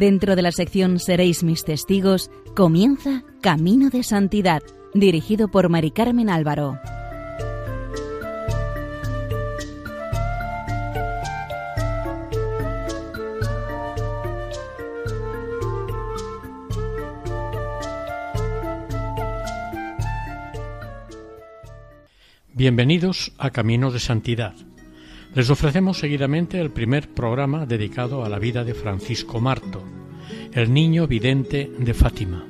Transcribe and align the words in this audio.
Dentro 0.00 0.34
de 0.34 0.40
la 0.40 0.50
sección 0.50 0.98
Seréis 0.98 1.42
mis 1.42 1.62
testigos, 1.62 2.30
comienza 2.56 3.22
Camino 3.42 3.90
de 3.90 4.02
Santidad, 4.02 4.62
dirigido 4.94 5.48
por 5.48 5.68
Mari 5.68 5.90
Carmen 5.90 6.30
Álvaro. 6.30 6.78
Bienvenidos 22.54 23.32
a 23.36 23.50
Camino 23.50 23.90
de 23.90 24.00
Santidad. 24.00 24.54
Les 25.32 25.48
ofrecemos 25.48 25.98
seguidamente 25.98 26.60
el 26.60 26.72
primer 26.72 27.08
programa 27.08 27.64
dedicado 27.64 28.24
a 28.24 28.28
la 28.28 28.40
vida 28.40 28.64
de 28.64 28.74
Francisco 28.74 29.40
Marto, 29.40 29.80
el 30.52 30.72
niño 30.72 31.06
vidente 31.06 31.70
de 31.78 31.94
Fátima. 31.94 32.44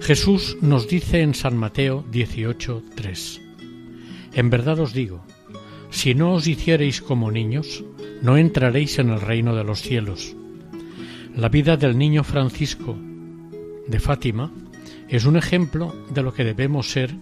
Jesús 0.00 0.58
nos 0.60 0.86
dice 0.86 1.22
en 1.22 1.34
San 1.34 1.56
Mateo 1.56 2.04
18:3: 2.12 3.40
En 4.32 4.48
verdad 4.48 4.78
os 4.78 4.92
digo, 4.92 5.24
si 5.90 6.14
no 6.14 6.34
os 6.34 6.46
hiciereis 6.46 7.02
como 7.02 7.32
niños, 7.32 7.84
no 8.22 8.36
entraréis 8.36 9.00
en 9.00 9.10
el 9.10 9.20
reino 9.20 9.56
de 9.56 9.64
los 9.64 9.82
cielos. 9.82 10.36
La 11.34 11.48
vida 11.48 11.76
del 11.76 11.98
niño 11.98 12.22
Francisco 12.22 12.96
de 13.88 13.98
Fátima 13.98 14.52
es 15.08 15.24
un 15.24 15.36
ejemplo 15.36 15.92
de 16.14 16.22
lo 16.22 16.32
que 16.32 16.44
debemos 16.44 16.92
ser 16.92 17.12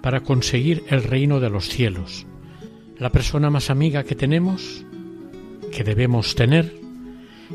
para 0.00 0.22
conseguir 0.24 0.82
el 0.88 1.04
reino 1.04 1.38
de 1.38 1.48
los 1.48 1.68
cielos. 1.68 2.26
La 2.98 3.10
persona 3.10 3.50
más 3.50 3.70
amiga 3.70 4.04
que 4.04 4.14
tenemos, 4.14 4.84
que 5.72 5.84
debemos 5.84 6.34
tener, 6.34 6.72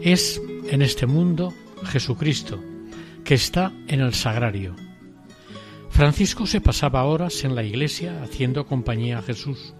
es 0.02 0.42
en 0.70 0.82
este 0.82 1.06
mundo 1.06 1.54
Jesucristo, 1.86 2.60
que 3.24 3.36
está 3.36 3.72
en 3.88 4.02
el 4.02 4.14
sagrario. 4.14 4.76
Francisco 5.90 6.46
se 6.46 6.62
pasaba 6.62 7.06
horas 7.06 7.44
en 7.44 7.56
la 7.56 7.64
iglesia 7.64 8.22
haciendo 8.24 8.66
compañía 8.66 9.20
a 9.20 9.22
Jesús. 9.22 9.74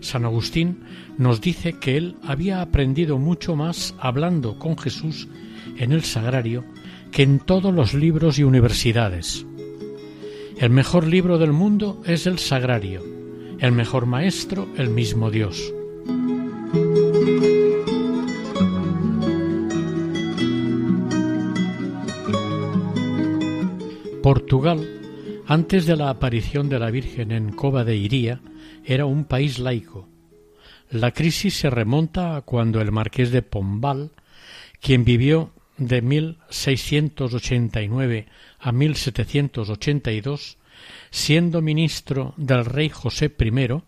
San 0.00 0.24
Agustín 0.24 0.84
nos 1.18 1.40
dice 1.40 1.78
que 1.78 1.96
él 1.96 2.16
había 2.22 2.62
aprendido 2.62 3.18
mucho 3.18 3.54
más 3.56 3.94
hablando 3.98 4.58
con 4.58 4.76
Jesús 4.78 5.28
en 5.76 5.92
el 5.92 6.04
sagrario 6.04 6.64
que 7.12 7.22
en 7.22 7.38
todos 7.38 7.74
los 7.74 7.94
libros 7.94 8.38
y 8.38 8.44
universidades. 8.44 9.46
El 10.58 10.70
mejor 10.70 11.06
libro 11.06 11.38
del 11.38 11.52
mundo 11.52 12.02
es 12.04 12.26
el 12.26 12.38
sagrario, 12.38 13.02
el 13.60 13.72
mejor 13.72 14.06
maestro 14.06 14.68
el 14.76 14.90
mismo 14.90 15.30
Dios. 15.30 15.72
Portugal, 24.22 24.86
antes 25.46 25.86
de 25.86 25.96
la 25.96 26.10
aparición 26.10 26.68
de 26.68 26.78
la 26.78 26.90
Virgen 26.90 27.32
en 27.32 27.52
Cova 27.52 27.84
de 27.84 27.96
Iría, 27.96 28.42
era 28.84 29.06
un 29.06 29.24
país 29.24 29.58
laico. 29.58 30.06
La 30.90 31.12
crisis 31.12 31.54
se 31.54 31.70
remonta 31.70 32.36
a 32.36 32.42
cuando 32.42 32.80
el 32.80 32.92
marqués 32.92 33.30
de 33.30 33.40
Pombal, 33.42 34.10
quien 34.80 35.04
vivió 35.04 35.52
de 35.76 36.02
1689 36.02 38.26
a 38.58 38.72
1782, 38.72 40.58
siendo 41.10 41.62
ministro 41.62 42.34
del 42.36 42.64
rey 42.64 42.88
José 42.88 43.34
I, 43.38 43.82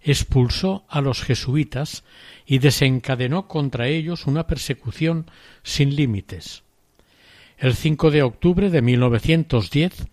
expulsó 0.00 0.84
a 0.88 1.00
los 1.00 1.22
jesuitas 1.22 2.04
y 2.46 2.58
desencadenó 2.58 3.48
contra 3.48 3.88
ellos 3.88 4.26
una 4.26 4.46
persecución 4.46 5.26
sin 5.62 5.96
límites. 5.96 6.62
El 7.58 7.74
5 7.74 8.10
de 8.10 8.22
octubre 8.22 8.70
de 8.70 8.82
1910, 8.82 10.06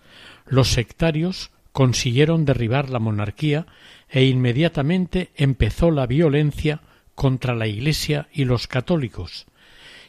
los 0.47 0.69
sectarios 0.69 1.51
consiguieron 1.71 2.45
derribar 2.45 2.89
la 2.89 2.99
monarquía 2.99 3.67
e 4.09 4.25
inmediatamente 4.25 5.31
empezó 5.35 5.91
la 5.91 6.07
violencia 6.07 6.81
contra 7.13 7.55
la 7.55 7.67
Iglesia 7.67 8.27
y 8.33 8.45
los 8.45 8.67
católicos, 8.67 9.45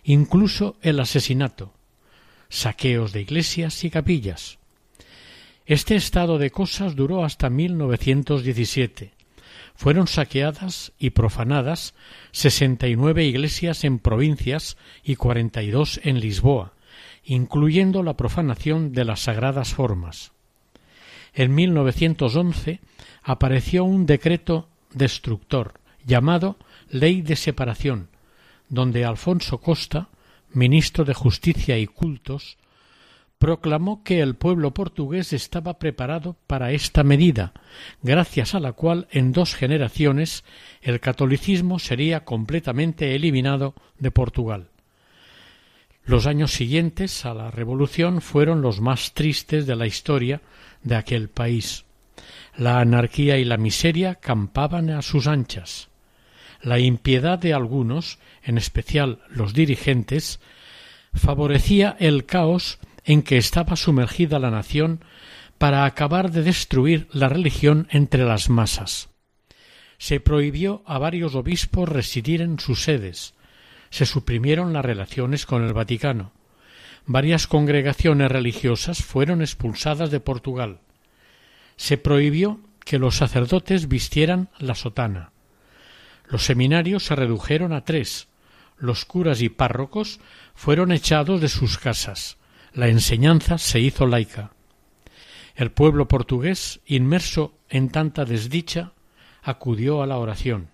incluso 0.04 0.76
el 0.82 1.00
asesinato, 1.00 1.74
saqueos 2.48 3.12
de 3.12 3.22
iglesias 3.22 3.84
y 3.84 3.90
capillas. 3.90 4.58
Este 5.66 5.96
estado 5.96 6.38
de 6.38 6.52
cosas 6.52 6.94
duró 6.94 7.24
hasta 7.24 7.50
1917. 7.50 9.10
Fueron 9.74 10.06
saqueadas 10.06 10.92
y 10.96 11.10
profanadas 11.10 11.94
sesenta 12.30 12.86
y 12.86 12.94
nueve 12.94 13.24
iglesias 13.24 13.82
en 13.82 13.98
provincias 13.98 14.76
y 15.02 15.16
cuarenta 15.16 15.64
y 15.64 15.70
dos 15.70 16.00
en 16.04 16.20
Lisboa, 16.20 16.72
incluyendo 17.24 18.04
la 18.04 18.16
profanación 18.16 18.92
de 18.92 19.04
las 19.04 19.20
sagradas 19.24 19.74
formas. 19.74 20.30
En 21.34 21.52
1911 21.52 22.78
apareció 23.24 23.82
un 23.82 24.06
decreto 24.06 24.68
destructor 24.92 25.74
llamado 26.04 26.56
Ley 26.90 27.22
de 27.22 27.34
Separación, 27.34 28.08
donde 28.68 29.04
Alfonso 29.04 29.58
Costa, 29.58 30.10
ministro 30.52 31.04
de 31.04 31.14
Justicia 31.14 31.76
y 31.76 31.88
Cultos, 31.88 32.56
proclamó 33.38 34.02
que 34.02 34.20
el 34.20 34.34
pueblo 34.34 34.72
portugués 34.72 35.32
estaba 35.32 35.78
preparado 35.78 36.36
para 36.46 36.72
esta 36.72 37.04
medida, 37.04 37.52
gracias 38.02 38.54
a 38.54 38.60
la 38.60 38.72
cual 38.72 39.08
en 39.10 39.32
dos 39.32 39.54
generaciones 39.54 40.44
el 40.80 41.00
catolicismo 41.00 41.78
sería 41.78 42.24
completamente 42.24 43.14
eliminado 43.14 43.74
de 43.98 44.10
Portugal. 44.10 44.70
Los 46.04 46.26
años 46.26 46.52
siguientes 46.52 47.26
a 47.26 47.34
la 47.34 47.50
revolución 47.50 48.20
fueron 48.20 48.62
los 48.62 48.80
más 48.80 49.12
tristes 49.12 49.66
de 49.66 49.76
la 49.76 49.86
historia 49.86 50.40
de 50.82 50.94
aquel 50.94 51.28
país. 51.28 51.84
La 52.56 52.78
anarquía 52.78 53.38
y 53.38 53.44
la 53.44 53.56
miseria 53.56 54.14
campaban 54.14 54.88
a 54.90 55.02
sus 55.02 55.26
anchas. 55.26 55.88
La 56.62 56.78
impiedad 56.78 57.38
de 57.38 57.52
algunos, 57.52 58.18
en 58.42 58.56
especial 58.56 59.18
los 59.28 59.52
dirigentes, 59.52 60.40
favorecía 61.12 61.96
el 61.98 62.24
caos 62.24 62.78
en 63.06 63.22
que 63.22 63.38
estaba 63.38 63.76
sumergida 63.76 64.38
la 64.38 64.50
nación 64.50 65.00
para 65.56 65.86
acabar 65.86 66.30
de 66.30 66.42
destruir 66.42 67.08
la 67.12 67.30
religión 67.30 67.88
entre 67.90 68.24
las 68.24 68.50
masas. 68.50 69.08
Se 69.96 70.20
prohibió 70.20 70.82
a 70.84 70.98
varios 70.98 71.34
obispos 71.34 71.88
residir 71.88 72.42
en 72.42 72.58
sus 72.58 72.82
sedes, 72.82 73.32
se 73.90 74.04
suprimieron 74.04 74.72
las 74.72 74.84
relaciones 74.84 75.46
con 75.46 75.64
el 75.64 75.72
Vaticano. 75.72 76.32
Varias 77.06 77.46
congregaciones 77.46 78.30
religiosas 78.30 79.02
fueron 79.02 79.40
expulsadas 79.40 80.10
de 80.10 80.20
Portugal. 80.20 80.80
Se 81.76 81.96
prohibió 81.96 82.60
que 82.84 82.98
los 82.98 83.16
sacerdotes 83.16 83.88
vistieran 83.88 84.50
la 84.58 84.74
sotana. 84.74 85.30
Los 86.28 86.44
seminarios 86.44 87.04
se 87.04 87.14
redujeron 87.14 87.72
a 87.72 87.84
tres. 87.84 88.28
Los 88.76 89.04
curas 89.04 89.40
y 89.40 89.48
párrocos 89.48 90.20
fueron 90.54 90.90
echados 90.90 91.40
de 91.40 91.48
sus 91.48 91.78
casas. 91.78 92.36
La 92.76 92.88
enseñanza 92.88 93.56
se 93.56 93.80
hizo 93.80 94.06
laica. 94.06 94.50
El 95.54 95.70
pueblo 95.70 96.08
portugués, 96.08 96.80
inmerso 96.84 97.54
en 97.70 97.88
tanta 97.88 98.26
desdicha, 98.26 98.92
acudió 99.42 100.02
a 100.02 100.06
la 100.06 100.18
oración. 100.18 100.68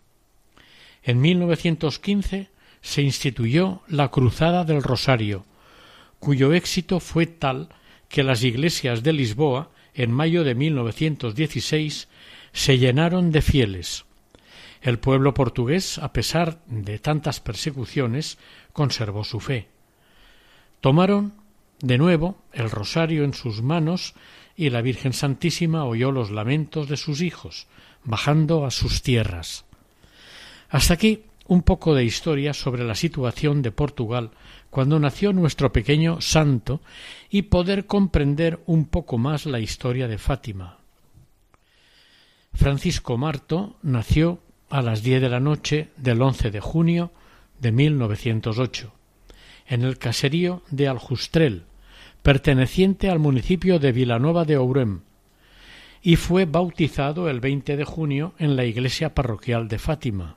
En 1.04 1.20
1915 1.20 2.50
se 2.81 3.02
instituyó 3.02 3.82
la 3.87 4.08
Cruzada 4.08 4.64
del 4.64 4.82
Rosario, 4.82 5.44
cuyo 6.19 6.52
éxito 6.54 6.99
fue 6.99 7.26
tal 7.26 7.69
que 8.08 8.25
las 8.25 8.43
iglesias 8.43 9.05
de 9.05 9.12
Lisboa, 9.12 9.70
en 9.94 10.10
mayo 10.10 10.43
de 10.43 10.56
1916, 10.56 12.08
se 12.52 12.78
llenaron 12.78 13.31
de 13.31 13.43
fieles. 13.43 14.06
El 14.81 14.98
pueblo 14.98 15.34
portugués, 15.34 15.98
a 15.98 16.12
pesar 16.12 16.64
de 16.66 16.98
tantas 16.98 17.38
persecuciones, 17.38 18.38
conservó 18.72 19.22
su 19.22 19.38
fe. 19.38 19.69
Tomaron 20.81 21.41
de 21.82 21.99
nuevo 21.99 22.38
el 22.52 22.70
rosario 22.70 23.25
en 23.25 23.34
sus 23.34 23.61
manos 23.61 24.14
y 24.56 24.70
la 24.70 24.81
Virgen 24.81 25.12
Santísima 25.12 25.84
oyó 25.84 26.12
los 26.12 26.31
lamentos 26.31 26.88
de 26.88 26.96
sus 26.96 27.20
hijos, 27.20 27.67
bajando 28.05 28.64
a 28.64 28.70
sus 28.70 29.02
tierras. 29.02 29.64
Hasta 30.70 30.94
aquí 30.94 31.25
un 31.49 31.62
poco 31.62 31.94
de 31.94 32.05
historia 32.05 32.55
sobre 32.55 32.84
la 32.84 32.94
situación 32.94 33.62
de 33.62 33.73
Portugal 33.73 34.31
cuando 34.70 34.99
nació 34.99 35.32
nuestro 35.32 35.73
pequeño 35.73 36.20
santo 36.20 36.81
y 37.29 37.43
poder 37.43 37.87
comprender 37.87 38.61
un 38.67 38.87
poco 38.87 39.19
más 39.19 39.44
la 39.44 39.61
historia 39.61 40.08
de 40.08 40.19
Fátima. 40.19 40.79
Francisco 42.55 43.19
Marto 43.19 43.76
nació 43.82 44.38
a 44.70 44.82
las 44.82 45.02
diez 45.02 45.20
de 45.20 45.29
la 45.29 45.40
noche 45.40 45.88
del 45.96 46.23
11 46.23 46.50
de 46.50 46.61
junio 46.61 47.11
de 47.61 47.73
1908, 47.73 48.93
en 49.67 49.82
el 49.82 49.99
caserío 49.99 50.62
de 50.70 50.88
Aljustrel, 50.88 51.64
perteneciente 52.22 53.10
al 53.10 53.19
municipio 53.19 53.78
de 53.78 53.92
Vilanova 53.92 54.44
de 54.44 54.56
Ourem, 54.56 55.00
y 56.02 56.16
fue 56.16 56.46
bautizado 56.46 57.28
el 57.28 57.40
20 57.40 57.76
de 57.76 57.84
junio 57.84 58.34
en 58.38 58.56
la 58.56 58.64
iglesia 58.64 59.14
parroquial 59.14 59.69
de 59.69 59.78
Fátima. 59.78 60.36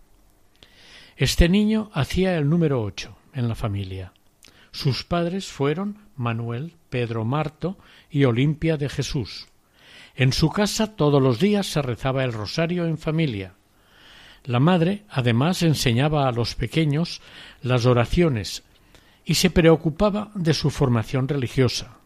Este 1.17 1.47
niño 1.47 1.89
hacía 1.93 2.37
el 2.37 2.49
número 2.49 2.81
ocho 2.81 3.15
en 3.33 3.47
la 3.47 3.55
familia. 3.55 4.13
Sus 4.71 5.03
padres 5.03 5.47
fueron 5.47 5.99
Manuel, 6.15 6.73
Pedro 6.89 7.23
Marto 7.23 7.77
y 8.09 8.25
Olimpia 8.25 8.77
de 8.77 8.89
Jesús. 8.89 9.47
En 10.15 10.33
su 10.33 10.49
casa 10.49 10.95
todos 10.95 11.21
los 11.21 11.39
días 11.39 11.67
se 11.67 11.81
rezaba 11.81 12.23
el 12.23 12.33
rosario 12.33 12.85
en 12.85 12.97
familia. 12.97 13.53
La 14.43 14.59
madre 14.59 15.03
además 15.09 15.63
enseñaba 15.63 16.27
a 16.27 16.31
los 16.31 16.55
pequeños 16.55 17.21
las 17.61 17.85
oraciones 17.85 18.63
y 19.25 19.33
se 19.33 19.49
preocupaba 19.49 20.31
de 20.35 20.53
su 20.53 20.69
formación 20.69 21.27
religiosa. 21.27 21.97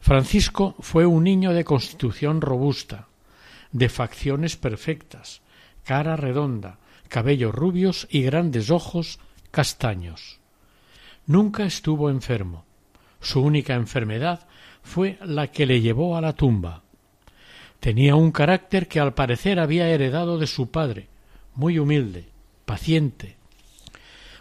Francisco 0.00 0.74
fue 0.80 1.06
un 1.06 1.24
niño 1.24 1.52
de 1.52 1.64
constitución 1.64 2.40
robusta, 2.40 3.06
de 3.70 3.88
facciones 3.88 4.56
perfectas, 4.56 5.42
cara 5.84 6.16
redonda, 6.16 6.78
cabellos 7.08 7.54
rubios 7.54 8.08
y 8.10 8.22
grandes 8.22 8.70
ojos 8.70 9.20
castaños. 9.50 10.40
Nunca 11.26 11.64
estuvo 11.64 12.10
enfermo. 12.10 12.64
Su 13.20 13.42
única 13.42 13.74
enfermedad 13.74 14.48
fue 14.82 15.18
la 15.24 15.48
que 15.48 15.66
le 15.66 15.80
llevó 15.80 16.16
a 16.16 16.20
la 16.20 16.32
tumba. 16.32 16.82
Tenía 17.78 18.16
un 18.16 18.32
carácter 18.32 18.88
que 18.88 18.98
al 18.98 19.14
parecer 19.14 19.60
había 19.60 19.88
heredado 19.88 20.38
de 20.38 20.46
su 20.46 20.70
padre, 20.70 21.08
muy 21.54 21.78
humilde, 21.78 22.28
paciente, 22.64 23.36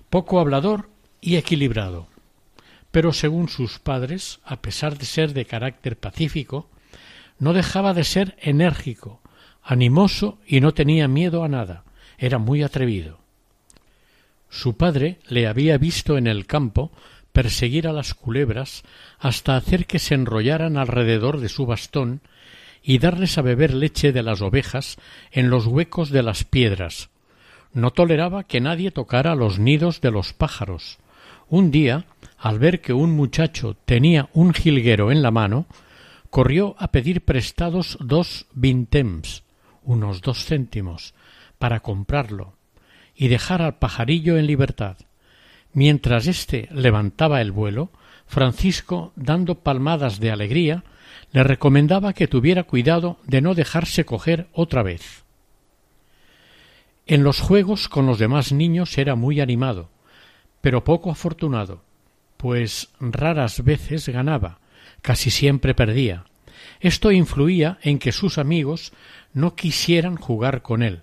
poco 0.10 0.40
hablador 0.40 0.91
y 1.22 1.38
equilibrado. 1.38 2.08
Pero 2.92 3.14
según 3.14 3.48
sus 3.48 3.80
padres, 3.80 4.40
a 4.44 4.62
pesar 4.62 4.98
de 4.98 5.06
ser 5.06 5.34
de 5.34 5.46
carácter 5.46 5.98
pacífico, 5.98 6.70
no 7.40 7.54
dejaba 7.54 7.94
de 7.94 8.04
ser 8.04 8.36
enérgico, 8.42 9.22
animoso 9.64 10.40
y 10.46 10.60
no 10.60 10.74
tenía 10.74 11.08
miedo 11.08 11.44
a 11.44 11.48
nada, 11.48 11.84
era 12.18 12.38
muy 12.38 12.64
atrevido. 12.64 13.20
Su 14.50 14.76
padre 14.76 15.20
le 15.28 15.48
había 15.48 15.78
visto 15.78 16.18
en 16.18 16.28
el 16.28 16.46
campo 16.46 16.92
perseguir 17.32 17.88
a 17.88 17.94
las 17.94 18.14
culebras 18.14 18.84
hasta 19.18 19.56
hacer 19.56 19.86
que 19.86 20.00
se 20.00 20.16
enrollaran 20.16 20.78
alrededor 20.78 21.40
de 21.40 21.48
su 21.48 21.66
bastón 21.66 22.22
y 22.84 22.98
darles 22.98 23.38
a 23.38 23.42
beber 23.42 23.74
leche 23.74 24.12
de 24.12 24.24
las 24.24 24.42
ovejas 24.42 24.98
en 25.32 25.50
los 25.50 25.68
huecos 25.68 26.10
de 26.10 26.24
las 26.24 26.44
piedras. 26.44 27.10
No 27.74 27.92
toleraba 27.92 28.44
que 28.44 28.60
nadie 28.60 28.92
tocara 28.92 29.36
los 29.36 29.60
nidos 29.60 30.02
de 30.02 30.12
los 30.12 30.34
pájaros. 30.34 30.98
Un 31.52 31.70
día, 31.70 32.06
al 32.38 32.60
ver 32.60 32.80
que 32.80 32.94
un 32.94 33.12
muchacho 33.12 33.76
tenía 33.84 34.30
un 34.32 34.54
jilguero 34.54 35.12
en 35.12 35.22
la 35.22 35.32
mano, 35.32 35.66
corrió 36.30 36.78
a 36.80 36.92
pedir 36.92 37.26
prestados 37.26 37.98
dos 38.00 38.48
vintems, 38.54 39.44
unos 39.84 40.22
dos 40.22 40.46
céntimos, 40.46 41.14
para 41.60 41.82
comprarlo 41.82 42.54
y 43.14 43.28
dejar 43.28 43.62
al 43.62 43.80
pajarillo 43.80 44.38
en 44.38 44.48
libertad. 44.48 44.96
Mientras 45.74 46.26
éste 46.28 46.70
levantaba 46.72 47.42
el 47.42 47.52
vuelo, 47.52 47.92
Francisco, 48.28 49.12
dando 49.18 49.56
palmadas 49.56 50.22
de 50.22 50.32
alegría, 50.32 50.86
le 51.34 51.44
recomendaba 51.44 52.14
que 52.14 52.30
tuviera 52.30 52.64
cuidado 52.64 53.18
de 53.28 53.42
no 53.42 53.56
dejarse 53.56 54.06
coger 54.06 54.48
otra 54.54 54.84
vez. 54.84 55.26
En 57.08 57.26
los 57.26 57.42
juegos 57.42 57.90
con 57.90 58.06
los 58.06 58.20
demás 58.20 58.54
niños 58.54 58.98
era 58.98 59.16
muy 59.16 59.42
animado, 59.42 59.90
pero 60.62 60.84
poco 60.84 61.12
afortunado, 61.12 61.82
pues 62.38 62.90
raras 63.00 63.64
veces 63.64 64.08
ganaba, 64.10 64.60
casi 65.02 65.30
siempre 65.30 65.74
perdía. 65.74 66.26
Esto 66.80 67.12
influía 67.12 67.80
en 67.82 68.00
que 68.00 68.12
sus 68.12 68.38
amigos 68.38 68.94
no 69.34 69.56
quisieran 69.56 70.16
jugar 70.16 70.62
con 70.62 70.84
él. 70.84 71.02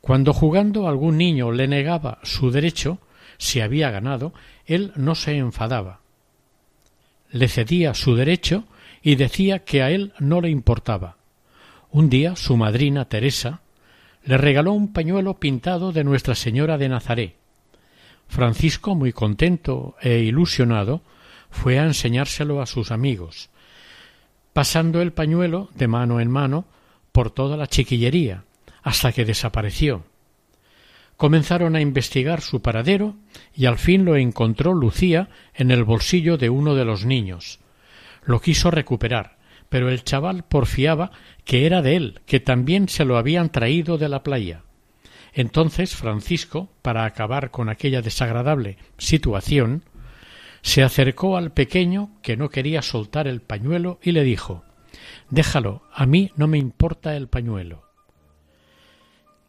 Cuando 0.00 0.32
jugando 0.32 0.88
algún 0.88 1.18
niño 1.18 1.50
le 1.50 1.66
negaba 1.66 2.18
su 2.22 2.50
derecho, 2.50 2.98
si 3.38 3.60
había 3.60 3.90
ganado, 3.90 4.32
él 4.64 4.92
no 4.96 5.14
se 5.14 5.36
enfadaba. 5.36 6.00
Le 7.30 7.48
cedía 7.48 7.92
su 7.94 8.14
derecho 8.14 8.64
y 9.02 9.16
decía 9.16 9.60
que 9.60 9.82
a 9.82 9.90
él 9.90 10.12
no 10.18 10.40
le 10.40 10.50
importaba. 10.50 11.16
Un 11.90 12.08
día 12.08 12.36
su 12.36 12.56
madrina 12.56 13.06
Teresa 13.06 13.60
le 14.24 14.38
regaló 14.38 14.72
un 14.72 14.92
pañuelo 14.92 15.34
pintado 15.38 15.92
de 15.92 16.04
Nuestra 16.04 16.34
Señora 16.34 16.78
de 16.78 16.88
Nazaret. 16.88 17.36
Francisco, 18.28 18.94
muy 18.94 19.12
contento 19.12 19.96
e 20.00 20.18
ilusionado, 20.18 21.02
fue 21.50 21.78
a 21.78 21.84
enseñárselo 21.84 22.60
a 22.60 22.66
sus 22.66 22.90
amigos, 22.90 23.50
pasando 24.52 25.00
el 25.00 25.12
pañuelo 25.12 25.70
de 25.74 25.88
mano 25.88 26.20
en 26.20 26.30
mano 26.30 26.66
por 27.12 27.30
toda 27.30 27.56
la 27.56 27.66
chiquillería, 27.66 28.44
hasta 28.82 29.12
que 29.12 29.24
desapareció. 29.24 30.04
Comenzaron 31.16 31.76
a 31.76 31.80
investigar 31.80 32.42
su 32.42 32.60
paradero 32.60 33.16
y 33.54 33.64
al 33.64 33.78
fin 33.78 34.04
lo 34.04 34.16
encontró 34.16 34.74
Lucía 34.74 35.30
en 35.54 35.70
el 35.70 35.82
bolsillo 35.82 36.36
de 36.36 36.50
uno 36.50 36.74
de 36.74 36.84
los 36.84 37.06
niños. 37.06 37.58
Lo 38.24 38.40
quiso 38.40 38.70
recuperar, 38.70 39.38
pero 39.70 39.88
el 39.88 40.04
chaval 40.04 40.44
porfiaba 40.44 41.10
que 41.44 41.64
era 41.64 41.80
de 41.80 41.96
él, 41.96 42.20
que 42.26 42.38
también 42.38 42.88
se 42.88 43.06
lo 43.06 43.16
habían 43.16 43.50
traído 43.50 43.96
de 43.96 44.10
la 44.10 44.22
playa. 44.22 44.65
Entonces 45.36 45.94
Francisco, 45.94 46.70
para 46.80 47.04
acabar 47.04 47.50
con 47.50 47.68
aquella 47.68 48.00
desagradable 48.00 48.78
situación, 48.96 49.84
se 50.62 50.82
acercó 50.82 51.36
al 51.36 51.52
pequeño 51.52 52.10
que 52.22 52.38
no 52.38 52.48
quería 52.48 52.80
soltar 52.80 53.28
el 53.28 53.42
pañuelo 53.42 54.00
y 54.02 54.12
le 54.12 54.24
dijo 54.24 54.64
Déjalo, 55.28 55.82
a 55.92 56.06
mí 56.06 56.32
no 56.36 56.46
me 56.48 56.56
importa 56.56 57.14
el 57.16 57.28
pañuelo. 57.28 57.82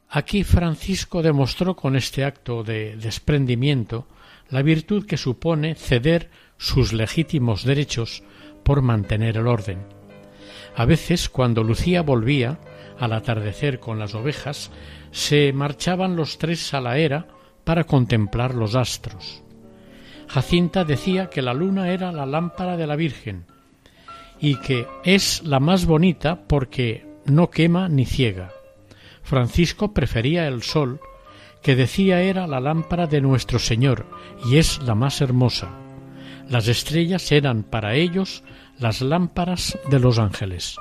Aquí 0.10 0.44
Francisco 0.44 1.22
demostró 1.22 1.78
con 1.78 1.96
este 1.96 2.26
acto 2.26 2.66
de 2.66 2.98
desprendimiento 2.98 4.08
la 4.50 4.64
virtud 4.64 5.06
que 5.06 5.16
supone 5.16 5.76
ceder 5.76 6.30
sus 6.58 6.92
legítimos 6.92 7.64
derechos 7.64 8.24
por 8.64 8.82
mantener 8.82 9.38
el 9.38 9.48
orden. 9.48 9.86
A 10.76 10.84
veces, 10.84 11.30
cuando 11.30 11.64
Lucía 11.64 12.02
volvía, 12.02 12.60
al 13.00 13.14
atardecer 13.14 13.80
con 13.80 14.00
las 14.00 14.16
ovejas, 14.16 14.72
se 15.12 15.54
marchaban 15.54 16.16
los 16.16 16.38
tres 16.38 16.74
a 16.74 16.82
la 16.82 16.98
era 16.98 17.28
para 17.64 17.84
contemplar 17.84 18.56
los 18.56 18.76
astros. 18.76 19.44
Jacinta 20.28 20.84
decía 20.84 21.30
que 21.30 21.42
la 21.42 21.54
luna 21.54 21.90
era 21.90 22.12
la 22.12 22.26
lámpara 22.26 22.78
de 22.78 22.88
la 22.88 22.96
Virgen 22.96 23.46
y 24.40 24.60
que 24.60 24.88
es 25.04 25.44
la 25.44 25.60
más 25.60 25.86
bonita 25.86 26.48
porque 26.48 27.06
no 27.26 27.50
quema 27.50 27.90
ni 27.90 28.06
ciega. 28.06 28.52
Francisco 29.24 29.94
prefería 29.94 30.48
el 30.48 30.64
sol, 30.64 31.02
que 31.62 31.76
decía 31.76 32.22
era 32.22 32.48
la 32.48 32.60
lámpara 32.60 33.08
de 33.08 33.22
nuestro 33.22 33.60
Señor 33.60 34.06
y 34.46 34.58
es 34.58 34.82
la 34.84 34.96
más 34.96 35.22
hermosa. 35.22 35.70
Las 36.50 36.68
estrellas 36.68 37.32
eran 37.32 37.64
para 37.64 37.96
ellos 37.96 38.44
las 38.80 39.02
lámparas 39.02 39.78
de 39.90 40.00
los 40.00 40.20
ángeles. 40.20 40.78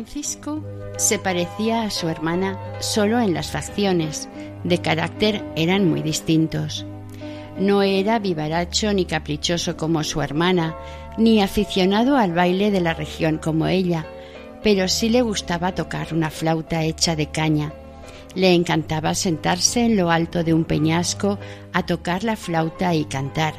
Francisco 0.00 0.64
se 0.96 1.18
parecía 1.18 1.82
a 1.82 1.90
su 1.90 2.08
hermana 2.08 2.58
solo 2.80 3.20
en 3.20 3.34
las 3.34 3.50
facciones, 3.50 4.30
de 4.64 4.78
carácter 4.78 5.44
eran 5.56 5.90
muy 5.90 6.00
distintos. 6.00 6.86
No 7.58 7.82
era 7.82 8.18
vivaracho 8.18 8.94
ni 8.94 9.04
caprichoso 9.04 9.76
como 9.76 10.02
su 10.02 10.22
hermana, 10.22 10.74
ni 11.18 11.42
aficionado 11.42 12.16
al 12.16 12.32
baile 12.32 12.70
de 12.70 12.80
la 12.80 12.94
región 12.94 13.36
como 13.36 13.66
ella, 13.66 14.06
pero 14.62 14.88
sí 14.88 15.10
le 15.10 15.20
gustaba 15.20 15.74
tocar 15.74 16.14
una 16.14 16.30
flauta 16.30 16.82
hecha 16.82 17.14
de 17.14 17.26
caña. 17.26 17.74
Le 18.34 18.54
encantaba 18.54 19.14
sentarse 19.14 19.84
en 19.84 19.98
lo 19.98 20.10
alto 20.10 20.42
de 20.44 20.54
un 20.54 20.64
peñasco 20.64 21.38
a 21.74 21.84
tocar 21.84 22.24
la 22.24 22.36
flauta 22.36 22.94
y 22.94 23.04
cantar. 23.04 23.52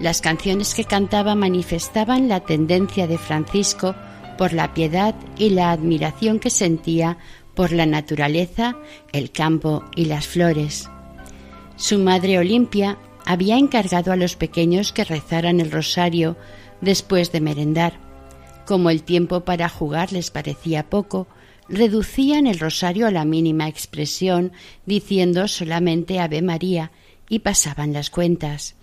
Las 0.00 0.22
canciones 0.22 0.74
que 0.74 0.82
cantaba 0.82 1.36
manifestaban 1.36 2.28
la 2.28 2.40
tendencia 2.40 3.06
de 3.06 3.16
Francisco 3.16 3.94
por 4.38 4.54
la 4.54 4.72
piedad 4.72 5.14
y 5.36 5.50
la 5.50 5.70
admiración 5.72 6.38
que 6.38 6.48
sentía 6.48 7.18
por 7.54 7.72
la 7.72 7.84
naturaleza, 7.84 8.76
el 9.12 9.30
campo 9.30 9.84
y 9.94 10.06
las 10.06 10.26
flores. 10.26 10.88
Su 11.76 11.98
madre 11.98 12.38
Olimpia 12.38 12.98
había 13.26 13.58
encargado 13.58 14.12
a 14.12 14.16
los 14.16 14.36
pequeños 14.36 14.92
que 14.92 15.04
rezaran 15.04 15.60
el 15.60 15.70
rosario 15.70 16.36
después 16.80 17.30
de 17.32 17.40
merendar. 17.40 17.98
Como 18.64 18.90
el 18.90 19.02
tiempo 19.02 19.40
para 19.40 19.68
jugar 19.68 20.12
les 20.12 20.30
parecía 20.30 20.88
poco, 20.88 21.26
reducían 21.68 22.46
el 22.46 22.58
rosario 22.58 23.06
a 23.06 23.10
la 23.10 23.24
mínima 23.24 23.68
expresión, 23.68 24.52
diciendo 24.86 25.48
solamente 25.48 26.20
Ave 26.20 26.42
María, 26.42 26.90
y 27.28 27.40
pasaban 27.40 27.92
las 27.92 28.08
cuentas. 28.08 28.74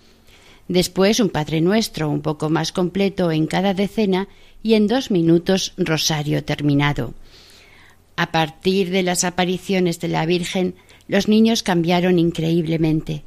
Después 0.68 1.20
un 1.20 1.30
Padre 1.30 1.62
Nuestro 1.62 2.10
un 2.10 2.22
poco 2.22 2.50
más 2.50 2.72
completo 2.72 3.32
en 3.32 3.48
cada 3.48 3.74
decena 3.74 4.28
y 4.66 4.74
en 4.74 4.88
dos 4.88 5.12
minutos 5.12 5.74
rosario 5.78 6.44
terminado. 6.44 7.14
A 8.16 8.32
partir 8.32 8.90
de 8.90 9.04
las 9.04 9.24
apariciones 9.24 10.00
de 10.00 10.08
la 10.08 10.26
Virgen, 10.26 10.76
los 11.08 11.28
niños 11.28 11.62
cambiaron 11.62 12.18
increíblemente 12.18 13.24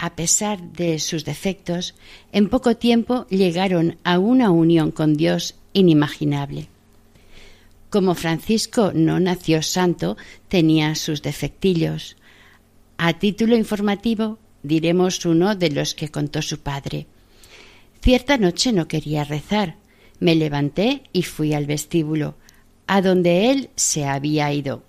a 0.00 0.16
pesar 0.16 0.62
de 0.72 0.98
sus 0.98 1.26
defectos, 1.26 1.94
en 2.32 2.48
poco 2.48 2.74
tiempo 2.74 3.26
llegaron 3.28 3.98
a 4.02 4.18
una 4.18 4.50
unión 4.50 4.92
con 4.92 5.14
Dios 5.14 5.56
inimaginable. 5.74 6.68
Como 7.90 8.14
Francisco 8.14 8.92
no 8.94 9.20
nació 9.20 9.62
santo, 9.62 10.16
tenía 10.48 10.94
sus 10.94 11.20
defectillos. 11.20 12.16
A 12.96 13.12
título 13.18 13.56
informativo 13.56 14.38
diremos 14.62 15.26
uno 15.26 15.54
de 15.54 15.70
los 15.70 15.94
que 15.94 16.08
contó 16.08 16.40
su 16.40 16.60
padre. 16.60 17.06
Cierta 18.00 18.38
noche 18.38 18.72
no 18.72 18.88
quería 18.88 19.24
rezar. 19.24 19.76
Me 20.20 20.34
levanté 20.34 21.02
y 21.12 21.22
fui 21.22 21.54
al 21.54 21.66
vestíbulo, 21.66 22.36
a 22.86 23.02
donde 23.02 23.50
él 23.50 23.70
se 23.74 24.04
había 24.04 24.52
ido. 24.52 24.82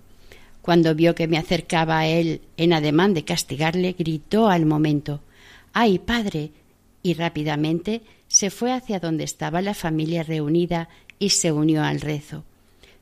Cuando 0.61 0.93
vio 0.93 1.15
que 1.15 1.27
me 1.27 1.37
acercaba 1.37 1.99
a 1.99 2.07
él 2.07 2.41
en 2.57 2.73
ademán 2.73 3.13
de 3.13 3.25
castigarle, 3.25 3.95
gritó 3.97 4.49
al 4.49 4.65
momento 4.65 5.21
¡Ay, 5.73 5.99
padre! 5.99 6.51
y 7.03 7.13
rápidamente 7.15 8.01
se 8.27 8.51
fue 8.51 8.71
hacia 8.71 8.99
donde 8.99 9.23
estaba 9.23 9.61
la 9.61 9.73
familia 9.73 10.23
reunida 10.23 10.89
y 11.17 11.29
se 11.29 11.51
unió 11.51 11.83
al 11.83 12.01
rezo. 12.01 12.43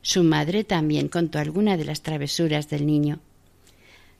Su 0.02 0.22
madre 0.22 0.64
también 0.64 1.08
contó 1.08 1.38
alguna 1.38 1.76
de 1.76 1.84
las 1.84 2.00
travesuras 2.00 2.70
del 2.70 2.86
niño. 2.86 3.20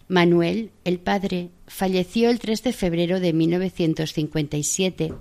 Manuel, 0.09 0.71
el 0.85 0.99
padre, 0.99 1.51
falleció 1.67 2.31
el 2.31 2.41
3 2.41 2.63
de 2.65 2.73
febrero 2.73 3.21
de 3.21 3.33
1957. 3.33 5.13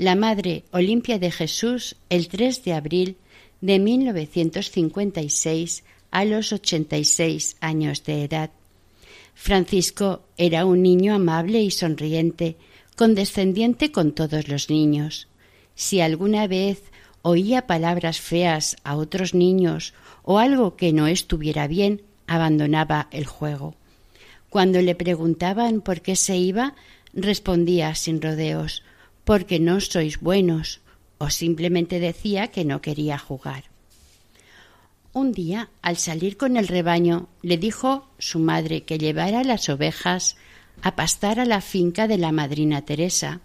La 0.00 0.14
madre, 0.14 0.64
Olimpia 0.70 1.18
de 1.18 1.30
Jesús, 1.30 1.96
el 2.08 2.28
3 2.28 2.64
de 2.64 2.72
abril 2.72 3.18
de 3.60 3.78
1956 3.78 5.84
a 6.10 6.24
los 6.24 6.54
86 6.54 7.58
años 7.60 8.02
de 8.04 8.24
edad. 8.24 8.50
Francisco 9.34 10.22
era 10.38 10.64
un 10.64 10.82
niño 10.82 11.12
amable 11.12 11.60
y 11.60 11.70
sonriente, 11.70 12.56
condescendiente 12.96 13.92
con 13.92 14.12
todos 14.12 14.48
los 14.48 14.70
niños. 14.70 15.28
Si 15.74 16.00
alguna 16.00 16.46
vez 16.46 16.82
oía 17.20 17.66
palabras 17.66 18.20
feas 18.20 18.76
a 18.84 18.96
otros 18.96 19.34
niños 19.34 19.92
o 20.22 20.38
algo 20.38 20.76
que 20.76 20.94
no 20.94 21.08
estuviera 21.08 21.66
bien, 21.66 22.00
abandonaba 22.26 23.08
el 23.10 23.26
juego. 23.26 23.74
Cuando 24.48 24.80
le 24.80 24.94
preguntaban 24.94 25.82
por 25.82 26.00
qué 26.00 26.16
se 26.16 26.38
iba, 26.38 26.74
respondía 27.12 27.94
sin 27.94 28.22
rodeos 28.22 28.82
porque 29.24 29.60
no 29.60 29.80
sois 29.80 30.20
buenos, 30.20 30.80
o 31.18 31.30
simplemente 31.30 32.00
decía 32.00 32.48
que 32.48 32.64
no 32.64 32.80
quería 32.80 33.18
jugar. 33.18 33.64
Un 35.12 35.32
día, 35.32 35.70
al 35.82 35.96
salir 35.96 36.36
con 36.36 36.56
el 36.56 36.68
rebaño, 36.68 37.28
le 37.42 37.58
dijo 37.58 38.08
su 38.18 38.38
madre 38.38 38.84
que 38.84 38.98
llevara 38.98 39.44
las 39.44 39.68
ovejas 39.68 40.36
a 40.82 40.96
pastar 40.96 41.40
a 41.40 41.44
la 41.44 41.60
finca 41.60 42.06
de 42.08 42.16
la 42.16 42.32
madrina 42.32 42.82
Teresa. 42.82 43.40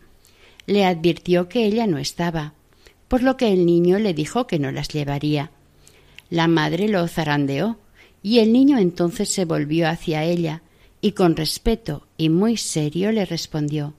Le 0.68 0.86
advirtió 0.86 1.50
que 1.50 1.66
ella 1.66 1.88
no 1.88 1.98
estaba, 1.98 2.54
por 3.08 3.24
lo 3.24 3.36
que 3.36 3.52
el 3.52 3.66
niño 3.66 4.00
le 4.00 4.14
dijo 4.14 4.48
que 4.48 4.60
no 4.60 4.72
las 4.72 4.90
llevaría. 4.90 5.52
La 6.30 6.48
madre 6.48 6.88
lo 6.88 7.08
zarandeó, 7.08 7.78
y 8.24 8.40
el 8.40 8.54
niño 8.54 8.78
entonces 8.78 9.34
se 9.34 9.46
volvió 9.46 9.90
hacia 9.90 10.24
ella, 10.24 10.62
y 11.02 11.12
con 11.12 11.36
respeto 11.36 12.08
y 12.18 12.30
muy 12.30 12.58
serio 12.58 13.12
le 13.12 13.26
respondió 13.26 13.94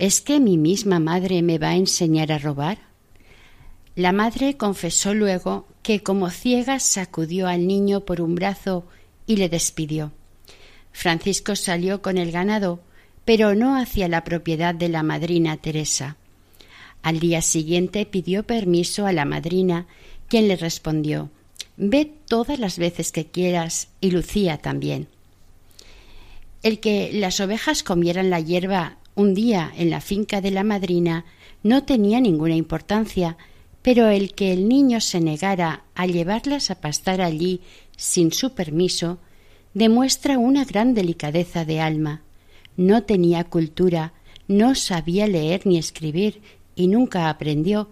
¿Es 0.00 0.22
que 0.22 0.40
mi 0.40 0.56
misma 0.56 0.98
madre 0.98 1.42
me 1.42 1.58
va 1.58 1.68
a 1.68 1.76
enseñar 1.76 2.32
a 2.32 2.38
robar? 2.38 2.78
La 3.94 4.12
madre 4.12 4.56
confesó 4.56 5.12
luego 5.12 5.66
que 5.82 6.02
como 6.02 6.30
ciega 6.30 6.80
sacudió 6.80 7.46
al 7.46 7.66
niño 7.66 8.06
por 8.06 8.22
un 8.22 8.34
brazo 8.34 8.86
y 9.26 9.36
le 9.36 9.50
despidió. 9.50 10.10
Francisco 10.90 11.54
salió 11.54 12.00
con 12.00 12.16
el 12.16 12.32
ganado, 12.32 12.80
pero 13.26 13.54
no 13.54 13.76
hacia 13.76 14.08
la 14.08 14.24
propiedad 14.24 14.74
de 14.74 14.88
la 14.88 15.02
madrina 15.02 15.58
Teresa. 15.58 16.16
Al 17.02 17.20
día 17.20 17.42
siguiente 17.42 18.06
pidió 18.06 18.44
permiso 18.44 19.04
a 19.04 19.12
la 19.12 19.26
madrina, 19.26 19.86
quien 20.28 20.48
le 20.48 20.56
respondió 20.56 21.28
Ve 21.76 22.10
todas 22.26 22.58
las 22.58 22.78
veces 22.78 23.12
que 23.12 23.26
quieras 23.26 23.88
y 24.00 24.12
Lucía 24.12 24.56
también. 24.56 25.08
El 26.62 26.80
que 26.80 27.10
las 27.12 27.38
ovejas 27.40 27.82
comieran 27.82 28.30
la 28.30 28.40
hierba 28.40 28.96
un 29.20 29.34
día 29.34 29.70
en 29.76 29.90
la 29.90 30.00
finca 30.00 30.40
de 30.40 30.50
la 30.50 30.64
madrina 30.64 31.26
no 31.62 31.84
tenía 31.84 32.20
ninguna 32.20 32.56
importancia, 32.56 33.36
pero 33.82 34.08
el 34.08 34.34
que 34.34 34.52
el 34.52 34.68
niño 34.68 35.00
se 35.00 35.20
negara 35.20 35.84
a 35.94 36.06
llevarlas 36.06 36.70
a 36.70 36.80
pastar 36.80 37.20
allí 37.20 37.60
sin 37.96 38.32
su 38.32 38.54
permiso 38.54 39.18
demuestra 39.74 40.38
una 40.38 40.64
gran 40.64 40.94
delicadeza 40.94 41.64
de 41.64 41.80
alma. 41.80 42.22
No 42.76 43.02
tenía 43.02 43.44
cultura, 43.44 44.14
no 44.48 44.74
sabía 44.74 45.26
leer 45.26 45.66
ni 45.66 45.78
escribir 45.78 46.40
y 46.74 46.88
nunca 46.88 47.28
aprendió, 47.28 47.88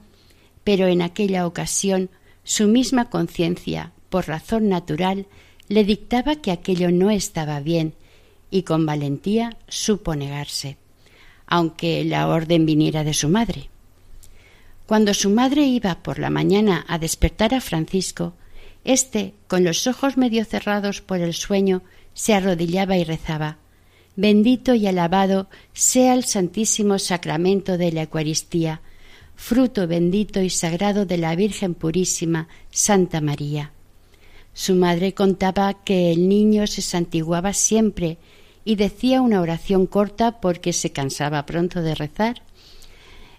pero 0.65 0.87
en 0.87 1.03
aquella 1.03 1.47
ocasión 1.47 2.09
su 2.43 2.69
misma 2.69 3.11
conciencia, 3.11 3.93
por 4.09 4.29
razón 4.29 4.69
natural, 4.69 5.27
le 5.69 5.85
dictaba 5.85 6.37
que 6.37 6.51
aquello 6.51 6.91
no 6.91 7.11
estaba 7.11 7.61
bien 7.61 7.95
y 8.51 8.63
con 8.63 8.87
valentía 8.87 9.59
supo 9.69 10.17
negarse, 10.17 10.79
aunque 11.49 12.05
la 12.05 12.29
orden 12.29 12.67
viniera 12.67 13.03
de 13.03 13.15
su 13.15 13.29
madre. 13.29 13.71
Cuando 14.87 15.13
su 15.15 15.31
madre 15.31 15.65
iba 15.65 16.03
por 16.03 16.21
la 16.21 16.31
mañana 16.31 16.85
a 16.89 16.99
despertar 16.99 17.55
a 17.55 17.61
Francisco, 17.61 18.35
éste, 18.85 19.35
con 19.49 19.65
los 19.65 19.87
ojos 19.87 20.17
medio 20.17 20.45
cerrados 20.45 21.01
por 21.01 21.19
el 21.19 21.35
sueño, 21.35 21.83
se 22.15 22.35
arrodillaba 22.35 22.97
y 22.97 23.05
rezaba 23.05 23.59
Bendito 24.21 24.75
y 24.75 24.89
alabado 24.89 25.49
sea 25.73 26.13
el 26.13 26.25
Santísimo 26.25 26.99
Sacramento 26.99 27.79
de 27.79 27.93
la 27.93 28.03
Eucaristía, 28.03 28.81
fruto 29.37 29.87
bendito 29.87 30.43
y 30.43 30.51
sagrado 30.51 31.07
de 31.07 31.19
la 31.19 31.37
Virgen 31.37 31.75
Purísima, 31.75 32.49
Santa 32.73 33.21
María. 33.21 33.71
Su 34.55 34.75
madre 34.75 35.15
contaba 35.15 35.85
que 35.85 36.11
el 36.11 36.29
niño 36.29 36.67
se 36.67 36.83
santiguaba 36.83 37.53
siempre 37.53 38.19
y 38.69 38.77
decía 38.77 39.23
una 39.23 39.41
oración 39.41 39.87
corta 39.87 40.41
porque 40.41 40.73
se 40.73 40.93
cansaba 40.93 41.47
pronto 41.47 41.81
de 41.81 41.95
rezar 41.95 42.43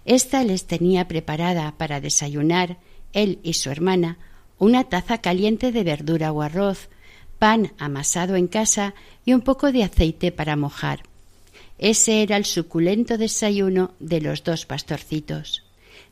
esta 0.04 0.42
les 0.44 0.66
tenía 0.66 1.06
preparada 1.08 1.74
para 1.76 2.00
desayunar, 2.00 2.78
él 3.12 3.38
y 3.42 3.54
su 3.54 3.70
hermana, 3.70 4.18
una 4.58 4.84
taza 4.84 5.18
caliente 5.18 5.72
de 5.72 5.84
verdura 5.84 6.32
o 6.32 6.42
arroz, 6.42 6.88
pan 7.38 7.72
amasado 7.78 8.36
en 8.36 8.46
casa 8.46 8.94
y 9.24 9.32
un 9.32 9.40
poco 9.40 9.72
de 9.72 9.84
aceite 9.84 10.32
para 10.32 10.56
mojar. 10.56 11.04
Ese 11.78 12.22
era 12.22 12.36
el 12.36 12.44
suculento 12.44 13.18
desayuno 13.18 13.92
de 14.00 14.20
los 14.20 14.44
dos 14.44 14.66
pastorcitos. 14.66 15.64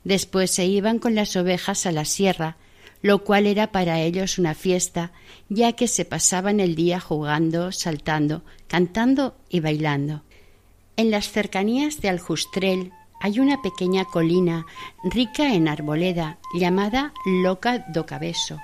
Después 0.05 0.51
se 0.51 0.67
iban 0.67 0.99
con 0.99 1.15
las 1.15 1.37
ovejas 1.37 1.85
a 1.85 1.93
la 1.93 2.05
sierra, 2.05 2.57
lo 3.03 3.25
cual 3.25 3.47
era 3.47 3.73
para 3.73 4.01
ellos 4.01 4.39
una 4.39 4.55
fiesta, 4.55 5.13
ya 5.49 5.73
que 5.73 5.89
se 5.89 6.05
pasaban 6.05 6.61
el 6.61 6.75
día 6.75 7.01
jugando, 7.01 7.73
saltando, 7.73 8.43
cantando 8.67 9.37
y 9.49 9.61
bailando. 9.61 10.23
En 10.97 11.11
las 11.11 11.31
cercanías 11.31 12.01
de 12.01 12.09
Aljustrel 12.09 12.93
hay 13.21 13.41
una 13.41 13.63
pequeña 13.63 14.05
colina 14.05 14.67
rica 15.05 15.55
en 15.55 15.69
arboleda 15.69 16.39
llamada 16.55 17.13
Loca 17.25 17.85
do 17.89 18.07
Cabeso. 18.07 18.59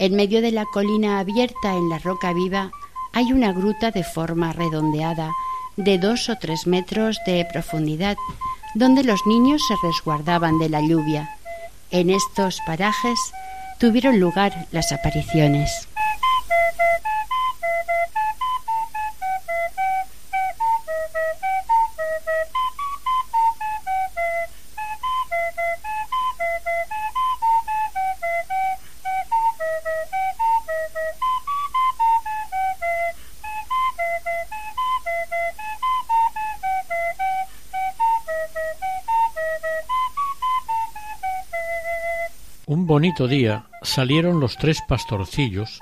En 0.00 0.16
medio 0.16 0.42
de 0.42 0.50
la 0.50 0.64
colina 0.64 1.20
abierta 1.20 1.74
en 1.76 1.88
la 1.88 1.98
roca 1.98 2.32
viva 2.32 2.72
hay 3.12 3.32
una 3.32 3.52
gruta 3.52 3.92
de 3.92 4.02
forma 4.02 4.52
redondeada 4.52 5.30
de 5.76 5.98
dos 5.98 6.28
o 6.28 6.36
tres 6.36 6.66
metros 6.66 7.18
de 7.26 7.46
profundidad 7.52 8.16
donde 8.74 9.04
los 9.04 9.24
niños 9.26 9.62
se 9.66 9.74
resguardaban 9.86 10.58
de 10.58 10.68
la 10.68 10.80
lluvia. 10.80 11.36
En 11.94 12.10
estos 12.10 12.58
parajes 12.66 13.20
tuvieron 13.78 14.18
lugar 14.18 14.66
las 14.72 14.90
apariciones. 14.90 15.70
Un 42.74 42.88
bonito 42.88 43.28
día 43.28 43.66
salieron 43.82 44.40
los 44.40 44.56
tres 44.56 44.82
pastorcillos, 44.88 45.78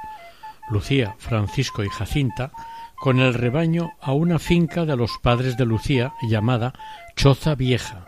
Lucía, 0.69 1.15
Francisco 1.17 1.83
y 1.83 1.89
Jacinta, 1.89 2.53
con 2.97 3.19
el 3.19 3.33
rebaño 3.33 3.93
a 4.03 4.13
una 4.13 4.39
finca 4.39 4.85
de 4.85 4.95
los 4.95 5.13
padres 5.23 5.57
de 5.57 5.65
Lucía 5.65 6.13
llamada 6.21 6.75
Choza 7.17 7.55
Vieja. 7.55 8.05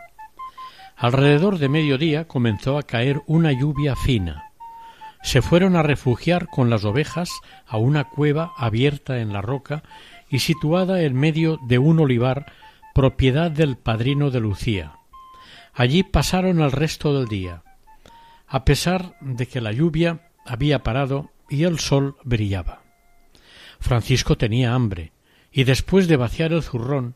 Alrededor 0.99 1.57
de 1.57 1.71
mediodía 1.71 2.29
comenzó 2.29 2.77
a 2.77 2.83
caer 2.83 3.23
una 3.27 3.53
lluvia 3.53 3.97
fina. 3.97 4.51
Se 5.23 5.41
fueron 5.41 5.77
a 5.77 5.83
refugiar 5.83 6.49
con 6.49 6.69
las 6.69 6.85
ovejas 6.85 7.31
a 7.67 7.79
una 7.79 8.05
cueva 8.05 8.53
abierta 8.55 9.19
en 9.21 9.33
la 9.33 9.41
roca 9.41 9.83
y 10.29 10.41
situada 10.41 11.01
en 11.01 11.15
medio 11.15 11.59
de 11.69 11.79
un 11.79 12.01
olivar 12.01 12.53
propiedad 12.95 13.51
del 13.51 13.79
padrino 13.79 14.31
de 14.31 14.41
Lucía. 14.41 14.93
Allí 15.73 16.03
pasaron 16.03 16.61
el 16.61 16.71
resto 16.71 17.19
del 17.19 17.29
día 17.29 17.64
a 18.47 18.65
pesar 18.65 19.17
de 19.21 19.47
que 19.47 19.61
la 19.61 19.73
lluvia 19.73 20.31
había 20.45 20.83
parado 20.83 21.31
y 21.49 21.65
el 21.65 21.79
sol 21.79 22.17
brillaba. 22.25 22.83
Francisco 23.81 24.37
tenía 24.37 24.75
hambre, 24.75 25.13
y 25.53 25.65
después 25.65 26.09
de 26.09 26.17
vaciar 26.17 26.53
el 26.53 26.63
zurrón, 26.63 27.15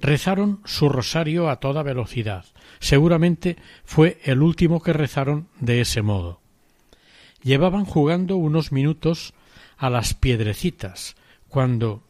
rezaron 0.00 0.60
su 0.64 0.88
rosario 0.88 1.48
a 1.50 1.56
toda 1.56 1.82
velocidad. 1.82 2.44
Seguramente 2.78 3.56
fue 3.84 4.20
el 4.24 4.42
último 4.42 4.80
que 4.82 4.92
rezaron 4.92 5.48
de 5.60 5.80
ese 5.80 6.02
modo. 6.02 6.40
Llevaban 7.42 7.84
jugando 7.84 8.36
unos 8.36 8.72
minutos 8.72 9.34
a 9.76 9.90
las 9.90 10.14
piedrecitas, 10.14 11.16
cuando 11.48 12.02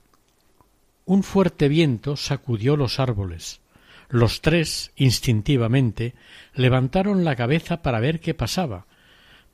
un 1.04 1.22
fuerte 1.22 1.68
viento 1.68 2.16
sacudió 2.16 2.76
los 2.76 2.98
árboles, 3.00 3.60
los 4.08 4.40
tres, 4.40 4.92
instintivamente, 4.96 6.14
levantaron 6.54 7.24
la 7.24 7.36
cabeza 7.36 7.82
para 7.82 8.00
ver 8.00 8.20
qué 8.20 8.34
pasaba, 8.34 8.86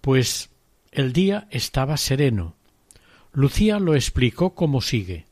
pues 0.00 0.50
el 0.92 1.12
día 1.12 1.48
estaba 1.50 1.96
sereno. 1.96 2.54
Lucía 3.32 3.80
lo 3.80 3.94
explicó 3.94 4.54
como 4.54 4.80
sigue. 4.80 5.26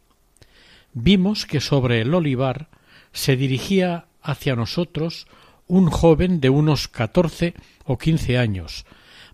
Vimos 0.92 1.46
que 1.46 1.60
sobre 1.60 2.00
el 2.00 2.12
olivar 2.12 2.68
se 3.12 3.36
dirigía 3.36 4.06
hacia 4.22 4.56
nosotros 4.56 5.26
un 5.68 5.88
joven 5.88 6.40
de 6.40 6.50
unos 6.50 6.88
catorce 6.88 7.54
o 7.84 7.98
quince 7.98 8.38
años, 8.38 8.84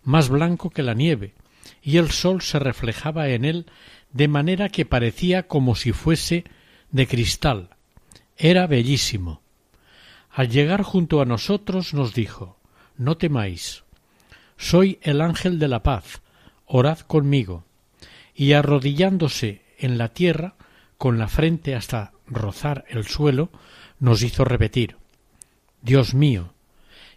más 0.05 0.29
blanco 0.29 0.71
que 0.71 0.83
la 0.83 0.95
nieve, 0.95 1.35
y 1.83 1.97
el 1.97 2.11
sol 2.11 2.43
se 2.43 2.59
reflejaba 2.59 3.29
en 3.29 3.45
él 3.45 3.67
de 4.13 4.29
manera 4.29 4.69
que 4.69 4.85
parecía 4.85 5.49
como 5.49 5.75
si 5.75 5.93
fuese 5.93 6.45
de 6.91 7.07
cristal. 7.07 7.71
Era 8.37 8.67
bellísimo. 8.67 9.43
Al 10.39 10.51
llegar 10.51 10.85
junto 10.85 11.21
a 11.21 11.25
nosotros 11.25 11.95
nos 11.95 12.15
dijo 12.15 12.59
No 12.97 13.17
temáis. 13.17 13.83
Soy 14.57 15.01
el 15.03 15.21
ángel 15.21 15.59
de 15.59 15.67
la 15.67 15.83
paz. 15.83 16.23
Orad 16.65 17.01
conmigo. 17.01 17.65
Y 18.37 18.53
arrodillándose 18.53 19.63
en 19.79 19.99
la 19.99 20.11
tierra, 20.11 20.55
con 20.97 21.19
la 21.19 21.27
frente 21.27 21.75
hasta 21.75 22.13
rozar 22.29 22.85
el 22.89 23.05
suelo, 23.05 23.51
nos 23.99 24.23
hizo 24.23 24.45
repetir 24.45 24.95
Dios 25.83 26.15
mío, 26.15 26.53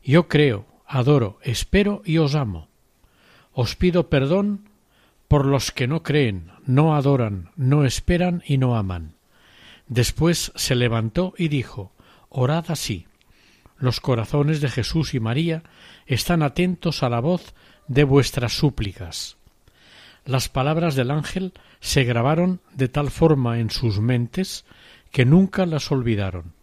yo 0.03 0.27
creo, 0.27 0.65
adoro, 0.87 1.37
espero 1.43 2.01
y 2.03 2.17
os 2.17 2.33
amo. 2.33 2.69
Os 3.53 3.75
pido 3.75 4.09
perdón 4.09 4.67
por 5.27 5.45
los 5.45 5.71
que 5.71 5.85
no 5.85 6.01
creen, 6.01 6.49
no 6.65 6.95
adoran, 6.95 7.51
no 7.55 7.85
esperan 7.85 8.41
y 8.47 8.57
no 8.57 8.75
aman. 8.75 9.13
Después 9.87 10.51
se 10.55 10.73
levantó 10.73 11.35
y 11.37 11.49
dijo 11.49 11.91
Orad 12.29 12.65
así 12.69 13.05
los 13.81 13.99
corazones 13.99 14.61
de 14.61 14.69
Jesús 14.69 15.13
y 15.13 15.19
María 15.19 15.63
están 16.05 16.43
atentos 16.43 17.03
a 17.03 17.09
la 17.09 17.19
voz 17.19 17.53
de 17.87 18.03
vuestras 18.03 18.53
súplicas. 18.53 19.37
Las 20.23 20.49
palabras 20.49 20.95
del 20.95 21.09
ángel 21.09 21.53
se 21.79 22.03
grabaron 22.03 22.61
de 22.73 22.87
tal 22.87 23.09
forma 23.09 23.59
en 23.59 23.71
sus 23.71 23.99
mentes 23.99 24.65
que 25.11 25.25
nunca 25.25 25.65
las 25.65 25.91
olvidaron. 25.91 26.53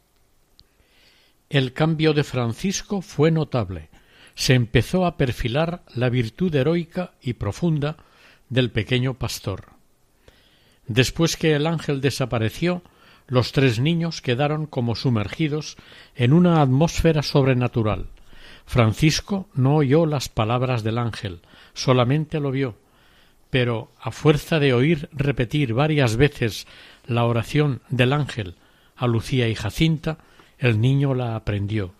El 1.50 1.72
cambio 1.72 2.14
de 2.14 2.22
Francisco 2.22 3.02
fue 3.02 3.30
notable. 3.32 3.90
Se 4.36 4.54
empezó 4.54 5.04
a 5.04 5.16
perfilar 5.16 5.82
la 5.94 6.08
virtud 6.10 6.54
heroica 6.54 7.14
y 7.20 7.32
profunda 7.32 7.96
del 8.48 8.70
pequeño 8.70 9.14
pastor. 9.14 9.70
Después 10.86 11.36
que 11.36 11.54
el 11.54 11.66
ángel 11.66 12.00
desapareció, 12.00 12.82
los 13.28 13.52
tres 13.52 13.78
niños 13.78 14.22
quedaron 14.22 14.66
como 14.66 14.96
sumergidos 14.96 15.76
en 16.16 16.32
una 16.32 16.62
atmósfera 16.62 17.22
sobrenatural. 17.22 18.06
Francisco 18.66 19.48
no 19.54 19.76
oyó 19.76 20.06
las 20.06 20.28
palabras 20.28 20.82
del 20.82 20.98
ángel, 20.98 21.40
solamente 21.74 22.40
lo 22.40 22.50
vio, 22.50 22.76
pero 23.50 23.92
a 24.00 24.10
fuerza 24.10 24.58
de 24.58 24.72
oír 24.72 25.08
repetir 25.12 25.74
varias 25.74 26.16
veces 26.16 26.66
la 27.06 27.24
oración 27.24 27.82
del 27.90 28.12
ángel 28.14 28.56
a 28.96 29.06
Lucía 29.06 29.48
y 29.48 29.54
Jacinta, 29.54 30.18
el 30.58 30.80
niño 30.80 31.14
la 31.14 31.36
aprendió. 31.36 31.92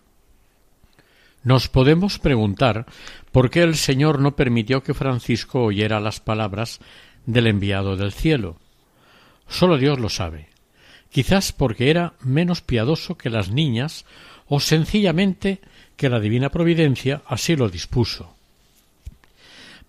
Nos 1.43 1.69
podemos 1.69 2.19
preguntar 2.19 2.85
por 3.31 3.49
qué 3.49 3.61
el 3.61 3.75
Señor 3.75 4.19
no 4.19 4.35
permitió 4.35 4.83
que 4.83 4.93
Francisco 4.93 5.63
oyera 5.63 6.01
las 6.01 6.19
palabras 6.19 6.79
del 7.25 7.47
enviado 7.47 7.95
del 7.95 8.11
cielo. 8.11 8.57
Solo 9.47 9.77
Dios 9.77 9.99
lo 9.99 10.09
sabe 10.09 10.48
quizás 11.11 11.51
porque 11.51 11.89
era 11.89 12.13
menos 12.21 12.61
piadoso 12.61 13.17
que 13.17 13.29
las 13.29 13.51
niñas 13.51 14.05
o 14.47 14.59
sencillamente 14.59 15.59
que 15.95 16.09
la 16.09 16.19
divina 16.19 16.49
providencia 16.49 17.21
así 17.27 17.55
lo 17.55 17.69
dispuso. 17.69 18.33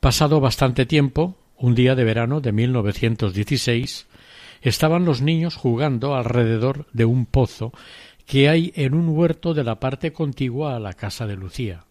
Pasado 0.01 0.41
bastante 0.41 0.87
tiempo, 0.87 1.37
un 1.57 1.75
día 1.75 1.95
de 1.95 2.05
verano 2.05 2.41
de 2.41 2.53
1916, 2.53 4.07
estaban 4.63 5.05
los 5.05 5.21
niños 5.21 5.57
jugando 5.57 6.15
alrededor 6.15 6.87
de 6.93 7.05
un 7.05 7.27
pozo 7.27 7.73
que 8.27 8.49
hay 8.49 8.73
en 8.77 8.95
un 8.95 9.09
huerto 9.09 9.55
de 9.55 9.65
la 9.65 9.81
parte 9.81 10.13
contigua 10.13 10.77
a 10.77 10.81
la 10.81 10.95
casa 10.95 11.27
de 11.27 11.37
Lucía. 11.37 11.85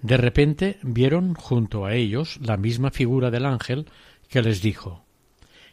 De 0.00 0.16
repente 0.16 0.78
vieron 0.82 1.34
junto 1.34 1.86
a 1.86 1.94
ellos 1.94 2.38
la 2.42 2.56
misma 2.56 2.90
figura 2.90 3.30
del 3.30 3.46
ángel 3.46 3.86
que 4.28 4.42
les 4.42 4.60
dijo 4.60 5.04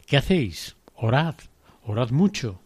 ¿Qué 0.06 0.18
hacéis? 0.18 0.76
Orad 0.96 1.36
orad 1.84 2.12
mucho. 2.12 2.60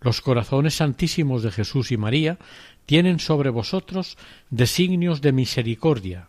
Los 0.00 0.20
corazones 0.20 0.74
santísimos 0.74 1.42
de 1.42 1.50
Jesús 1.52 1.92
y 1.92 1.96
María 1.96 2.38
tienen 2.86 3.20
sobre 3.20 3.50
vosotros 3.50 4.16
designios 4.50 5.20
de 5.20 5.32
misericordia. 5.32 6.28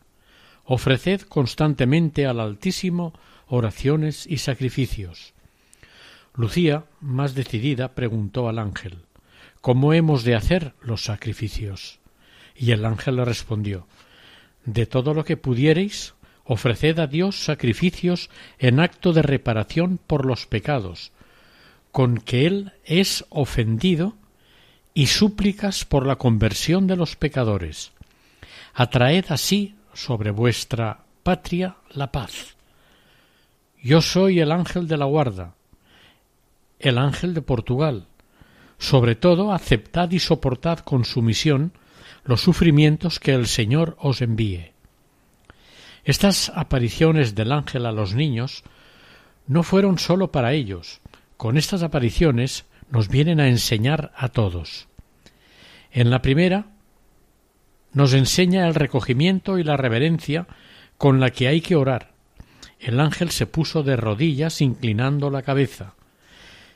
Ofreced 0.66 1.22
constantemente 1.22 2.26
al 2.26 2.40
Altísimo 2.40 3.14
oraciones 3.48 4.26
y 4.28 4.38
sacrificios. 4.38 5.34
Lucía, 6.36 6.86
más 7.02 7.36
decidida, 7.36 7.94
preguntó 7.94 8.50
al 8.50 8.60
ángel 8.60 9.06
¿Cómo 9.62 9.94
hemos 9.94 10.24
de 10.24 10.36
hacer 10.36 10.74
los 10.82 11.04
sacrificios? 11.04 12.00
Y 12.56 12.72
el 12.72 12.86
ángel 12.86 13.18
le 13.18 13.26
respondió 13.26 13.88
De 14.66 14.86
todo 14.86 15.14
lo 15.14 15.24
que 15.24 15.38
pudiereis, 15.38 16.16
ofreced 16.44 17.00
a 17.00 17.08
Dios 17.08 17.44
sacrificios 17.44 18.30
en 18.60 18.80
acto 18.80 19.14
de 19.14 19.22
reparación 19.22 20.00
por 20.06 20.26
los 20.26 20.48
pecados, 20.48 21.12
con 21.94 22.18
que 22.18 22.48
Él 22.48 22.74
es 22.84 23.24
ofendido 23.30 24.16
y 24.96 25.08
súplicas 25.08 25.86
por 25.86 26.08
la 26.08 26.16
conversión 26.16 26.88
de 26.88 26.96
los 26.96 27.16
pecadores. 27.16 27.92
Atraed 28.74 29.26
así 29.30 29.76
sobre 29.94 30.32
vuestra 30.32 31.02
patria 31.22 31.78
la 31.92 32.12
paz. 32.12 32.56
Yo 33.80 34.02
soy 34.02 34.40
el 34.40 34.52
ángel 34.52 34.88
de 34.88 34.98
la 34.98 35.06
guarda, 35.06 35.54
el 36.80 36.98
ángel 36.98 37.36
de 37.36 37.44
Portugal. 37.44 38.08
Sobre 38.80 39.14
todo, 39.14 39.54
aceptad 39.54 40.10
y 40.10 40.20
soportad 40.20 40.80
con 40.80 41.06
sumisión 41.06 41.74
los 42.26 42.42
sufrimientos 42.42 43.20
que 43.20 43.36
el 43.36 43.46
Señor 43.46 43.98
os 44.00 44.24
envíe. 44.24 44.72
Estas 46.06 46.52
apariciones 46.56 47.36
del 47.36 47.52
ángel 47.52 47.86
a 47.86 47.92
los 47.92 48.16
niños 48.16 48.64
no 49.46 49.62
fueron 49.62 50.00
sólo 50.00 50.32
para 50.32 50.54
ellos, 50.54 51.03
con 51.38 51.58
estas 51.58 51.84
apariciones 51.84 52.66
nos 52.90 53.10
vienen 53.10 53.40
a 53.40 53.48
enseñar 53.48 54.12
a 54.16 54.30
todos. 54.30 54.88
En 55.92 56.10
la 56.10 56.22
primera 56.22 56.68
nos 57.94 58.14
enseña 58.14 58.68
el 58.68 58.76
recogimiento 58.76 59.58
y 59.58 59.64
la 59.64 59.78
reverencia 59.78 60.48
con 60.98 61.20
la 61.20 61.30
que 61.30 61.48
hay 61.48 61.62
que 61.62 61.76
orar. 61.76 62.14
El 62.80 63.00
ángel 63.00 63.30
se 63.30 63.48
puso 63.48 63.84
de 63.84 63.96
rodillas 63.96 64.62
inclinando 64.62 65.30
la 65.30 65.44
cabeza. 65.44 65.94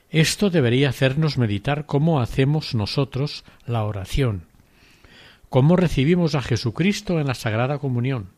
Esto 0.10 0.50
debería 0.50 0.90
hacernos 0.90 1.38
meditar 1.38 1.86
cómo 1.86 2.22
hacemos 2.22 2.76
nosotros 2.76 3.44
la 3.66 3.84
oración, 3.84 4.46
cómo 5.50 5.76
recibimos 5.76 6.34
a 6.36 6.42
Jesucristo 6.42 7.20
en 7.20 7.28
la 7.28 7.34
Sagrada 7.34 7.80
Comunión, 7.80 8.30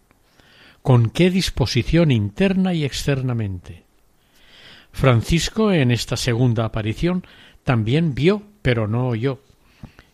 con 0.82 1.10
qué 1.12 1.29
disposición 1.29 2.10
interna 2.12 2.73
y 2.73 2.86
externamente. 2.86 3.88
Francisco 4.91 5.71
en 5.71 5.91
esta 5.91 6.17
segunda 6.17 6.65
aparición 6.65 7.25
también 7.63 8.15
vio, 8.15 8.43
pero 8.62 8.88
no 8.88 9.08
oyó, 9.08 9.39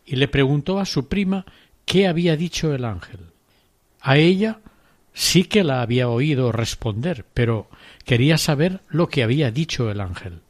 y 0.06 0.18
le 0.18 0.28
preguntó 0.28 0.80
a 0.80 0.86
su 0.86 1.08
prima 1.08 1.46
qué 1.86 2.08
había 2.08 2.36
dicho 2.36 2.74
el 2.74 2.86
ángel. 2.86 3.20
A 4.02 4.18
ella 4.18 4.60
sí 5.14 5.46
que 5.46 5.64
la 5.64 5.82
había 5.82 6.10
oído 6.10 6.52
responder, 6.52 7.26
pero 7.34 7.68
quería 8.04 8.38
saber 8.38 8.82
lo 8.90 9.08
que 9.08 9.24
había 9.24 9.52
dicho 9.52 9.90
el 9.90 10.02
ángel. 10.02 10.42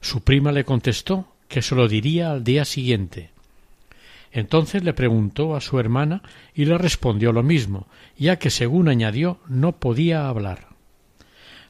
Su 0.00 0.22
prima 0.22 0.52
le 0.52 0.64
contestó 0.64 1.28
que 1.48 1.62
se 1.62 1.74
lo 1.74 1.88
diría 1.88 2.32
al 2.32 2.42
día 2.42 2.64
siguiente. 2.64 3.30
Entonces 4.32 4.82
le 4.82 4.92
preguntó 4.92 5.56
a 5.56 5.60
su 5.60 5.78
hermana 5.78 6.22
y 6.54 6.64
le 6.64 6.76
respondió 6.76 7.32
lo 7.32 7.42
mismo, 7.42 7.86
ya 8.18 8.38
que, 8.38 8.50
según 8.50 8.88
añadió, 8.88 9.38
no 9.48 9.72
podía 9.72 10.28
hablar. 10.28 10.75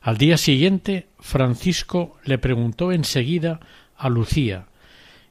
Al 0.07 0.19
día 0.19 0.39
siguiente 0.39 1.09
Francisco 1.19 2.17
le 2.23 2.39
preguntó 2.39 2.93
enseguida 2.93 3.59
a 3.97 4.09
Lucía, 4.09 4.67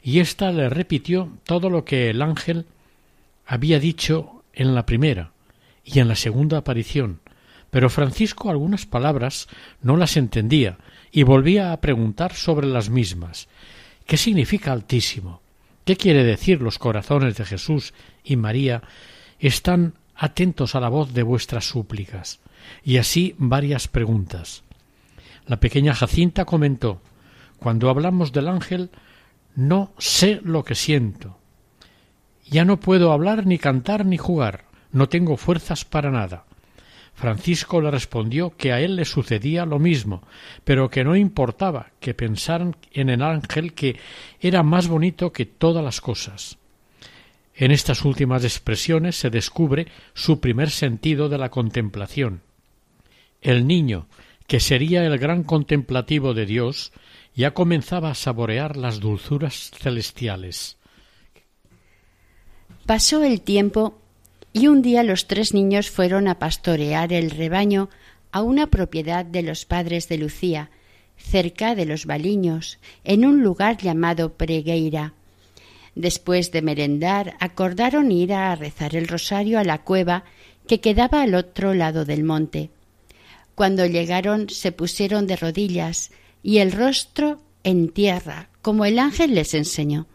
y 0.04 0.20
ésta 0.20 0.52
le 0.52 0.68
repitió 0.68 1.30
todo 1.46 1.70
lo 1.70 1.86
que 1.86 2.10
el 2.10 2.22
ángel 2.22 2.66
había 3.46 3.80
dicho 3.80 4.44
en 4.52 4.76
la 4.76 4.86
primera 4.86 5.32
y 5.86 6.00
en 6.00 6.10
la 6.10 6.16
segunda 6.18 6.58
aparición, 6.58 7.22
pero 7.72 7.90
Francisco 7.90 8.50
algunas 8.50 8.86
palabras 8.86 9.48
no 9.82 9.96
las 9.96 10.18
entendía 10.18 10.78
y 11.10 11.24
volvía 11.24 11.72
a 11.72 11.80
preguntar 11.80 12.34
sobre 12.34 12.68
las 12.68 12.90
mismas. 12.90 13.48
¿Qué 14.06 14.18
significa 14.18 14.74
Altísimo? 14.74 15.40
¿Qué 15.86 15.96
quiere 15.96 16.26
decir 16.26 16.62
los 16.62 16.80
corazones 16.80 17.38
de 17.38 17.46
Jesús 17.46 17.94
y 18.26 18.36
María 18.36 18.84
están 19.40 19.94
atentos 20.18 20.76
a 20.76 20.82
la 20.82 20.90
voz 20.90 21.14
de 21.14 21.24
vuestras 21.24 21.64
súplicas? 21.64 22.42
Y 22.84 22.98
así 22.98 23.36
varias 23.38 23.88
preguntas. 23.88 24.64
La 25.48 25.60
pequeña 25.60 25.94
Jacinta 25.94 26.46
comentó 26.46 27.02
Cuando 27.60 27.90
hablamos 27.90 28.32
del 28.32 28.48
ángel 28.48 28.90
no 29.56 29.94
sé 29.98 30.42
lo 30.44 30.64
que 30.64 30.76
siento. 30.76 31.38
Ya 32.46 32.66
no 32.66 32.80
puedo 32.80 33.12
hablar 33.12 33.46
ni 33.46 33.58
cantar 33.58 34.06
ni 34.06 34.18
jugar. 34.18 34.66
No 34.92 35.10
tengo 35.10 35.38
fuerzas 35.38 35.86
para 35.86 36.12
nada. 36.12 36.46
Francisco 37.14 37.80
le 37.80 37.90
respondió 37.90 38.56
que 38.58 38.74
a 38.74 38.82
él 38.82 38.98
le 38.98 39.06
sucedía 39.06 39.66
lo 39.66 39.80
mismo, 39.80 40.22
pero 40.66 40.90
que 40.90 41.06
no 41.06 41.16
importaba 41.16 41.92
que 42.02 42.14
pensaran 42.14 42.76
en 42.92 43.10
el 43.10 43.22
ángel 43.22 43.74
que 43.74 43.98
era 44.42 44.64
más 44.64 44.90
bonito 44.90 45.32
que 45.32 45.46
todas 45.46 45.84
las 45.84 46.02
cosas. 46.02 46.58
En 47.56 47.72
estas 47.72 48.04
últimas 48.04 48.44
expresiones 48.44 49.16
se 49.16 49.30
descubre 49.30 49.88
su 50.14 50.42
primer 50.42 50.70
sentido 50.70 51.30
de 51.30 51.38
la 51.38 51.50
contemplación. 51.50 52.42
El 53.42 53.66
niño, 53.66 54.08
que 54.48 54.60
sería 54.60 55.06
el 55.06 55.18
gran 55.18 55.44
contemplativo 55.44 56.34
de 56.34 56.46
Dios, 56.46 56.92
ya 57.36 57.52
comenzaba 57.52 58.12
a 58.12 58.16
saborear 58.16 58.78
las 58.78 59.00
dulzuras 59.00 59.72
celestiales. 59.72 60.78
Pasó 62.86 63.24
el 63.24 63.42
tiempo 63.42 63.98
y 64.54 64.68
un 64.68 64.82
día 64.82 65.04
los 65.04 65.28
tres 65.28 65.54
niños 65.54 65.90
fueron 65.90 66.28
a 66.28 66.40
pastorear 66.40 67.12
el 67.12 67.32
rebaño 67.32 67.90
a 68.32 68.42
una 68.42 68.68
propiedad 68.68 69.26
de 69.26 69.42
los 69.42 69.66
padres 69.66 70.08
de 70.08 70.18
Lucía, 70.18 70.70
cerca 71.18 71.76
de 71.76 71.86
los 71.86 72.06
Baliños, 72.06 72.80
en 73.04 73.26
un 73.26 73.44
lugar 73.44 73.78
llamado 73.78 74.34
Pregueira. 74.34 75.14
Después 75.96 76.52
de 76.52 76.62
merendar, 76.62 77.36
acordaron 77.40 78.12
ir 78.12 78.34
a 78.34 78.56
rezar 78.56 78.96
el 78.96 79.08
rosario 79.08 79.58
a 79.60 79.64
la 79.64 79.80
cueva 79.80 80.26
que 80.68 80.80
quedaba 80.80 81.22
al 81.22 81.36
otro 81.36 81.74
lado 81.74 82.06
del 82.06 82.24
monte. 82.24 82.70
Cuando 83.56 83.86
llegaron 83.86 84.50
se 84.50 84.74
pusieron 84.74 85.28
de 85.28 85.38
rodillas 85.38 86.12
y 86.44 86.58
el 86.58 86.74
rostro 86.74 87.41
en 87.63 87.89
tierra, 87.89 88.50
como 88.62 88.86
el 88.86 89.00
ángel 89.00 89.34
les 89.34 89.54
enseñó. 89.54 90.08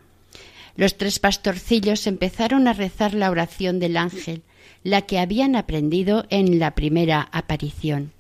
Los 0.76 0.96
tres 0.96 1.18
pastorcillos 1.18 2.07
empezaron 2.07 2.68
a 2.68 2.74
rezar 2.74 3.14
la 3.14 3.31
oración 3.31 3.81
del 3.81 3.96
ángel, 3.96 4.42
la 4.85 5.03
que 5.03 5.18
habían 5.18 5.57
aprendido 5.57 6.26
en 6.31 6.59
la 6.59 6.74
primera 6.74 7.29
aparición. 7.33 8.12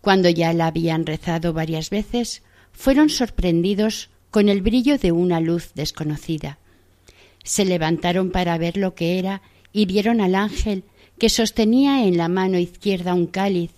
Cuando 0.00 0.28
ya 0.28 0.52
la 0.52 0.68
habían 0.68 1.04
rezado 1.04 1.52
varias 1.52 1.90
veces, 1.90 2.42
fueron 2.72 3.10
sorprendidos 3.10 4.10
con 4.30 4.48
el 4.48 4.62
brillo 4.62 4.96
de 4.98 5.12
una 5.12 5.40
luz 5.40 5.72
desconocida. 5.74 6.58
Se 7.42 7.64
levantaron 7.64 8.30
para 8.30 8.56
ver 8.58 8.76
lo 8.76 8.94
que 8.94 9.18
era 9.18 9.42
y 9.72 9.86
vieron 9.86 10.20
al 10.20 10.34
ángel 10.34 10.84
que 11.18 11.28
sostenía 11.28 12.04
en 12.04 12.16
la 12.16 12.28
mano 12.28 12.58
izquierda 12.58 13.14
un 13.14 13.26
cáliz 13.26 13.72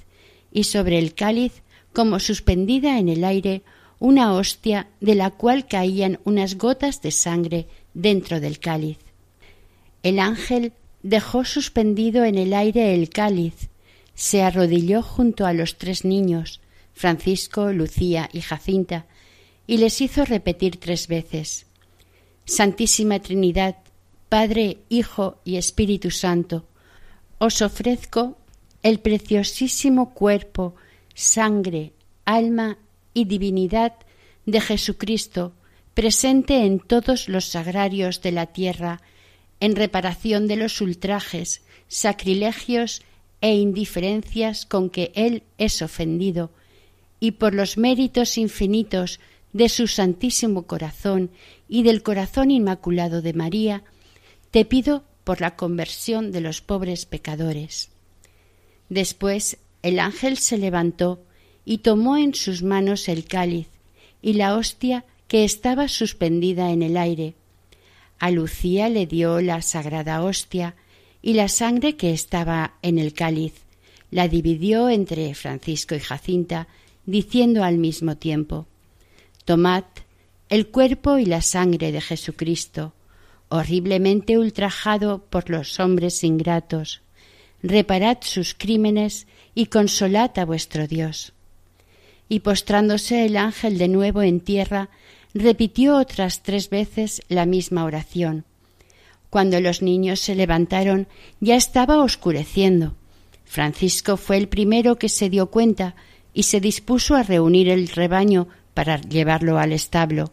y 0.53 0.65
sobre 0.65 0.99
el 0.99 1.15
cáliz, 1.15 1.63
como 1.93 2.21
suspendida 2.21 2.99
en 2.99 3.09
el 3.09 3.25
aire, 3.25 3.63
una 3.99 4.35
hostia 4.35 4.89
de 5.01 5.15
la 5.15 5.31
cual 5.31 5.67
caían 5.67 6.21
unas 6.25 6.57
gotas 6.57 7.03
de 7.03 7.11
sangre 7.11 7.67
dentro 7.95 8.41
del 8.41 8.59
cáliz. 8.59 8.99
El 10.03 10.19
ángel 10.19 10.73
dejó 11.03 11.45
suspendido 11.45 12.25
en 12.25 12.37
el 12.37 12.55
aire 12.55 12.95
el 12.95 13.11
cáliz, 13.11 13.69
se 14.15 14.43
arrodilló 14.43 15.03
junto 15.03 15.47
a 15.47 15.53
los 15.53 15.79
tres 15.79 16.05
niños, 16.05 16.61
Francisco, 16.93 17.73
Lucía 17.73 18.29
y 18.33 18.41
Jacinta, 18.41 19.07
y 19.67 19.79
les 19.79 20.01
hizo 20.01 20.25
repetir 20.25 20.79
tres 20.79 21.07
veces 21.07 21.67
Santísima 22.45 23.21
Trinidad, 23.21 23.77
Padre, 24.29 24.79
Hijo 24.89 25.41
y 25.45 25.57
Espíritu 25.57 26.11
Santo, 26.11 26.67
os 27.39 27.63
ofrezco 27.63 28.39
el 28.83 29.01
preciosísimo 29.01 30.15
cuerpo, 30.15 30.75
sangre, 31.15 31.93
alma 32.25 32.79
y 33.15 33.25
divinidad 33.25 33.95
de 34.47 34.61
Jesucristo 34.61 35.53
presente 35.95 36.65
en 36.65 36.79
todos 36.81 37.29
los 37.29 37.47
sagrarios 37.47 38.23
de 38.23 38.33
la 38.33 38.47
tierra, 38.47 39.03
en 39.59 39.77
reparación 39.77 40.47
de 40.47 40.57
los 40.57 40.81
ultrajes, 40.81 41.63
sacrilegios 41.89 43.03
e 43.41 43.55
indiferencias 43.55 44.65
con 44.67 44.91
que 44.91 45.13
Él 45.15 45.43
es 45.59 45.83
ofendido, 45.83 46.51
y 47.19 47.33
por 47.33 47.55
los 47.55 47.77
méritos 47.77 48.39
infinitos 48.39 49.21
de 49.53 49.69
su 49.69 49.89
Santísimo 49.89 50.63
Corazón 50.63 51.31
y 51.69 51.83
del 51.83 52.03
Corazón 52.03 52.51
Inmaculado 52.51 53.21
de 53.21 53.35
María, 53.35 53.83
te 54.51 54.65
pido 54.65 55.05
por 55.25 55.41
la 55.41 55.57
conversión 55.57 56.33
de 56.33 56.41
los 56.41 56.61
pobres 56.61 57.05
pecadores. 57.05 57.91
Después 58.91 59.57
el 59.83 59.99
ángel 59.99 60.37
se 60.37 60.59
levantó 60.59 61.23
y 61.65 61.79
tomó 61.79 62.19
en 62.19 62.35
sus 62.35 62.63
manos 62.63 63.09
el 63.09 63.25
cáliz 63.25 63.69
y 64.21 64.35
la 64.35 64.57
hostia 64.57 65.07
que 65.29 65.45
estaba 65.45 65.89
suspendida 65.89 66.73
en 66.73 66.83
el 66.83 66.97
aire. 66.97 67.35
A 68.19 68.31
Lucía 68.31 68.89
le 68.89 69.07
dio 69.07 69.41
la 69.41 69.63
sagrada 69.63 70.23
hostia 70.23 70.75
y 71.23 71.35
la 71.35 71.49
sangre 71.49 71.97
que 71.97 72.13
estaba 72.13 72.75
en 72.83 72.99
el 72.99 73.15
cáliz. 73.15 73.55
La 74.11 74.27
dividió 74.27 74.89
entre 74.89 75.35
Francisco 75.35 75.95
y 75.95 76.01
Jacinta, 76.01 76.67
diciendo 77.07 77.63
al 77.63 77.79
mismo 77.79 78.17
tiempo 78.17 78.67
Tomad 79.45 79.85
el 80.49 80.67
cuerpo 80.67 81.19
y 81.19 81.27
la 81.27 81.43
sangre 81.43 81.93
de 81.93 82.01
Jesucristo, 82.01 82.93
horriblemente 83.49 84.37
ultrajado 84.37 85.25
por 85.31 85.49
los 85.49 85.79
hombres 85.79 86.25
ingratos. 86.25 87.03
Reparad 87.63 88.19
sus 88.23 88.55
crímenes 88.55 89.27
y 89.55 89.67
consolad 89.67 90.39
a 90.39 90.45
vuestro 90.45 90.87
Dios 90.87 91.33
y 92.31 92.41
postrándose 92.41 93.27
el 93.27 93.37
ángel 93.37 93.77
de 93.77 93.89
nuevo 93.89 94.23
en 94.23 94.41
tierra, 94.41 94.89
repitió 95.35 95.97
otras 95.97 96.43
tres 96.43 96.71
veces 96.71 97.23
la 97.29 97.45
misma 97.45 97.85
oración. 97.85 98.45
Cuando 99.31 99.61
los 99.61 99.83
niños 99.83 100.21
se 100.21 100.37
levantaron 100.37 101.09
ya 101.41 101.57
estaba 101.57 102.03
oscureciendo. 102.03 102.95
Francisco 103.45 104.17
fue 104.17 104.37
el 104.37 104.49
primero 104.49 104.97
que 104.97 105.09
se 105.09 105.29
dio 105.29 105.51
cuenta 105.51 105.97
y 106.33 106.45
se 106.45 106.61
dispuso 106.61 107.17
a 107.17 107.25
reunir 107.25 107.69
el 107.69 107.89
rebaño 107.89 108.47
para 108.75 109.01
llevarlo 109.01 109.59
al 109.59 109.73
establo. 109.73 110.33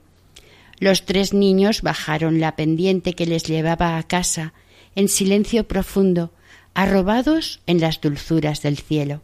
Los 0.79 1.03
tres 1.03 1.33
niños 1.33 1.81
bajaron 1.81 2.39
la 2.39 2.55
pendiente 2.55 3.13
que 3.13 3.25
les 3.25 3.43
llevaba 3.43 3.97
a 3.97 4.03
casa, 4.03 4.53
en 4.93 5.07
silencio 5.09 5.67
profundo, 5.67 6.31
arrobados 6.77 7.59
en 7.65 7.81
las 7.81 8.01
dulzuras 8.01 8.61
del 8.61 8.77
cielo. 8.77 9.23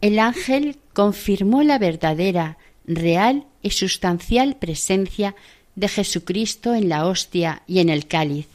El 0.00 0.18
ángel 0.18 0.78
confirmó 0.94 1.62
la 1.62 1.78
verdadera, 1.78 2.56
real 2.86 3.44
y 3.60 3.72
sustancial 3.72 4.56
presencia 4.56 5.36
de 5.74 5.88
Jesucristo 5.88 6.74
en 6.74 6.88
la 6.88 7.04
hostia 7.06 7.62
y 7.66 7.80
en 7.80 7.90
el 7.90 8.06
cáliz. 8.06 8.48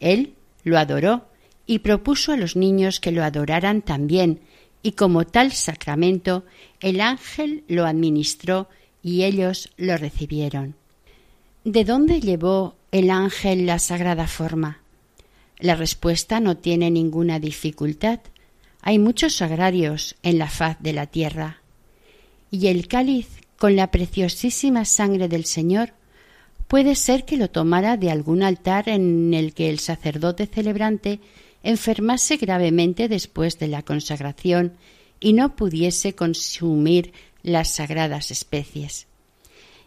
Él 0.00 0.34
lo 0.64 0.76
adoró 0.76 1.28
y 1.68 1.78
propuso 1.78 2.32
a 2.32 2.36
los 2.36 2.56
niños 2.56 2.98
que 2.98 3.12
lo 3.12 3.22
adoraran 3.22 3.80
también, 3.80 4.40
y 4.82 4.92
como 4.92 5.24
tal 5.24 5.52
sacramento 5.52 6.44
el 6.80 7.00
ángel 7.00 7.62
lo 7.68 7.86
administró 7.86 8.68
y 9.04 9.22
ellos 9.22 9.70
lo 9.76 9.96
recibieron. 9.96 10.74
¿De 11.62 11.84
dónde 11.84 12.20
llevó 12.20 12.74
el 12.90 13.08
ángel 13.08 13.66
la 13.66 13.78
sagrada 13.78 14.26
forma? 14.26 14.80
La 15.58 15.74
respuesta 15.74 16.40
no 16.40 16.56
tiene 16.56 16.90
ninguna 16.90 17.38
dificultad. 17.40 18.20
Hay 18.82 18.98
muchos 18.98 19.34
sagrarios 19.34 20.16
en 20.22 20.38
la 20.38 20.48
faz 20.48 20.76
de 20.80 20.92
la 20.92 21.06
tierra. 21.06 21.62
Y 22.50 22.66
el 22.66 22.88
cáliz 22.88 23.28
con 23.58 23.74
la 23.74 23.90
preciosísima 23.90 24.84
sangre 24.84 25.28
del 25.28 25.44
Señor 25.44 25.94
puede 26.68 26.94
ser 26.94 27.24
que 27.24 27.36
lo 27.36 27.48
tomara 27.48 27.96
de 27.96 28.10
algún 28.10 28.42
altar 28.42 28.88
en 28.88 29.32
el 29.34 29.54
que 29.54 29.70
el 29.70 29.78
sacerdote 29.78 30.46
celebrante 30.46 31.20
enfermase 31.62 32.36
gravemente 32.36 33.08
después 33.08 33.58
de 33.58 33.68
la 33.68 33.82
consagración 33.82 34.74
y 35.20 35.32
no 35.32 35.56
pudiese 35.56 36.14
consumir 36.14 37.12
las 37.42 37.70
sagradas 37.70 38.30
especies. 38.30 39.06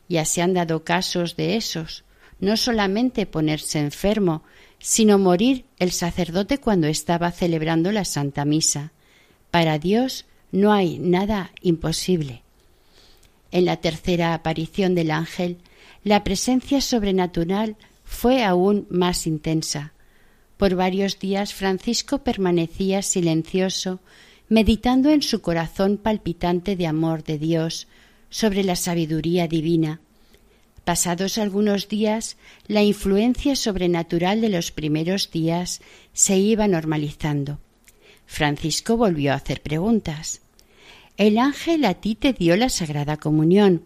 Ya 0.08 0.26
se 0.26 0.42
han 0.42 0.54
dado 0.54 0.84
casos 0.84 1.36
de 1.36 1.56
esos, 1.56 2.04
no 2.40 2.58
solamente 2.58 3.26
ponerse 3.26 3.80
enfermo, 3.80 4.44
sino 4.80 5.18
morir 5.18 5.66
el 5.78 5.92
sacerdote 5.92 6.58
cuando 6.58 6.88
estaba 6.88 7.32
celebrando 7.32 7.92
la 7.92 8.06
Santa 8.06 8.46
Misa. 8.46 8.92
Para 9.52 9.78
Dios 9.78 10.26
no 10.52 10.72
hay 10.72 11.00
nada 11.00 11.52
imposible. 11.62 12.44
En 13.52 13.66
la 13.66 13.78
tercera 13.78 14.34
aparición 14.34 14.96
del 14.96 15.12
ángel, 15.12 15.58
la 16.04 16.24
presencia 16.24 16.82
sobrenatural 16.82 17.76
fue 18.04 18.44
aún 18.44 18.88
más 18.90 19.28
intensa. 19.28 19.94
Por 20.58 20.76
varios 20.76 21.20
días 21.20 21.54
Francisco 21.54 22.20
permanecía 22.20 23.02
silencioso, 23.02 24.00
meditando 24.50 25.10
en 25.10 25.22
su 25.22 25.42
corazón 25.42 25.98
palpitante 25.98 26.76
de 26.76 26.88
amor 26.88 27.24
de 27.24 27.38
Dios 27.38 27.88
sobre 28.30 28.64
la 28.64 28.76
sabiduría 28.76 29.48
divina. 29.48 30.02
Pasados 30.84 31.38
algunos 31.38 31.88
días, 31.88 32.38
la 32.68 32.84
influencia 32.84 33.56
sobrenatural 33.56 34.42
de 34.42 34.50
los 34.50 34.72
primeros 34.72 35.32
días 35.32 35.82
se 36.14 36.38
iba 36.38 36.68
normalizando. 36.68 37.60
Francisco 38.26 38.98
volvió 38.98 39.34
a 39.34 39.36
hacer 39.36 39.62
preguntas. 39.62 40.42
El 41.18 41.38
ángel 41.38 41.84
a 41.86 41.96
ti 41.96 42.16
te 42.16 42.34
dio 42.34 42.56
la 42.56 42.70
Sagrada 42.70 43.18
Comunión, 43.18 43.86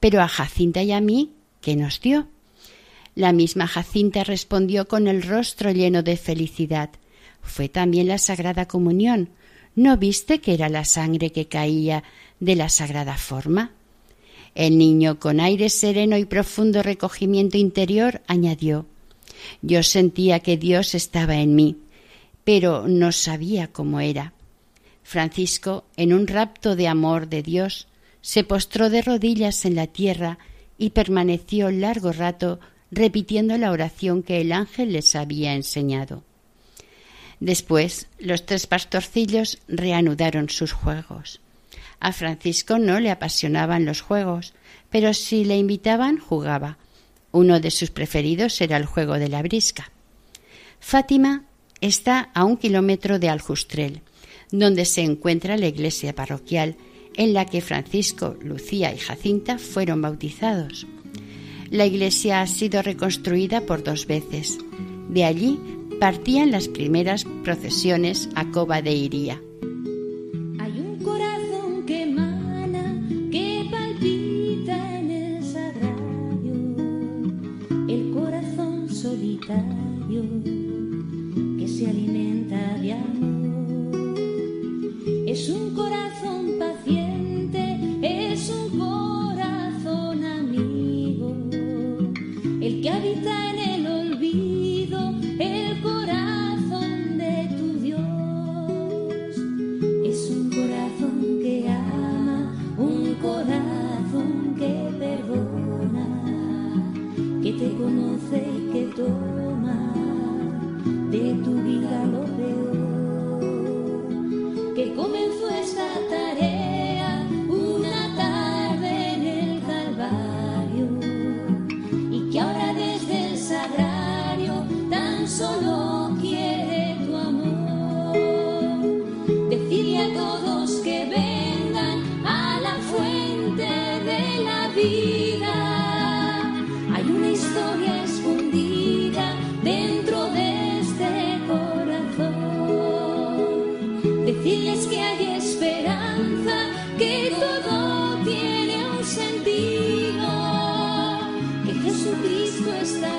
pero 0.00 0.22
a 0.22 0.28
Jacinta 0.28 0.82
y 0.82 0.92
a 0.92 1.00
mí, 1.00 1.32
¿qué 1.60 1.74
nos 1.74 2.00
dio? 2.00 2.28
La 3.14 3.32
misma 3.32 3.66
Jacinta 3.66 4.22
respondió 4.22 4.86
con 4.86 5.08
el 5.08 5.22
rostro 5.22 5.72
lleno 5.72 6.02
de 6.02 6.16
felicidad. 6.16 6.90
Fue 7.42 7.68
también 7.68 8.06
la 8.06 8.18
Sagrada 8.18 8.68
Comunión. 8.68 9.30
¿No 9.74 9.96
viste 9.96 10.40
que 10.40 10.54
era 10.54 10.68
la 10.68 10.84
sangre 10.84 11.32
que 11.32 11.48
caía 11.48 12.04
de 12.38 12.54
la 12.54 12.68
Sagrada 12.68 13.16
Forma? 13.16 13.72
El 14.58 14.76
niño, 14.76 15.20
con 15.20 15.38
aire 15.38 15.70
sereno 15.70 16.18
y 16.18 16.24
profundo 16.24 16.82
recogimiento 16.82 17.56
interior, 17.56 18.22
añadió 18.26 18.86
Yo 19.62 19.84
sentía 19.84 20.40
que 20.40 20.56
Dios 20.56 20.96
estaba 20.96 21.36
en 21.36 21.54
mí, 21.54 21.76
pero 22.42 22.88
no 22.88 23.12
sabía 23.12 23.68
cómo 23.68 24.00
era. 24.00 24.32
Francisco, 25.04 25.84
en 25.96 26.12
un 26.12 26.26
rapto 26.26 26.74
de 26.74 26.88
amor 26.88 27.28
de 27.28 27.44
Dios, 27.44 27.86
se 28.20 28.42
postró 28.42 28.90
de 28.90 29.00
rodillas 29.00 29.64
en 29.64 29.76
la 29.76 29.86
tierra 29.86 30.40
y 30.76 30.90
permaneció 30.90 31.70
largo 31.70 32.10
rato 32.10 32.58
repitiendo 32.90 33.56
la 33.58 33.70
oración 33.70 34.24
que 34.24 34.40
el 34.40 34.50
ángel 34.50 34.92
les 34.92 35.14
había 35.14 35.54
enseñado. 35.54 36.24
Después 37.38 38.08
los 38.18 38.44
tres 38.44 38.66
pastorcillos 38.66 39.58
reanudaron 39.68 40.48
sus 40.48 40.72
juegos. 40.72 41.40
A 42.00 42.12
Francisco 42.12 42.78
no 42.78 43.00
le 43.00 43.10
apasionaban 43.10 43.84
los 43.84 44.00
juegos, 44.00 44.54
pero 44.90 45.14
si 45.14 45.44
le 45.44 45.56
invitaban 45.56 46.18
jugaba. 46.18 46.78
Uno 47.32 47.60
de 47.60 47.70
sus 47.70 47.90
preferidos 47.90 48.60
era 48.60 48.76
el 48.76 48.86
juego 48.86 49.14
de 49.14 49.28
la 49.28 49.42
brisca. 49.42 49.90
Fátima 50.80 51.44
está 51.80 52.30
a 52.34 52.44
un 52.44 52.56
kilómetro 52.56 53.18
de 53.18 53.28
Aljustrel, 53.28 54.00
donde 54.50 54.84
se 54.84 55.02
encuentra 55.02 55.56
la 55.56 55.66
iglesia 55.66 56.14
parroquial 56.14 56.76
en 57.16 57.34
la 57.34 57.44
que 57.44 57.60
Francisco, 57.60 58.36
Lucía 58.40 58.94
y 58.94 58.98
Jacinta 58.98 59.58
fueron 59.58 60.00
bautizados. 60.00 60.86
La 61.70 61.84
iglesia 61.84 62.40
ha 62.40 62.46
sido 62.46 62.80
reconstruida 62.80 63.60
por 63.62 63.82
dos 63.82 64.06
veces. 64.06 64.58
De 65.10 65.24
allí 65.24 65.58
partían 66.00 66.50
las 66.50 66.68
primeras 66.68 67.24
procesiones 67.44 68.28
a 68.34 68.50
Coba 68.50 68.80
de 68.80 68.92
Iría. 68.92 69.42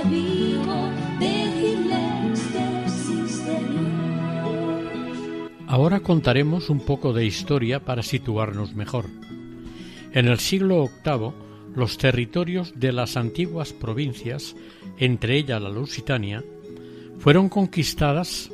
Dios. 0.10 0.49
Ahora 5.67 5.99
contaremos 5.99 6.71
un 6.71 6.79
poco 6.79 7.13
de 7.13 7.25
historia 7.25 7.86
para 7.86 8.01
situarnos 8.01 8.73
mejor. 8.73 9.05
En 10.13 10.27
el 10.27 10.39
siglo 10.39 10.89
VIII, 11.05 11.32
los 11.75 11.99
territorios 11.99 12.73
de 12.75 12.91
las 12.91 13.17
antiguas 13.17 13.71
provincias, 13.71 14.55
entre 14.97 15.38
ellas 15.38 15.62
la 15.62 15.69
Lusitania, 15.69 16.43
fueron 17.19 17.49
conquistadas 17.49 18.51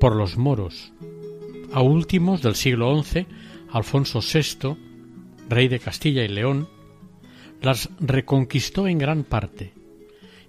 por 0.00 0.16
los 0.16 0.38
moros. 0.38 0.92
A 1.72 1.82
últimos 1.82 2.40
del 2.40 2.54
siglo 2.54 3.02
XI, 3.02 3.26
Alfonso 3.70 4.20
VI, 4.20 4.76
rey 5.50 5.68
de 5.68 5.80
Castilla 5.80 6.24
y 6.24 6.28
León, 6.28 6.66
las 7.60 7.90
reconquistó 8.00 8.88
en 8.88 8.96
gran 8.96 9.24
parte. 9.24 9.81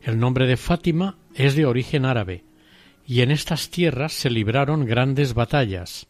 El 0.03 0.19
nombre 0.19 0.47
de 0.47 0.57
Fátima 0.57 1.15
es 1.33 1.55
de 1.55 1.65
origen 1.65 2.03
árabe, 2.03 2.43
y 3.07 3.21
en 3.21 3.31
estas 3.31 3.69
tierras 3.69 4.11
se 4.11 4.29
libraron 4.29 4.85
grandes 4.85 5.33
batallas. 5.33 6.07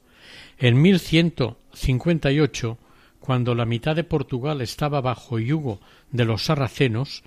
En 0.58 0.82
1158, 0.82 2.80
cuando 3.20 3.54
la 3.54 3.66
mitad 3.66 3.96
de 3.96 4.04
Portugal 4.04 4.62
estaba 4.62 5.00
bajo 5.00 5.38
yugo 5.38 5.80
de 6.12 6.26
los 6.26 6.46
sarracenos, 6.46 7.24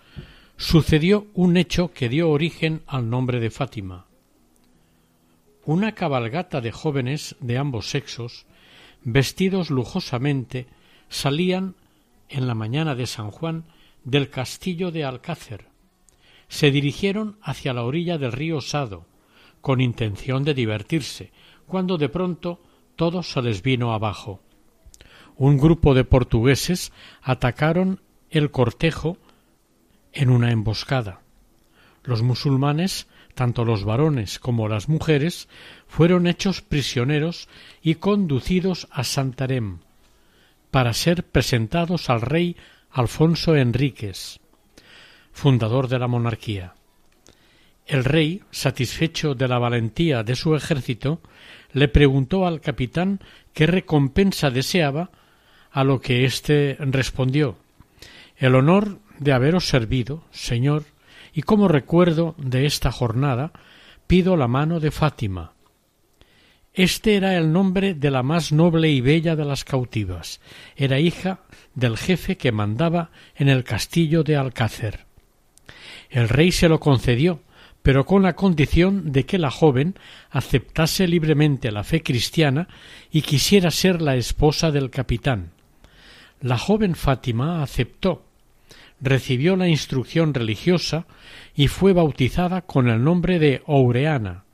sucedió 0.57 1.29
un 1.35 1.57
hecho 1.57 1.92
que 1.92 2.09
dio 2.09 2.31
origen 2.31 2.83
al 2.88 3.09
nombre 3.11 3.38
de 3.38 3.50
Fátima. 3.50 4.07
Una 5.64 5.92
cabalgata 5.92 6.61
de 6.61 6.72
jóvenes 6.72 7.37
de 7.38 7.59
ambos 7.59 7.90
sexos, 7.90 8.44
vestidos 9.05 9.70
lujosamente, 9.70 10.66
salían 11.09 11.76
en 12.29 12.48
la 12.48 12.57
mañana 12.57 12.96
de 12.96 13.07
San 13.07 13.31
Juan 13.31 13.66
del 14.02 14.31
castillo 14.31 14.90
de 14.90 15.05
Alcácer. 15.05 15.76
Se 16.48 16.70
dirigieron 16.70 17.38
hacia 17.42 17.72
la 17.72 17.82
orilla 17.85 18.18
del 18.18 18.32
río 18.32 18.61
Sado, 18.61 19.06
con 19.61 19.80
intención 19.80 20.44
de 20.44 20.54
divertirse, 20.54 21.32
cuando 21.66 21.98
de 21.98 22.09
pronto 22.09 22.61
todo 22.94 23.22
se 23.22 23.42
les 23.42 23.62
vino 23.62 23.92
abajo. 23.92 24.40
Un 25.37 25.59
grupo 25.59 25.94
de 25.94 26.04
portugueses 26.04 26.92
atacaron 27.22 28.00
el 28.30 28.50
cortejo 28.50 29.18
en 30.12 30.30
una 30.30 30.50
emboscada. 30.50 31.20
Los 32.04 32.22
musulmanes, 32.22 33.06
tanto 33.35 33.64
los 33.64 33.85
varones 33.85 34.38
como 34.38 34.68
las 34.68 34.88
mujeres, 34.88 35.48
fueron 35.88 36.26
hechos 36.26 36.62
prisioneros 36.62 37.48
y 37.82 37.96
conducidos 37.96 38.88
a 38.90 39.02
Santarém 39.02 39.80
para 40.70 40.92
ser 40.92 41.24
presentados 41.24 42.11
al 42.11 42.20
rey 42.20 42.56
Alfonso 42.90 43.56
Enríquez, 43.56 44.40
fundador 45.37 45.87
de 45.88 45.99
la 45.99 46.09
monarquía. 46.09 46.72
El 47.87 48.05
rey, 48.05 48.42
satisfecho 48.51 49.35
de 49.35 49.46
la 49.46 49.59
valentía 49.59 50.22
de 50.22 50.35
su 50.35 50.57
ejército, 50.57 51.20
le 51.75 51.88
preguntó 51.88 52.46
al 52.46 52.62
capitán 52.62 53.20
qué 53.53 53.66
recompensa 53.66 54.51
deseaba, 54.51 55.11
a 55.70 55.85
lo 55.85 56.01
que 56.01 56.25
éste 56.25 56.79
respondió 56.81 57.59
El 58.38 58.55
honor 58.55 58.99
de 59.18 59.35
haberos 59.35 59.68
servido, 59.68 60.25
señor, 60.31 60.85
y 61.35 61.42
como 61.42 61.68
recuerdo 61.68 62.35
de 62.38 62.64
esta 62.64 62.90
jornada, 62.90 63.53
pido 64.07 64.38
la 64.38 64.49
mano 64.49 64.81
de 64.81 64.90
Fátima. 64.90 65.53
Este 66.72 67.14
era 67.14 67.37
el 67.37 67.53
nombre 67.53 67.92
de 67.92 68.11
la 68.11 68.22
más 68.22 68.53
noble 68.53 68.88
y 68.88 69.03
bella 69.03 69.37
de 69.37 69.44
las 69.44 69.64
cautivas. 69.64 70.40
Era 70.77 70.99
hija 70.99 71.40
del 71.75 71.99
jefe 71.99 72.38
que 72.38 72.53
mandaba 72.53 73.11
en 73.35 73.51
el 73.51 73.64
castillo 73.64 74.22
de 74.22 74.37
Alcácer. 74.37 75.07
El 76.11 76.29
rey 76.29 76.53
se 76.53 76.69
lo 76.69 76.81
concedió, 76.81 77.40
pero 77.83 78.05
con 78.05 78.23
la 78.23 78.35
condición 78.35 79.12
de 79.12 79.27
que 79.27 79.38
la 79.38 79.51
joven 79.51 79.95
aceptase 80.31 81.07
libremente 81.07 81.71
la 81.71 81.85
fe 81.85 82.03
cristiana 82.03 82.66
y 83.12 83.23
quisiera 83.23 83.71
ser 83.71 84.03
la 84.03 84.16
esposa 84.16 84.73
del 84.73 84.90
capitán. 84.90 85.53
La 86.40 86.59
joven 86.59 86.97
Fátima 86.97 87.62
aceptó, 87.62 88.25
recibió 89.01 89.57
la 89.57 89.69
instrucción 89.69 90.35
religiosa 90.35 91.07
y 91.55 91.69
fue 91.69 91.92
bautizada 91.92 92.62
con 92.62 92.88
el 92.88 93.05
nombre 93.05 93.38
de 93.38 93.62
Oureana. 93.66 94.45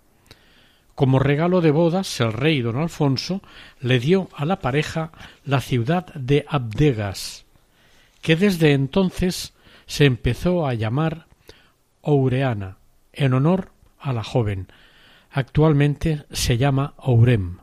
Como 0.95 1.19
regalo 1.19 1.61
de 1.61 1.71
bodas, 1.71 2.21
el 2.21 2.33
rey 2.33 2.61
don 2.61 2.77
Alfonso 2.77 3.41
le 3.81 3.99
dio 3.99 4.29
a 4.37 4.45
la 4.45 4.61
pareja 4.61 5.11
la 5.45 5.61
ciudad 5.61 6.12
de 6.15 6.45
Abdegas, 6.49 7.47
que 8.21 8.37
desde 8.37 8.73
entonces 8.73 9.55
se 9.87 10.05
empezó 10.05 10.67
a 10.67 10.75
llamar 10.75 11.27
Oureana, 12.03 12.77
en 13.12 13.35
honor 13.35 13.71
a 13.99 14.12
la 14.12 14.25
joven. 14.25 14.69
Actualmente 15.31 16.25
se 16.31 16.59
llama 16.59 16.95
Ourem. 16.99 17.59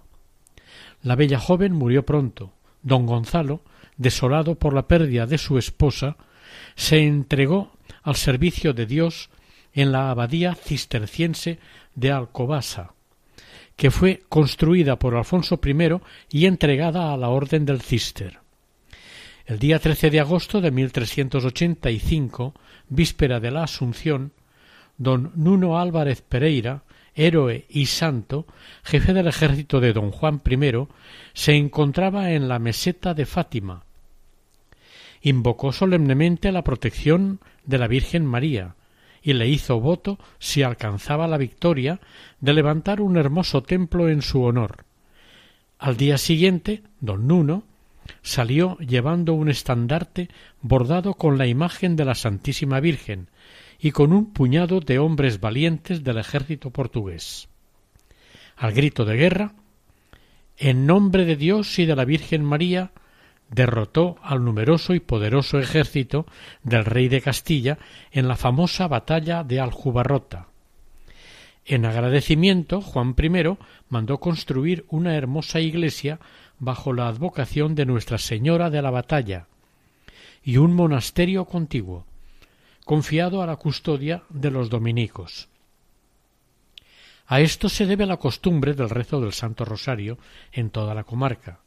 La 1.04 1.16
bella 1.16 1.40
joven 1.40 1.74
murió 1.74 2.06
pronto. 2.06 2.52
Don 2.82 3.06
Gonzalo, 3.06 3.62
desolado 3.98 4.56
por 4.56 4.74
la 4.74 4.88
pérdida 4.88 5.26
de 5.26 5.38
su 5.38 5.58
esposa, 5.58 6.18
se 6.76 7.06
entregó 7.06 7.72
al 8.04 8.16
servicio 8.16 8.74
de 8.74 8.86
Dios 8.86 9.30
en 9.74 9.92
la 9.92 10.10
abadía 10.10 10.56
cisterciense 10.56 11.60
de 11.96 12.12
Alcobasa, 12.12 12.94
que 13.76 13.92
fue 13.92 14.24
construida 14.30 14.98
por 14.98 15.16
Alfonso 15.16 15.60
I 15.64 16.00
y 16.32 16.46
entregada 16.46 17.14
a 17.14 17.18
la 17.18 17.30
Orden 17.30 17.66
del 17.66 17.82
Cister. 17.82 18.40
El 19.46 19.60
día 19.60 19.80
13 19.80 20.10
de 20.10 20.20
agosto 20.20 20.62
de 20.62 20.72
1385, 20.72 22.54
víspera 22.90 23.40
de 23.40 23.52
la 23.52 23.64
Asunción, 23.64 24.34
don 24.98 25.32
Nuno 25.36 25.80
Álvarez 25.80 26.22
Pereira, 26.22 26.84
héroe 27.16 27.66
y 27.70 27.88
santo, 27.88 28.46
jefe 28.84 29.14
del 29.14 29.28
ejército 29.28 29.80
de 29.80 29.94
don 29.94 30.12
Juan 30.12 30.42
I, 30.50 30.88
se 31.34 31.56
encontraba 31.56 32.32
en 32.32 32.48
la 32.48 32.60
meseta 32.60 33.14
de 33.14 33.26
Fátima, 33.26 33.84
invocó 35.22 35.72
solemnemente 35.72 36.52
la 36.52 36.64
protección 36.64 37.40
de 37.66 37.78
la 37.78 37.88
Virgen 37.88 38.26
María 38.26 38.76
y 39.22 39.34
le 39.34 39.48
hizo 39.48 39.80
voto, 39.80 40.18
si 40.40 40.64
alcanzaba 40.64 41.28
la 41.28 41.38
victoria, 41.38 42.00
de 42.40 42.54
levantar 42.54 43.02
un 43.02 43.18
hermoso 43.18 43.64
templo 43.64 44.08
en 44.08 44.22
su 44.22 44.44
honor. 44.44 44.86
Al 45.78 45.98
día 45.98 46.18
siguiente, 46.18 46.84
don 47.02 47.28
Nuno 47.28 47.64
salió 48.22 48.78
llevando 48.78 49.34
un 49.34 49.50
estandarte 49.50 50.30
bordado 50.62 51.14
con 51.14 51.38
la 51.38 51.48
imagen 51.48 51.96
de 51.96 52.06
la 52.06 52.16
Santísima 52.16 52.80
Virgen 52.80 53.30
y 53.80 53.92
con 53.92 54.14
un 54.14 54.34
puñado 54.34 54.80
de 54.80 55.00
hombres 55.00 55.40
valientes 55.40 56.04
del 56.04 56.18
ejército 56.18 56.72
portugués. 56.72 57.50
Al 58.58 58.74
grito 58.74 59.06
de 59.06 59.16
guerra, 59.16 59.54
en 60.58 60.86
nombre 60.86 61.26
de 61.26 61.38
Dios 61.38 61.80
y 61.80 61.86
de 61.86 61.96
la 61.96 62.04
Virgen 62.04 62.44
María, 62.44 62.92
derrotó 63.50 64.18
al 64.22 64.44
numeroso 64.44 64.94
y 64.94 65.00
poderoso 65.00 65.60
ejército 65.60 66.26
del 66.64 66.86
rey 66.86 67.08
de 67.08 67.22
Castilla 67.22 67.80
en 68.12 68.28
la 68.28 68.36
famosa 68.36 68.88
batalla 68.88 69.44
de 69.44 69.60
Aljubarrota. 69.60 70.50
En 71.66 71.86
agradecimiento, 71.86 72.82
Juan 72.82 73.16
I 73.18 73.58
mandó 73.90 74.20
construir 74.20 74.86
una 74.90 75.16
hermosa 75.16 75.60
iglesia 75.60 76.20
bajo 76.60 76.94
la 76.94 77.08
advocación 77.08 77.76
de 77.76 77.86
Nuestra 77.86 78.18
Señora 78.18 78.70
de 78.70 78.82
la 78.82 78.92
Batalla 78.92 79.48
y 80.44 80.58
un 80.58 80.74
monasterio 80.74 81.46
contiguo, 81.46 82.06
confiado 82.86 83.42
a 83.42 83.46
la 83.46 83.56
custodia 83.56 84.24
de 84.30 84.52
los 84.52 84.70
dominicos. 84.70 85.48
A 87.28 87.42
esto 87.42 87.70
se 87.70 87.86
debe 87.86 88.06
la 88.06 88.18
costumbre 88.18 88.74
del 88.74 88.90
rezo 88.90 89.22
del 89.22 89.34
Santo 89.34 89.64
Rosario 89.64 90.18
en 90.52 90.72
toda 90.72 90.96
la 90.96 91.04
comarca. 91.04 91.60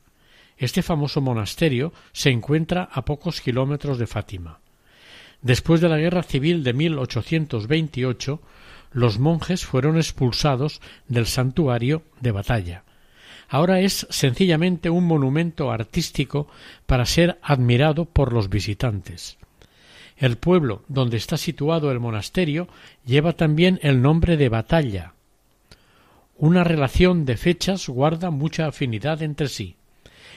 Este 0.56 0.82
famoso 0.82 1.20
monasterio 1.20 1.92
se 2.12 2.30
encuentra 2.30 2.88
a 2.92 3.04
pocos 3.04 3.40
kilómetros 3.40 3.98
de 3.98 4.06
Fátima. 4.06 4.58
Después 5.40 5.80
de 5.80 5.88
la 5.88 5.98
guerra 5.98 6.22
civil 6.22 6.62
de 6.64 6.72
1828, 6.72 8.40
los 8.92 9.18
monjes 9.18 9.64
fueron 9.64 9.96
expulsados 9.96 10.80
del 11.08 11.26
santuario 11.26 12.02
de 12.20 12.32
batalla. 12.32 12.84
Ahora 13.52 13.80
es 13.80 14.06
sencillamente 14.08 14.88
un 14.88 15.04
monumento 15.04 15.70
artístico 15.70 16.48
para 16.86 17.04
ser 17.04 17.38
admirado 17.42 18.06
por 18.06 18.32
los 18.32 18.48
visitantes. 18.48 19.36
El 20.16 20.38
pueblo 20.38 20.84
donde 20.88 21.18
está 21.18 21.36
situado 21.36 21.92
el 21.92 22.00
monasterio 22.00 22.66
lleva 23.04 23.34
también 23.34 23.78
el 23.82 24.00
nombre 24.00 24.38
de 24.38 24.48
Batalla. 24.48 25.12
Una 26.38 26.64
relación 26.64 27.26
de 27.26 27.36
fechas 27.36 27.90
guarda 27.90 28.30
mucha 28.30 28.68
afinidad 28.68 29.20
entre 29.20 29.48
sí. 29.48 29.76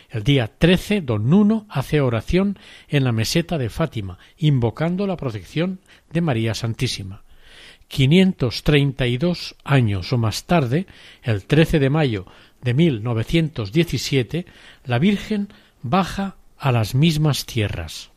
El 0.10 0.26
día 0.26 0.52
13, 0.58 1.00
don 1.00 1.30
Nuno 1.30 1.68
hace 1.70 2.02
oración 2.02 2.60
en 2.90 3.06
la 3.06 3.14
meseta 3.14 3.58
de 3.58 3.70
Fátima, 3.70 4.20
invocando 4.40 5.08
la 5.08 5.16
protección 5.16 5.80
de 6.12 6.20
María 6.20 6.54
Santísima. 6.54 7.24
532 7.88 9.56
años 9.64 10.12
o 10.12 10.18
más 10.18 10.46
tarde, 10.46 10.88
el 11.24 11.46
13 11.46 11.80
de 11.80 11.90
mayo 11.90 12.26
de 12.66 12.74
1917, 12.74 14.46
la 14.86 15.00
Virgen 15.00 15.54
baja 15.84 16.36
a 16.58 16.72
las 16.72 16.96
mismas 16.96 17.46
tierras. 17.46 18.10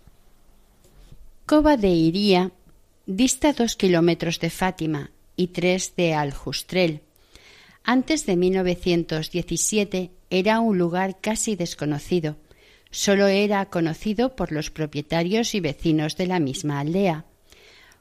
Cova 1.46 1.76
de 1.76 1.90
Iría 1.90 2.50
dista 3.06 3.52
dos 3.52 3.76
kilómetros 3.76 4.40
de 4.40 4.50
Fátima 4.50 5.10
y 5.36 5.48
tres 5.48 5.94
de 5.96 6.14
Aljustrel. 6.14 7.02
Antes 7.84 8.24
de 8.26 8.36
1917 8.36 10.10
era 10.30 10.60
un 10.60 10.78
lugar 10.78 11.20
casi 11.20 11.54
desconocido. 11.54 12.36
Solo 12.90 13.26
era 13.26 13.66
conocido 13.66 14.34
por 14.34 14.50
los 14.50 14.70
propietarios 14.70 15.54
y 15.54 15.60
vecinos 15.60 16.16
de 16.16 16.26
la 16.26 16.40
misma 16.40 16.80
aldea. 16.80 17.26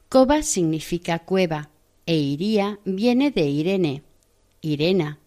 Cova 0.08 0.42
significa 0.42 1.18
cueva 1.20 1.68
e 2.06 2.16
Iría 2.16 2.78
viene 2.86 3.30
de 3.30 3.42
Irene, 3.42 4.02
Irena. 4.62 5.18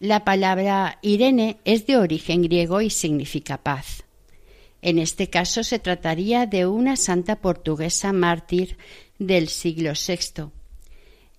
La 0.00 0.24
palabra 0.24 0.98
Irene 1.02 1.58
es 1.64 1.86
de 1.86 1.96
origen 1.96 2.42
griego 2.42 2.80
y 2.80 2.90
significa 2.90 3.58
paz. 3.58 4.04
En 4.82 4.98
este 4.98 5.30
caso 5.30 5.62
se 5.62 5.78
trataría 5.78 6.46
de 6.46 6.66
una 6.66 6.96
santa 6.96 7.36
portuguesa 7.36 8.12
mártir 8.12 8.76
del 9.18 9.48
siglo 9.48 9.92
VI. 9.92 10.50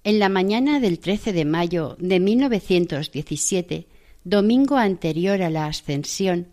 En 0.03 0.20
la 0.20 0.30
mañana 0.30 0.80
del 0.80 0.99
13 0.99 1.34
de 1.34 1.45
mayo 1.45 1.97
de 1.99 2.20
1917 2.20 3.88
domingo 4.24 4.78
anterior 4.78 5.41
a 5.41 5.49
la 5.49 5.68
ascensión, 5.68 6.47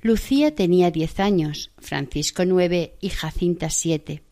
Lucía 0.00 0.54
tenía 0.54 0.90
diez 0.90 1.20
años, 1.20 1.70
Francisco 1.78 2.44
nueve 2.44 2.94
y 3.00 3.10
Jacinta 3.10 3.70
siete. 3.70 4.22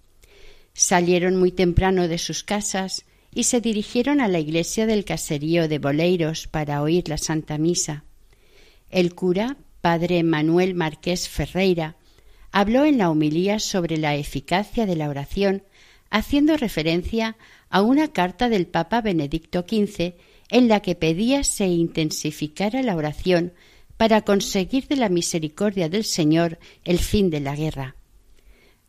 Salieron 0.72 1.36
muy 1.36 1.52
temprano 1.52 2.08
de 2.08 2.18
sus 2.18 2.42
casas 2.42 3.04
y 3.32 3.44
se 3.44 3.60
dirigieron 3.60 4.20
a 4.20 4.28
la 4.28 4.38
iglesia 4.38 4.86
del 4.86 5.04
caserío 5.04 5.68
de 5.68 5.78
Boleiros 5.78 6.48
para 6.48 6.82
oír 6.82 7.08
la 7.08 7.18
Santa 7.18 7.58
Misa. 7.58 8.04
El 8.90 9.14
cura, 9.14 9.56
padre 9.80 10.22
Manuel 10.22 10.74
Marqués 10.74 11.28
Ferreira, 11.28 11.96
habló 12.52 12.84
en 12.84 12.98
la 12.98 13.10
homilía 13.10 13.60
sobre 13.60 13.96
la 13.96 14.16
eficacia 14.16 14.86
de 14.86 14.96
la 14.96 15.08
oración, 15.08 15.62
haciendo 16.10 16.56
referencia 16.56 17.36
a 17.68 17.82
una 17.82 18.08
carta 18.08 18.48
del 18.48 18.66
Papa 18.66 19.00
Benedicto 19.00 19.64
XV 19.68 20.14
en 20.50 20.68
la 20.68 20.80
que 20.80 20.96
pedía 20.96 21.44
se 21.44 21.68
intensificara 21.68 22.82
la 22.82 22.96
oración 22.96 23.52
para 23.96 24.22
conseguir 24.22 24.88
de 24.88 24.96
la 24.96 25.08
misericordia 25.08 25.88
del 25.88 26.04
Señor 26.04 26.58
el 26.84 26.98
fin 26.98 27.30
de 27.30 27.40
la 27.40 27.54
guerra. 27.54 27.94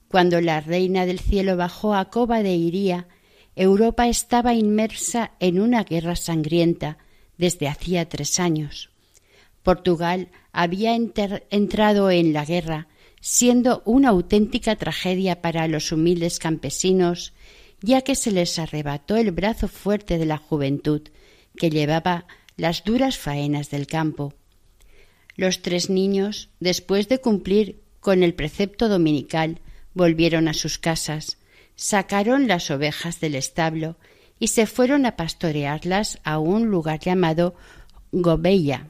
Cuando 0.07 0.41
la 0.41 0.61
reina 0.61 1.05
del 1.05 1.19
cielo 1.19 1.55
bajó 1.57 1.93
a 1.93 2.09
Coba 2.09 2.41
de 2.41 2.55
Iría, 2.55 3.07
Europa 3.55 4.07
estaba 4.07 4.53
inmersa 4.53 5.31
en 5.39 5.59
una 5.59 5.83
guerra 5.83 6.15
sangrienta 6.15 6.97
desde 7.37 7.67
hacía 7.67 8.07
tres 8.07 8.39
años. 8.39 8.89
Portugal 9.63 10.29
había 10.51 10.95
entrado 10.95 12.11
en 12.11 12.33
la 12.33 12.45
guerra, 12.45 12.87
siendo 13.19 13.83
una 13.85 14.09
auténtica 14.09 14.75
tragedia 14.75 15.41
para 15.41 15.67
los 15.67 15.91
humildes 15.91 16.39
campesinos, 16.39 17.33
ya 17.81 18.01
que 18.01 18.15
se 18.15 18.31
les 18.31 18.57
arrebató 18.57 19.17
el 19.17 19.31
brazo 19.31 19.67
fuerte 19.67 20.17
de 20.17 20.25
la 20.25 20.37
juventud, 20.37 21.01
que 21.57 21.69
llevaba 21.69 22.25
las 22.57 22.83
duras 22.83 23.17
faenas 23.17 23.69
del 23.69 23.87
campo. 23.87 24.33
Los 25.35 25.61
tres 25.61 25.89
niños, 25.89 26.49
después 26.59 27.09
de 27.09 27.19
cumplir 27.19 27.81
con 27.99 28.23
el 28.23 28.33
precepto 28.33 28.89
dominical, 28.89 29.59
volvieron 29.93 30.47
a 30.47 30.53
sus 30.53 30.77
casas, 30.77 31.37
sacaron 31.81 32.47
las 32.47 32.69
ovejas 32.69 33.19
del 33.19 33.33
establo 33.33 33.97
y 34.37 34.49
se 34.49 34.67
fueron 34.67 35.07
a 35.07 35.15
pastorearlas 35.15 36.19
a 36.23 36.37
un 36.37 36.67
lugar 36.67 36.99
llamado 36.99 37.55
Gobella. 38.11 38.89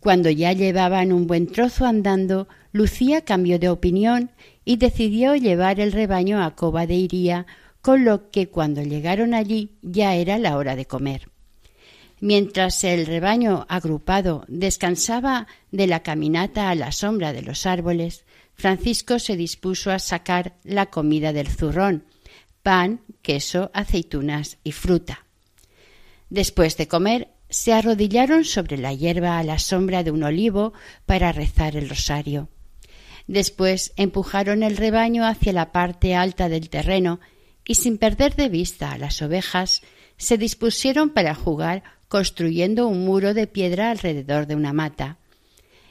Cuando 0.00 0.30
ya 0.30 0.54
llevaban 0.54 1.12
un 1.12 1.26
buen 1.26 1.46
trozo 1.46 1.84
andando, 1.84 2.48
Lucía 2.72 3.20
cambió 3.26 3.58
de 3.58 3.68
opinión 3.68 4.30
y 4.64 4.76
decidió 4.76 5.36
llevar 5.36 5.78
el 5.78 5.92
rebaño 5.92 6.42
a 6.42 6.56
Coba 6.56 6.86
de 6.86 6.94
Iría, 6.94 7.44
con 7.82 8.06
lo 8.06 8.30
que 8.30 8.48
cuando 8.48 8.82
llegaron 8.82 9.34
allí 9.34 9.72
ya 9.82 10.14
era 10.14 10.38
la 10.38 10.56
hora 10.56 10.76
de 10.76 10.86
comer. 10.86 11.28
Mientras 12.18 12.82
el 12.84 13.04
rebaño 13.04 13.66
agrupado 13.68 14.46
descansaba 14.48 15.48
de 15.70 15.86
la 15.86 16.02
caminata 16.02 16.70
a 16.70 16.74
la 16.74 16.92
sombra 16.92 17.34
de 17.34 17.42
los 17.42 17.66
árboles, 17.66 18.24
Francisco 18.54 19.18
se 19.18 19.36
dispuso 19.36 19.90
a 19.90 19.98
sacar 19.98 20.54
la 20.64 20.86
comida 20.86 21.32
del 21.32 21.48
zurrón, 21.48 22.04
pan, 22.62 23.00
queso, 23.22 23.70
aceitunas 23.74 24.58
y 24.64 24.72
fruta. 24.72 25.26
Después 26.30 26.76
de 26.76 26.88
comer, 26.88 27.28
se 27.50 27.72
arrodillaron 27.72 28.44
sobre 28.44 28.78
la 28.78 28.92
hierba 28.92 29.38
a 29.38 29.44
la 29.44 29.58
sombra 29.58 30.02
de 30.02 30.10
un 30.10 30.22
olivo 30.22 30.72
para 31.06 31.30
rezar 31.32 31.76
el 31.76 31.88
rosario. 31.88 32.48
Después 33.26 33.92
empujaron 33.96 34.62
el 34.62 34.76
rebaño 34.76 35.26
hacia 35.26 35.52
la 35.52 35.72
parte 35.72 36.14
alta 36.14 36.48
del 36.48 36.68
terreno 36.68 37.20
y 37.66 37.76
sin 37.76 37.98
perder 37.98 38.36
de 38.36 38.48
vista 38.48 38.92
a 38.92 38.98
las 38.98 39.22
ovejas, 39.22 39.82
se 40.16 40.38
dispusieron 40.38 41.10
para 41.10 41.34
jugar 41.34 41.82
construyendo 42.08 42.86
un 42.86 43.04
muro 43.04 43.34
de 43.34 43.46
piedra 43.46 43.90
alrededor 43.90 44.46
de 44.46 44.54
una 44.54 44.72
mata. 44.72 45.18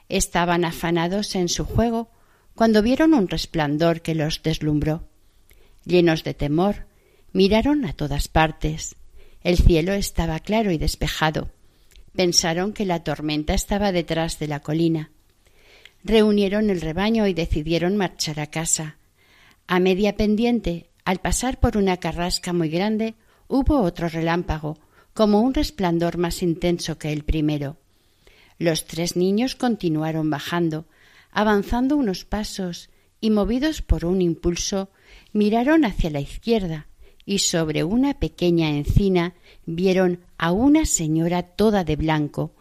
Estaban 0.10 0.66
afanados 0.66 1.36
en 1.36 1.50
su 1.50 1.66
juego 1.66 2.10
cuando 2.56 2.82
vieron 2.82 3.14
un 3.14 3.28
resplandor 3.28 4.02
que 4.02 4.16
los 4.16 4.44
deslumbró. 4.44 5.08
Llenos 5.86 6.24
de 6.24 6.34
temor, 6.34 6.86
miraron 7.32 7.86
a 7.86 7.94
todas 7.94 8.28
partes. 8.28 8.96
El 9.42 9.58
cielo 9.58 9.94
estaba 9.94 10.40
claro 10.40 10.72
y 10.72 10.78
despejado. 10.78 11.52
Pensaron 12.16 12.74
que 12.74 12.86
la 12.86 13.04
tormenta 13.04 13.54
estaba 13.54 13.92
detrás 13.92 14.40
de 14.40 14.48
la 14.48 14.60
colina. 14.60 15.12
Reunieron 16.04 16.70
el 16.70 16.82
rebaño 16.82 17.28
y 17.28 17.34
decidieron 17.34 17.98
marchar 17.98 18.40
a 18.40 18.48
casa. 18.48 18.98
A 19.68 19.80
media 19.80 20.16
pendiente, 20.16 20.90
al 21.06 21.20
pasar 21.20 21.60
por 21.60 21.78
una 21.78 21.98
carrasca 21.98 22.54
muy 22.54 22.70
grande, 22.70 23.16
hubo 23.48 23.82
otro 23.82 24.10
relámpago, 24.10 24.78
como 25.14 25.42
un 25.42 25.54
resplandor 25.54 26.18
más 26.18 26.42
intenso 26.44 26.98
que 26.98 27.12
el 27.12 27.24
primero. 27.24 27.78
Los 28.58 28.86
tres 28.86 29.16
niños 29.16 29.56
continuaron 29.56 30.30
bajando, 30.30 30.86
avanzando 31.34 31.98
unos 31.98 32.26
pasos, 32.26 32.90
y 33.20 33.30
movidos 33.30 33.82
por 33.82 34.06
un 34.06 34.22
impulso, 34.22 34.90
miraron 35.32 35.86
hacia 35.86 36.10
la 36.10 36.20
izquierda, 36.20 36.88
y 37.26 37.40
sobre 37.40 37.84
una 37.84 38.20
pequeña 38.20 38.70
encina 38.70 39.34
vieron 39.66 40.20
a 40.38 40.52
una 40.52 40.86
señora 40.86 41.42
toda 41.44 41.84
de 41.84 41.96
blanco, 41.96 42.54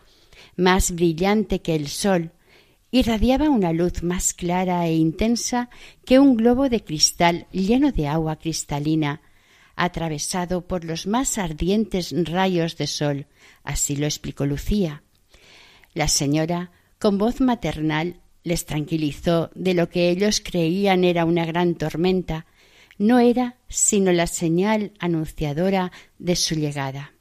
más 0.57 0.93
brillante 0.93 1.61
que 1.61 1.75
el 1.75 1.89
sol, 1.89 2.33
irradiaba 2.91 3.49
una 3.49 3.73
luz 3.73 4.03
más 4.03 4.35
clara 4.35 4.87
e 4.87 4.95
intensa 4.95 5.71
que 6.05 6.19
un 6.19 6.37
globo 6.37 6.69
de 6.69 6.85
cristal 6.85 7.47
lleno 7.51 7.91
de 7.91 8.07
agua 8.07 8.37
cristalina, 8.37 9.23
atravesado 9.75 10.67
por 10.67 10.85
los 10.85 11.07
más 11.07 11.39
ardientes 11.39 12.15
rayos 12.25 12.77
de 12.77 12.87
sol, 12.87 13.27
así 13.65 13.97
lo 13.97 14.07
explicó 14.07 14.47
Lucía. 14.47 15.03
La 15.95 16.09
señora, 16.09 16.71
con 16.99 17.19
voz 17.19 17.41
maternal, 17.41 18.22
les 18.45 18.67
tranquilizó 18.67 19.51
de 19.55 19.75
lo 19.75 19.89
que 19.89 20.11
ellos 20.11 20.41
creían 20.45 21.05
era 21.05 21.25
una 21.25 21.45
gran 21.45 21.75
tormenta, 21.75 22.47
no 22.99 23.19
era 23.19 23.57
sino 23.69 24.13
la 24.13 24.27
señal 24.27 24.93
anunciadora 24.99 25.93
de 26.19 26.37
su 26.37 26.55
llegada. 26.55 27.13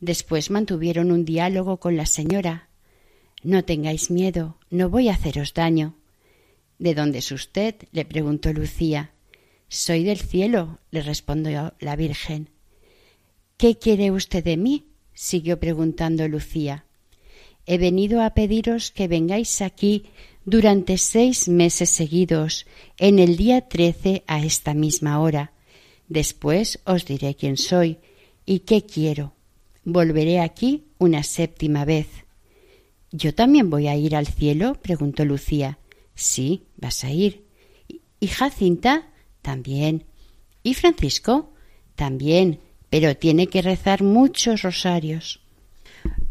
Después 0.00 0.50
mantuvieron 0.50 1.10
un 1.10 1.24
diálogo 1.24 1.78
con 1.78 1.96
la 1.96 2.06
señora. 2.06 2.68
No 3.42 3.64
tengáis 3.64 4.10
miedo, 4.10 4.58
no 4.70 4.90
voy 4.90 5.08
a 5.08 5.14
haceros 5.14 5.54
daño. 5.54 5.96
¿De 6.78 6.94
dónde 6.94 7.18
es 7.18 7.32
usted? 7.32 7.76
le 7.92 8.04
preguntó 8.04 8.52
Lucía. 8.52 9.12
Soy 9.68 10.04
del 10.04 10.18
cielo, 10.18 10.80
le 10.90 11.02
respondió 11.02 11.74
la 11.80 11.96
Virgen. 11.96 12.50
¿Qué 13.56 13.78
quiere 13.78 14.10
usted 14.10 14.44
de 14.44 14.56
mí? 14.56 14.88
siguió 15.14 15.58
preguntando 15.58 16.26
Lucía. 16.28 16.84
He 17.66 17.78
venido 17.78 18.22
a 18.22 18.34
pediros 18.34 18.90
que 18.90 19.08
vengáis 19.08 19.62
aquí 19.62 20.04
durante 20.44 20.98
seis 20.98 21.48
meses 21.48 21.90
seguidos, 21.90 22.66
en 22.98 23.18
el 23.18 23.36
día 23.36 23.68
trece 23.68 24.24
a 24.26 24.44
esta 24.44 24.74
misma 24.74 25.20
hora. 25.20 25.52
Después 26.08 26.80
os 26.84 27.06
diré 27.06 27.34
quién 27.34 27.56
soy 27.56 27.98
y 28.44 28.60
qué 28.60 28.84
quiero. 28.84 29.32
Volveré 29.84 30.40
aquí 30.40 30.84
una 30.98 31.22
séptima 31.22 31.84
vez. 31.84 32.08
¿Yo 33.10 33.34
también 33.34 33.70
voy 33.70 33.88
a 33.88 33.96
ir 33.96 34.16
al 34.16 34.26
cielo? 34.26 34.74
preguntó 34.82 35.24
Lucía. 35.24 35.78
Sí, 36.14 36.64
vas 36.76 37.04
a 37.04 37.10
ir. 37.10 37.44
¿Y 38.20 38.26
Jacinta? 38.26 39.08
También. 39.40 40.04
¿Y 40.62 40.74
Francisco? 40.74 41.52
También, 41.94 42.60
pero 42.90 43.16
tiene 43.16 43.46
que 43.46 43.62
rezar 43.62 44.02
muchos 44.02 44.62
rosarios. 44.62 45.43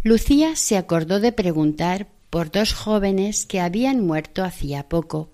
Lucía 0.03 0.57
se 0.57 0.75
acordó 0.75 1.21
de 1.21 1.31
preguntar 1.31 2.09
por 2.29 2.51
dos 2.51 2.73
jóvenes 2.73 3.45
que 3.45 3.61
habían 3.61 4.05
muerto 4.05 4.43
hacía 4.43 4.89
poco. 4.89 5.29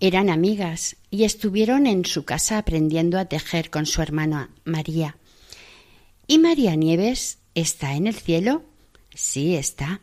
Eran 0.00 0.30
amigas 0.30 0.96
y 1.10 1.24
estuvieron 1.24 1.86
en 1.86 2.06
su 2.06 2.24
casa 2.24 2.56
aprendiendo 2.56 3.18
a 3.18 3.26
tejer 3.26 3.68
con 3.68 3.84
su 3.84 4.00
hermana 4.00 4.48
María. 4.64 5.18
¿Y 6.26 6.38
María 6.38 6.76
Nieves 6.76 7.40
está 7.54 7.94
en 7.94 8.06
el 8.06 8.14
cielo? 8.14 8.62
Sí, 9.14 9.54
está. 9.54 10.00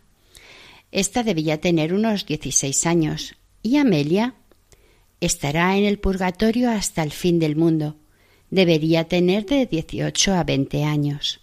Esta 0.92 1.24
debía 1.24 1.60
tener 1.60 1.92
unos 1.92 2.28
dieciséis 2.28 2.86
años. 2.86 3.36
¿Y 3.64 3.78
Amelia? 3.78 4.36
Estará 5.22 5.76
en 5.76 5.86
el 5.86 5.98
purgatorio 5.98 6.70
hasta 6.70 7.02
el 7.02 7.12
fin 7.12 7.40
del 7.40 7.56
mundo. 7.56 7.96
Debería 8.52 9.06
tener 9.06 9.48
de 9.48 9.66
dieciocho 9.66 10.36
a 10.36 10.44
veinte 10.44 10.84
años. 10.84 11.42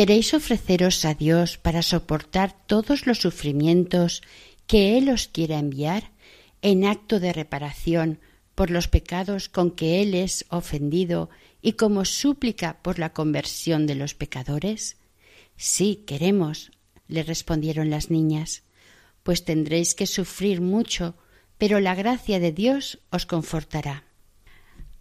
¿Queréis 0.00 0.32
ofreceros 0.32 1.04
a 1.04 1.12
Dios 1.12 1.58
para 1.58 1.82
soportar 1.82 2.56
todos 2.66 3.06
los 3.06 3.18
sufrimientos 3.18 4.22
que 4.66 4.96
Él 4.96 5.10
os 5.10 5.28
quiera 5.28 5.58
enviar 5.58 6.10
en 6.62 6.86
acto 6.86 7.20
de 7.20 7.34
reparación 7.34 8.18
por 8.54 8.70
los 8.70 8.88
pecados 8.88 9.50
con 9.50 9.70
que 9.70 10.00
Él 10.00 10.14
es 10.14 10.46
ofendido 10.48 11.28
y 11.60 11.72
como 11.74 12.06
súplica 12.06 12.78
por 12.80 12.98
la 12.98 13.12
conversión 13.12 13.86
de 13.86 13.94
los 13.94 14.14
pecadores? 14.14 14.96
Sí, 15.58 16.02
queremos, 16.06 16.70
le 17.06 17.22
respondieron 17.22 17.90
las 17.90 18.10
niñas, 18.10 18.62
pues 19.22 19.44
tendréis 19.44 19.94
que 19.94 20.06
sufrir 20.06 20.62
mucho 20.62 21.14
pero 21.58 21.78
la 21.78 21.94
gracia 21.94 22.40
de 22.40 22.52
Dios 22.52 23.00
os 23.10 23.26
confortará. 23.26 24.04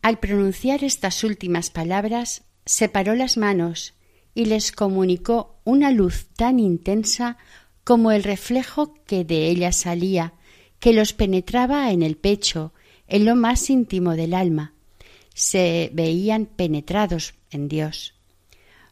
Al 0.02 0.20
pronunciar 0.20 0.84
estas 0.84 1.24
últimas 1.24 1.70
palabras, 1.70 2.44
separó 2.66 3.16
las 3.16 3.38
manos 3.38 3.94
y 4.40 4.46
les 4.46 4.72
comunicó 4.72 5.60
una 5.66 5.92
luz 5.92 6.28
tan 6.38 6.62
intensa 6.62 7.38
como 7.84 8.14
el 8.14 8.24
reflejo 8.24 8.94
que 9.06 9.26
de 9.26 9.50
ella 9.50 9.74
salía, 9.74 10.34
que 10.80 10.94
los 10.94 11.12
penetraba 11.12 11.92
en 11.92 12.04
el 12.04 12.16
pecho, 12.16 12.72
en 13.10 13.26
lo 13.26 13.36
más 13.36 13.70
íntimo 13.70 14.16
del 14.16 14.34
alma. 14.34 14.76
Se 15.34 15.92
veían 15.94 16.46
penetrados 16.46 17.34
en 17.52 17.68
Dios. 17.68 18.14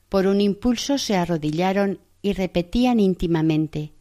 Por 0.09 0.27
un 0.27 0.41
impulso 0.41 0.97
se 0.97 1.15
arrodillaron 1.15 2.01
y 2.21 2.33
repetían 2.33 2.99
íntimamente 2.99 3.93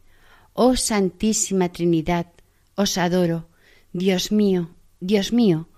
Oh 0.51 0.75
Santísima 0.75 1.69
Trinidad, 1.69 2.27
os 2.75 2.97
adoro, 2.97 3.47
Dios 3.93 4.33
mío, 4.33 4.71
Dios 4.99 5.31
mío, 5.31 5.69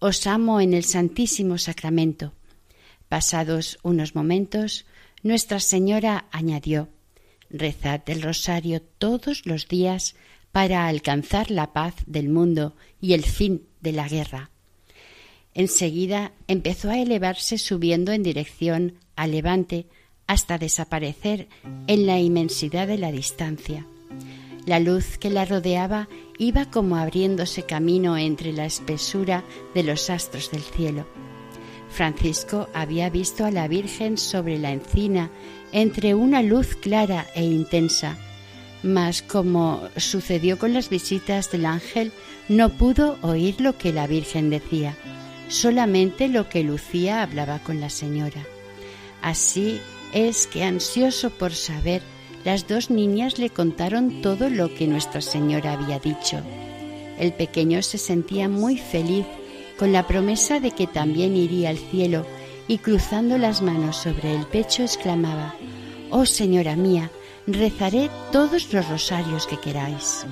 os 0.00 0.26
amo 0.26 0.60
en 0.60 0.74
el 0.74 0.82
Santísimo 0.82 1.58
Sacramento. 1.58 2.32
Pasados 3.08 3.78
unos 3.84 4.16
momentos, 4.16 4.84
Nuestra 5.22 5.60
Señora 5.60 6.26
añadió 6.32 6.88
Rezad 7.48 8.00
el 8.06 8.22
rosario 8.22 8.82
todos 8.82 9.46
los 9.46 9.68
días 9.68 10.16
para 10.50 10.88
alcanzar 10.88 11.50
la 11.50 11.72
paz 11.72 11.94
del 12.06 12.28
mundo 12.28 12.74
y 13.00 13.12
el 13.12 13.24
fin 13.24 13.62
de 13.80 13.92
la 13.92 14.08
guerra. 14.08 14.50
Enseguida 15.54 16.32
empezó 16.48 16.90
a 16.90 16.98
elevarse 16.98 17.58
subiendo 17.58 18.10
en 18.10 18.22
dirección 18.22 18.94
al 19.14 19.32
levante 19.32 19.86
hasta 20.26 20.58
desaparecer 20.58 21.48
en 21.86 22.06
la 22.06 22.18
inmensidad 22.18 22.88
de 22.88 22.98
la 22.98 23.12
distancia. 23.12 23.86
La 24.66 24.80
luz 24.80 25.18
que 25.18 25.30
la 25.30 25.44
rodeaba 25.44 26.08
iba 26.38 26.70
como 26.70 26.96
abriéndose 26.96 27.64
camino 27.64 28.16
entre 28.16 28.52
la 28.52 28.64
espesura 28.64 29.44
de 29.74 29.82
los 29.82 30.10
astros 30.10 30.50
del 30.50 30.62
cielo. 30.62 31.06
Francisco 31.92 32.68
había 32.72 33.10
visto 33.10 33.44
a 33.44 33.50
la 33.50 33.68
Virgen 33.68 34.18
sobre 34.18 34.58
la 34.58 34.72
encina 34.72 35.30
entre 35.72 36.14
una 36.14 36.42
luz 36.42 36.74
clara 36.74 37.26
e 37.34 37.44
intensa, 37.44 38.16
mas 38.82 39.22
como 39.22 39.82
sucedió 39.96 40.58
con 40.58 40.72
las 40.72 40.88
visitas 40.88 41.50
del 41.50 41.66
ángel, 41.66 42.12
no 42.48 42.70
pudo 42.70 43.18
oír 43.22 43.60
lo 43.60 43.76
que 43.78 43.92
la 43.92 44.06
Virgen 44.06 44.50
decía, 44.50 44.96
solamente 45.48 46.28
lo 46.28 46.48
que 46.48 46.64
Lucía 46.64 47.22
hablaba 47.22 47.58
con 47.60 47.80
la 47.80 47.90
señora. 47.90 48.44
Así 49.20 49.80
es 50.12 50.46
que, 50.46 50.64
ansioso 50.64 51.30
por 51.30 51.52
saber, 51.52 52.02
las 52.44 52.66
dos 52.66 52.90
niñas 52.90 53.38
le 53.38 53.50
contaron 53.50 54.20
todo 54.20 54.50
lo 54.50 54.74
que 54.74 54.88
Nuestra 54.88 55.20
Señora 55.20 55.74
había 55.74 56.00
dicho. 56.00 56.42
El 57.18 57.32
pequeño 57.32 57.82
se 57.82 57.98
sentía 57.98 58.48
muy 58.48 58.78
feliz 58.78 59.26
con 59.82 59.92
la 59.92 60.06
promesa 60.06 60.60
de 60.60 60.70
que 60.70 60.86
también 60.86 61.36
iría 61.36 61.70
al 61.70 61.76
cielo 61.76 62.24
y 62.68 62.78
cruzando 62.78 63.36
las 63.36 63.62
manos 63.62 63.96
sobre 63.96 64.32
el 64.32 64.46
pecho 64.46 64.84
exclamaba, 64.84 65.56
Oh 66.08 66.24
Señora 66.24 66.76
mía, 66.76 67.10
rezaré 67.48 68.08
todos 68.30 68.72
los 68.72 68.88
rosarios 68.88 69.48
que 69.48 69.58
queráis. 69.58 70.24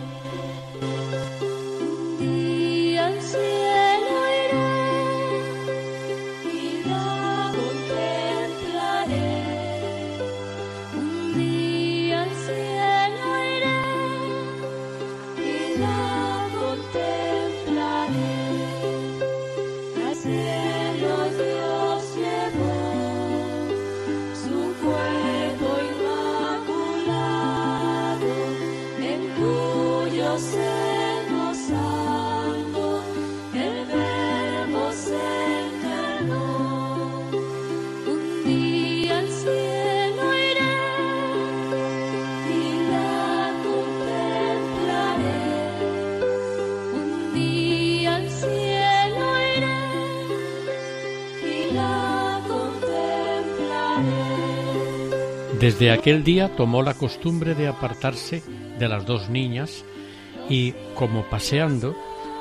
Desde 55.70 55.92
aquel 55.92 56.24
día 56.24 56.56
tomó 56.56 56.82
la 56.82 56.94
costumbre 56.94 57.54
de 57.54 57.68
apartarse 57.68 58.42
de 58.80 58.88
las 58.88 59.06
dos 59.06 59.30
niñas 59.30 59.84
y, 60.48 60.74
como 60.96 61.22
paseando, 61.30 61.94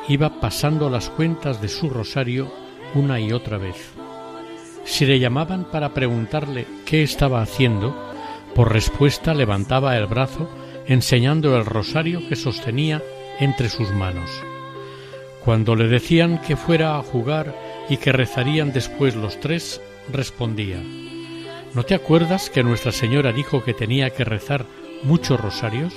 iba 0.07 0.39
pasando 0.39 0.89
las 0.89 1.09
cuentas 1.09 1.61
de 1.61 1.67
su 1.67 1.91
rosario 1.91 2.51
una 2.95 3.19
y 3.19 3.31
otra 3.31 3.59
vez. 3.59 3.75
Si 4.83 5.05
le 5.05 5.19
llamaban 5.19 5.65
para 5.65 5.93
preguntarle 5.93 6.65
qué 6.87 7.03
estaba 7.03 7.43
haciendo, 7.43 7.95
por 8.55 8.73
respuesta 8.73 9.35
levantaba 9.35 9.95
el 9.95 10.07
brazo 10.07 10.49
enseñando 10.87 11.55
el 11.55 11.67
rosario 11.67 12.27
que 12.27 12.35
sostenía 12.35 13.03
entre 13.39 13.69
sus 13.69 13.91
manos. 13.91 14.31
Cuando 15.45 15.75
le 15.75 15.87
decían 15.87 16.41
que 16.41 16.55
fuera 16.55 16.97
a 16.97 17.03
jugar 17.03 17.53
y 17.89 17.97
que 17.97 18.11
rezarían 18.11 18.73
después 18.73 19.15
los 19.15 19.39
tres, 19.39 19.79
respondía 20.11 20.81
¿No 21.73 21.83
te 21.83 21.93
acuerdas 21.93 22.49
que 22.49 22.63
Nuestra 22.63 22.91
Señora 22.91 23.31
dijo 23.31 23.63
que 23.63 23.75
tenía 23.75 24.09
que 24.09 24.23
rezar 24.23 24.65
muchos 25.03 25.39
rosarios? 25.39 25.93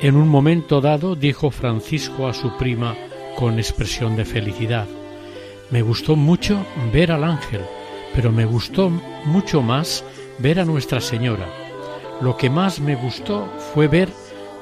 En 0.00 0.16
un 0.16 0.28
momento 0.28 0.80
dado 0.80 1.14
dijo 1.14 1.52
Francisco 1.52 2.26
a 2.26 2.34
su 2.34 2.56
prima 2.56 2.96
con 3.36 3.58
expresión 3.58 4.16
de 4.16 4.24
felicidad, 4.24 4.88
me 5.70 5.82
gustó 5.82 6.16
mucho 6.16 6.66
ver 6.92 7.12
al 7.12 7.22
ángel, 7.22 7.60
pero 8.12 8.32
me 8.32 8.44
gustó 8.44 8.90
mucho 8.90 9.62
más 9.62 10.04
ver 10.38 10.58
a 10.58 10.64
Nuestra 10.64 11.00
Señora. 11.00 11.46
Lo 12.20 12.36
que 12.36 12.50
más 12.50 12.80
me 12.80 12.96
gustó 12.96 13.48
fue 13.72 13.86
ver 13.86 14.08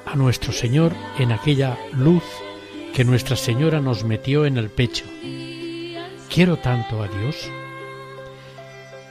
a 0.04 0.14
nuestro 0.14 0.52
Señor 0.52 0.92
en 1.18 1.32
aquella 1.32 1.78
luz 1.92 2.22
que 2.92 3.04
Nuestra 3.04 3.36
Señora 3.36 3.80
nos 3.80 4.04
metió 4.04 4.44
en 4.44 4.58
el 4.58 4.68
pecho. 4.68 5.06
Quiero 6.28 6.58
tanto 6.58 7.02
a 7.02 7.08
Dios 7.08 7.50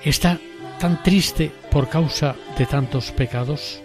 está 0.09 0.39
tan 0.79 1.03
triste 1.03 1.51
por 1.71 1.89
causa 1.89 2.35
de 2.57 2.65
tantos 2.65 3.11
pecados? 3.11 3.81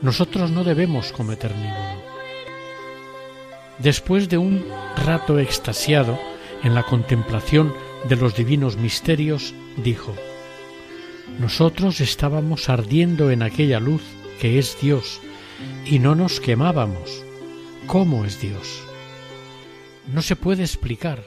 Nosotros 0.00 0.50
no 0.50 0.64
debemos 0.64 1.12
cometer 1.12 1.54
ninguno. 1.54 2.02
Después 3.78 4.28
de 4.28 4.38
un 4.38 4.64
rato 5.04 5.38
extasiado 5.38 6.18
en 6.62 6.74
la 6.74 6.84
contemplación 6.84 7.74
de 8.08 8.16
los 8.16 8.36
divinos 8.36 8.76
misterios, 8.76 9.54
dijo, 9.76 10.14
Nosotros 11.40 12.00
estábamos 12.00 12.68
ardiendo 12.68 13.30
en 13.30 13.42
aquella 13.42 13.80
luz 13.80 14.02
que 14.40 14.58
es 14.58 14.78
Dios, 14.80 15.20
y 15.84 15.98
no 15.98 16.14
nos 16.14 16.38
quemábamos. 16.38 17.24
¿Cómo 17.86 18.24
es 18.24 18.40
Dios? 18.40 18.82
No 20.12 20.22
se 20.22 20.36
puede 20.36 20.62
explicar. 20.62 21.24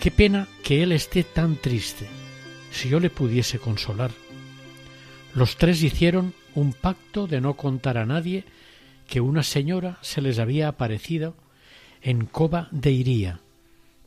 Qué 0.00 0.10
pena 0.10 0.48
que 0.62 0.82
Él 0.82 0.92
esté 0.92 1.24
tan 1.24 1.56
triste 1.56 2.19
si 2.70 2.88
yo 2.88 3.00
le 3.00 3.10
pudiese 3.10 3.58
consolar. 3.58 4.10
Los 5.34 5.56
tres 5.56 5.82
hicieron 5.82 6.34
un 6.54 6.72
pacto 6.72 7.26
de 7.26 7.40
no 7.40 7.54
contar 7.54 7.98
a 7.98 8.06
nadie 8.06 8.44
que 9.08 9.20
una 9.20 9.42
señora 9.42 9.98
se 10.02 10.20
les 10.20 10.38
había 10.38 10.68
aparecido 10.68 11.34
en 12.02 12.26
Coba 12.26 12.68
de 12.70 12.92
Iría, 12.92 13.40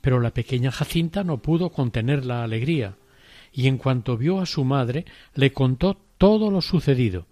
pero 0.01 0.19
la 0.19 0.31
pequeña 0.31 0.71
Jacinta 0.71 1.23
no 1.23 1.37
pudo 1.37 1.69
contener 1.71 2.25
la 2.25 2.43
alegría, 2.43 2.95
y 3.51 3.67
en 3.67 3.77
cuanto 3.77 4.17
vio 4.17 4.39
a 4.39 4.45
su 4.45 4.63
madre 4.63 5.05
le 5.35 5.53
contó 5.53 5.97
todo 6.17 6.49
lo 6.49 6.61
sucedido, 6.61 7.27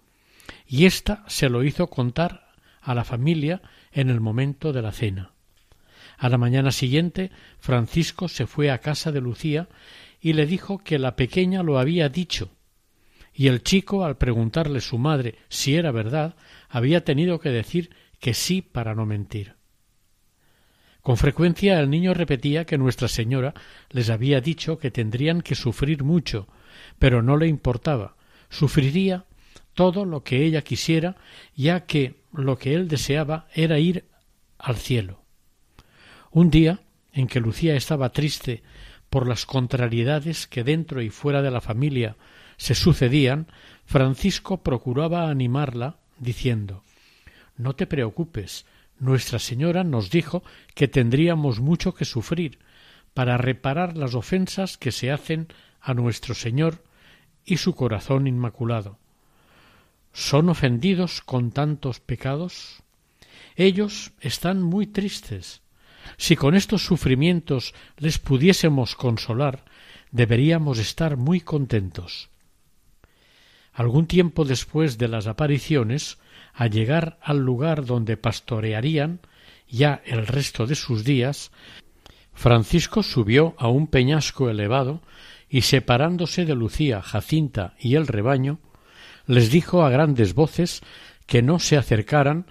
y 0.66 0.86
ésta 0.86 1.24
se 1.26 1.48
lo 1.48 1.64
hizo 1.64 1.88
contar 1.88 2.52
a 2.80 2.94
la 2.94 3.04
familia 3.04 3.62
en 3.92 4.10
el 4.10 4.20
momento 4.20 4.72
de 4.72 4.82
la 4.82 4.92
cena. 4.92 5.32
A 6.18 6.28
la 6.28 6.38
mañana 6.38 6.72
siguiente 6.72 7.30
Francisco 7.58 8.28
se 8.28 8.46
fue 8.46 8.70
a 8.70 8.78
casa 8.78 9.12
de 9.12 9.20
Lucía 9.20 9.68
y 10.22 10.34
le 10.34 10.46
dijo 10.46 10.78
que 10.78 11.00
la 11.00 11.16
pequeña 11.16 11.64
lo 11.64 11.78
había 11.78 12.08
dicho, 12.08 12.50
y 13.34 13.48
el 13.48 13.62
chico, 13.62 14.04
al 14.04 14.16
preguntarle 14.16 14.80
su 14.80 14.96
madre 14.96 15.36
si 15.48 15.74
era 15.74 15.90
verdad, 15.90 16.36
había 16.68 17.04
tenido 17.04 17.40
que 17.40 17.48
decir 17.50 17.90
que 18.20 18.32
sí 18.32 18.62
para 18.62 18.94
no 18.94 19.04
mentir. 19.04 19.56
Con 21.00 21.16
frecuencia 21.16 21.80
el 21.80 21.90
niño 21.90 22.14
repetía 22.14 22.64
que 22.64 22.78
Nuestra 22.78 23.08
Señora 23.08 23.54
les 23.90 24.10
había 24.10 24.40
dicho 24.40 24.78
que 24.78 24.92
tendrían 24.92 25.42
que 25.42 25.56
sufrir 25.56 26.04
mucho, 26.04 26.46
pero 27.00 27.22
no 27.22 27.36
le 27.36 27.48
importaba, 27.48 28.16
sufriría 28.48 29.24
todo 29.74 30.04
lo 30.04 30.22
que 30.22 30.44
ella 30.44 30.62
quisiera, 30.62 31.16
ya 31.56 31.86
que 31.86 32.22
lo 32.32 32.58
que 32.58 32.74
él 32.74 32.86
deseaba 32.86 33.48
era 33.54 33.80
ir 33.80 34.04
al 34.58 34.76
cielo. 34.76 35.22
Un 36.30 36.50
día, 36.50 36.80
en 37.12 37.26
que 37.26 37.40
Lucía 37.40 37.74
estaba 37.74 38.10
triste 38.10 38.62
por 39.12 39.28
las 39.28 39.44
contrariedades 39.44 40.46
que 40.46 40.64
dentro 40.64 41.02
y 41.02 41.10
fuera 41.10 41.42
de 41.42 41.50
la 41.50 41.60
familia 41.60 42.16
se 42.56 42.74
sucedían, 42.74 43.46
Francisco 43.84 44.62
procuraba 44.62 45.28
animarla, 45.28 45.98
diciendo 46.18 46.82
No 47.58 47.74
te 47.74 47.86
preocupes, 47.86 48.64
Nuestra 48.98 49.38
Señora 49.38 49.84
nos 49.84 50.08
dijo 50.08 50.42
que 50.74 50.88
tendríamos 50.88 51.60
mucho 51.60 51.92
que 51.92 52.06
sufrir 52.06 52.58
para 53.12 53.36
reparar 53.36 53.98
las 53.98 54.14
ofensas 54.14 54.78
que 54.78 54.92
se 54.92 55.10
hacen 55.10 55.48
a 55.82 55.92
nuestro 55.92 56.34
Señor 56.34 56.82
y 57.44 57.58
su 57.58 57.74
corazón 57.74 58.26
inmaculado. 58.26 58.96
¿Son 60.14 60.48
ofendidos 60.48 61.20
con 61.20 61.50
tantos 61.50 62.00
pecados? 62.00 62.82
Ellos 63.56 64.12
están 64.20 64.62
muy 64.62 64.86
tristes, 64.86 65.61
si 66.16 66.36
con 66.36 66.54
estos 66.54 66.84
sufrimientos 66.84 67.74
les 67.98 68.18
pudiésemos 68.18 68.94
consolar, 68.94 69.64
deberíamos 70.10 70.78
estar 70.78 71.16
muy 71.16 71.40
contentos. 71.40 72.30
Algún 73.72 74.06
tiempo 74.06 74.44
después 74.44 74.98
de 74.98 75.08
las 75.08 75.26
apariciones, 75.26 76.18
al 76.52 76.70
llegar 76.70 77.18
al 77.22 77.38
lugar 77.38 77.86
donde 77.86 78.16
pastorearían 78.16 79.20
ya 79.68 80.02
el 80.04 80.26
resto 80.26 80.66
de 80.66 80.74
sus 80.74 81.04
días, 81.04 81.50
Francisco 82.34 83.02
subió 83.02 83.54
a 83.58 83.68
un 83.68 83.86
peñasco 83.86 84.50
elevado 84.50 85.00
y 85.48 85.62
separándose 85.62 86.44
de 86.44 86.54
Lucía, 86.54 87.02
Jacinta 87.02 87.74
y 87.78 87.94
el 87.94 88.06
rebaño, 88.06 88.58
les 89.26 89.50
dijo 89.50 89.84
a 89.84 89.90
grandes 89.90 90.34
voces 90.34 90.82
que 91.26 91.42
no 91.42 91.58
se 91.58 91.76
acercaran, 91.76 92.46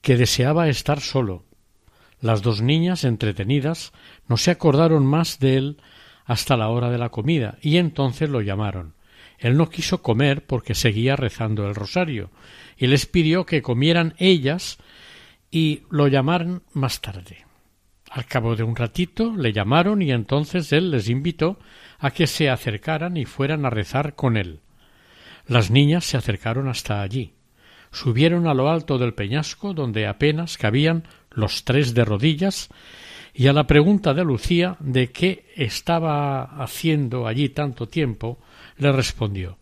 que 0.00 0.16
deseaba 0.16 0.68
estar 0.68 1.00
solo. 1.00 1.44
Las 2.24 2.40
dos 2.40 2.62
niñas, 2.62 3.04
entretenidas, 3.04 3.92
no 4.28 4.38
se 4.38 4.50
acordaron 4.50 5.04
más 5.04 5.40
de 5.40 5.58
él 5.58 5.76
hasta 6.24 6.56
la 6.56 6.70
hora 6.70 6.88
de 6.88 6.96
la 6.96 7.10
comida, 7.10 7.58
y 7.60 7.76
entonces 7.76 8.30
lo 8.30 8.40
llamaron. 8.40 8.94
Él 9.36 9.58
no 9.58 9.68
quiso 9.68 10.00
comer 10.00 10.46
porque 10.46 10.74
seguía 10.74 11.16
rezando 11.16 11.66
el 11.68 11.74
rosario, 11.74 12.30
y 12.78 12.86
les 12.86 13.04
pidió 13.04 13.44
que 13.44 13.60
comieran 13.60 14.14
ellas 14.16 14.78
y 15.50 15.82
lo 15.90 16.08
llamaran 16.08 16.62
más 16.72 17.02
tarde. 17.02 17.44
Al 18.08 18.24
cabo 18.24 18.56
de 18.56 18.62
un 18.62 18.74
ratito 18.74 19.34
le 19.36 19.52
llamaron 19.52 20.00
y 20.00 20.10
entonces 20.10 20.72
él 20.72 20.92
les 20.92 21.10
invitó 21.10 21.58
a 21.98 22.10
que 22.10 22.26
se 22.26 22.48
acercaran 22.48 23.18
y 23.18 23.26
fueran 23.26 23.66
a 23.66 23.70
rezar 23.70 24.14
con 24.14 24.38
él. 24.38 24.60
Las 25.46 25.70
niñas 25.70 26.06
se 26.06 26.16
acercaron 26.16 26.68
hasta 26.68 27.02
allí. 27.02 27.34
Subieron 27.92 28.46
a 28.46 28.54
lo 28.54 28.70
alto 28.70 28.96
del 28.96 29.12
peñasco 29.12 29.74
donde 29.74 30.06
apenas 30.06 30.56
cabían 30.56 31.04
los 31.34 31.64
tres 31.64 31.94
de 31.94 32.04
rodillas 32.04 32.68
y 33.32 33.48
a 33.48 33.52
la 33.52 33.66
pregunta 33.66 34.14
de 34.14 34.24
Lucía 34.24 34.76
de 34.80 35.10
qué 35.10 35.52
estaba 35.56 36.44
haciendo 36.62 37.26
allí 37.26 37.48
tanto 37.48 37.88
tiempo, 37.88 38.38
le 38.78 38.92
respondió 38.92 39.58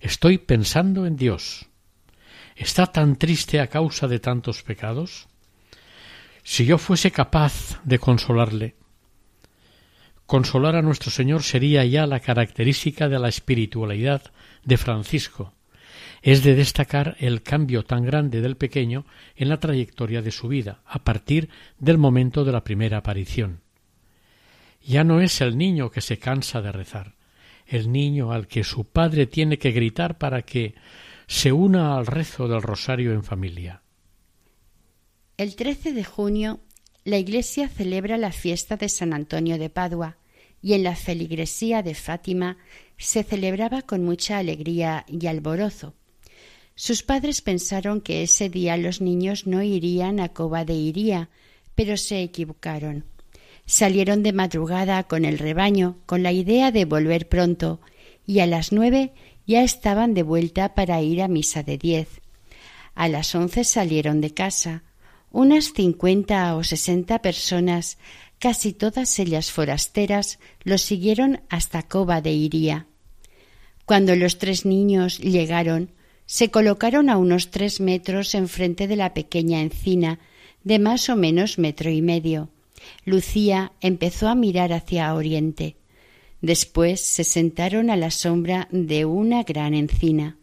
Estoy 0.00 0.38
pensando 0.38 1.06
en 1.06 1.16
Dios. 1.16 1.66
¿Está 2.56 2.86
tan 2.86 3.16
triste 3.16 3.60
a 3.60 3.68
causa 3.68 4.08
de 4.08 4.18
tantos 4.18 4.64
pecados? 4.64 5.28
Si 6.42 6.64
yo 6.64 6.76
fuese 6.76 7.12
capaz 7.12 7.80
de 7.84 8.00
consolarle, 8.00 8.74
consolar 10.26 10.74
a 10.74 10.82
nuestro 10.82 11.12
Señor 11.12 11.44
sería 11.44 11.84
ya 11.84 12.06
la 12.06 12.18
característica 12.18 13.08
de 13.08 13.20
la 13.20 13.28
espiritualidad 13.28 14.22
de 14.64 14.76
Francisco. 14.76 15.54
Es 16.22 16.44
de 16.44 16.54
destacar 16.54 17.16
el 17.18 17.42
cambio 17.42 17.84
tan 17.84 18.04
grande 18.04 18.40
del 18.40 18.56
pequeño 18.56 19.04
en 19.34 19.48
la 19.48 19.58
trayectoria 19.58 20.22
de 20.22 20.30
su 20.30 20.48
vida, 20.48 20.80
a 20.86 21.02
partir 21.02 21.48
del 21.78 21.98
momento 21.98 22.44
de 22.44 22.52
la 22.52 22.62
primera 22.62 22.98
aparición. 22.98 23.60
Ya 24.84 25.04
no 25.04 25.20
es 25.20 25.40
el 25.40 25.58
niño 25.58 25.90
que 25.90 26.00
se 26.00 26.18
cansa 26.18 26.62
de 26.62 26.72
rezar, 26.72 27.16
el 27.66 27.90
niño 27.90 28.32
al 28.32 28.46
que 28.46 28.62
su 28.64 28.84
padre 28.84 29.26
tiene 29.26 29.58
que 29.58 29.72
gritar 29.72 30.18
para 30.18 30.42
que 30.42 30.74
se 31.26 31.52
una 31.52 31.96
al 31.96 32.06
rezo 32.06 32.46
del 32.46 32.62
rosario 32.62 33.12
en 33.12 33.24
familia. 33.24 33.82
El 35.36 35.56
13 35.56 35.92
de 35.92 36.04
junio 36.04 36.60
la 37.04 37.18
Iglesia 37.18 37.68
celebra 37.68 38.16
la 38.16 38.30
fiesta 38.30 38.76
de 38.76 38.88
San 38.88 39.12
Antonio 39.12 39.58
de 39.58 39.70
Padua 39.70 40.18
y 40.60 40.74
en 40.74 40.84
la 40.84 40.94
feligresía 40.94 41.82
de 41.82 41.96
Fátima 41.96 42.58
se 42.96 43.24
celebraba 43.24 43.82
con 43.82 44.04
mucha 44.04 44.38
alegría 44.38 45.04
y 45.08 45.26
alborozo. 45.26 45.94
Sus 46.74 47.02
padres 47.02 47.42
pensaron 47.42 48.00
que 48.00 48.22
ese 48.22 48.48
día 48.48 48.76
los 48.76 49.00
niños 49.00 49.46
no 49.46 49.62
irían 49.62 50.20
a 50.20 50.30
Coba 50.30 50.64
de 50.64 50.74
Iría, 50.74 51.28
pero 51.74 51.96
se 51.96 52.22
equivocaron. 52.22 53.04
Salieron 53.66 54.22
de 54.22 54.32
madrugada 54.32 55.04
con 55.04 55.24
el 55.24 55.38
rebaño, 55.38 55.98
con 56.06 56.22
la 56.22 56.32
idea 56.32 56.72
de 56.72 56.84
volver 56.84 57.28
pronto, 57.28 57.80
y 58.26 58.40
a 58.40 58.46
las 58.46 58.72
nueve 58.72 59.12
ya 59.46 59.62
estaban 59.62 60.14
de 60.14 60.22
vuelta 60.22 60.74
para 60.74 61.02
ir 61.02 61.22
a 61.22 61.28
misa 61.28 61.62
de 61.62 61.78
diez. 61.78 62.08
A 62.94 63.08
las 63.08 63.34
once 63.34 63.64
salieron 63.64 64.20
de 64.20 64.32
casa. 64.32 64.82
Unas 65.30 65.72
cincuenta 65.72 66.54
o 66.56 66.64
sesenta 66.64 67.20
personas, 67.20 67.98
casi 68.38 68.72
todas 68.72 69.18
ellas 69.18 69.50
forasteras, 69.50 70.38
los 70.62 70.82
siguieron 70.82 71.40
hasta 71.48 71.82
Coba 71.82 72.20
de 72.20 72.32
Iría. 72.32 72.86
Cuando 73.86 74.14
los 74.16 74.38
tres 74.38 74.66
niños 74.66 75.18
llegaron, 75.18 75.92
se 76.32 76.50
colocaron 76.50 77.10
a 77.10 77.18
unos 77.18 77.50
tres 77.50 77.78
metros 77.78 78.34
enfrente 78.34 78.88
de 78.88 78.96
la 78.96 79.12
pequeña 79.12 79.60
encina, 79.60 80.18
de 80.64 80.78
más 80.78 81.10
o 81.10 81.14
menos 81.14 81.58
metro 81.58 81.90
y 81.90 82.00
medio. 82.00 82.48
Lucía 83.04 83.72
empezó 83.82 84.28
a 84.28 84.34
mirar 84.34 84.72
hacia 84.72 85.12
oriente. 85.12 85.76
Después 86.40 87.02
se 87.02 87.24
sentaron 87.24 87.90
a 87.90 87.96
la 87.96 88.10
sombra 88.10 88.66
de 88.70 89.04
una 89.04 89.42
gran 89.42 89.74
encina. 89.74 90.38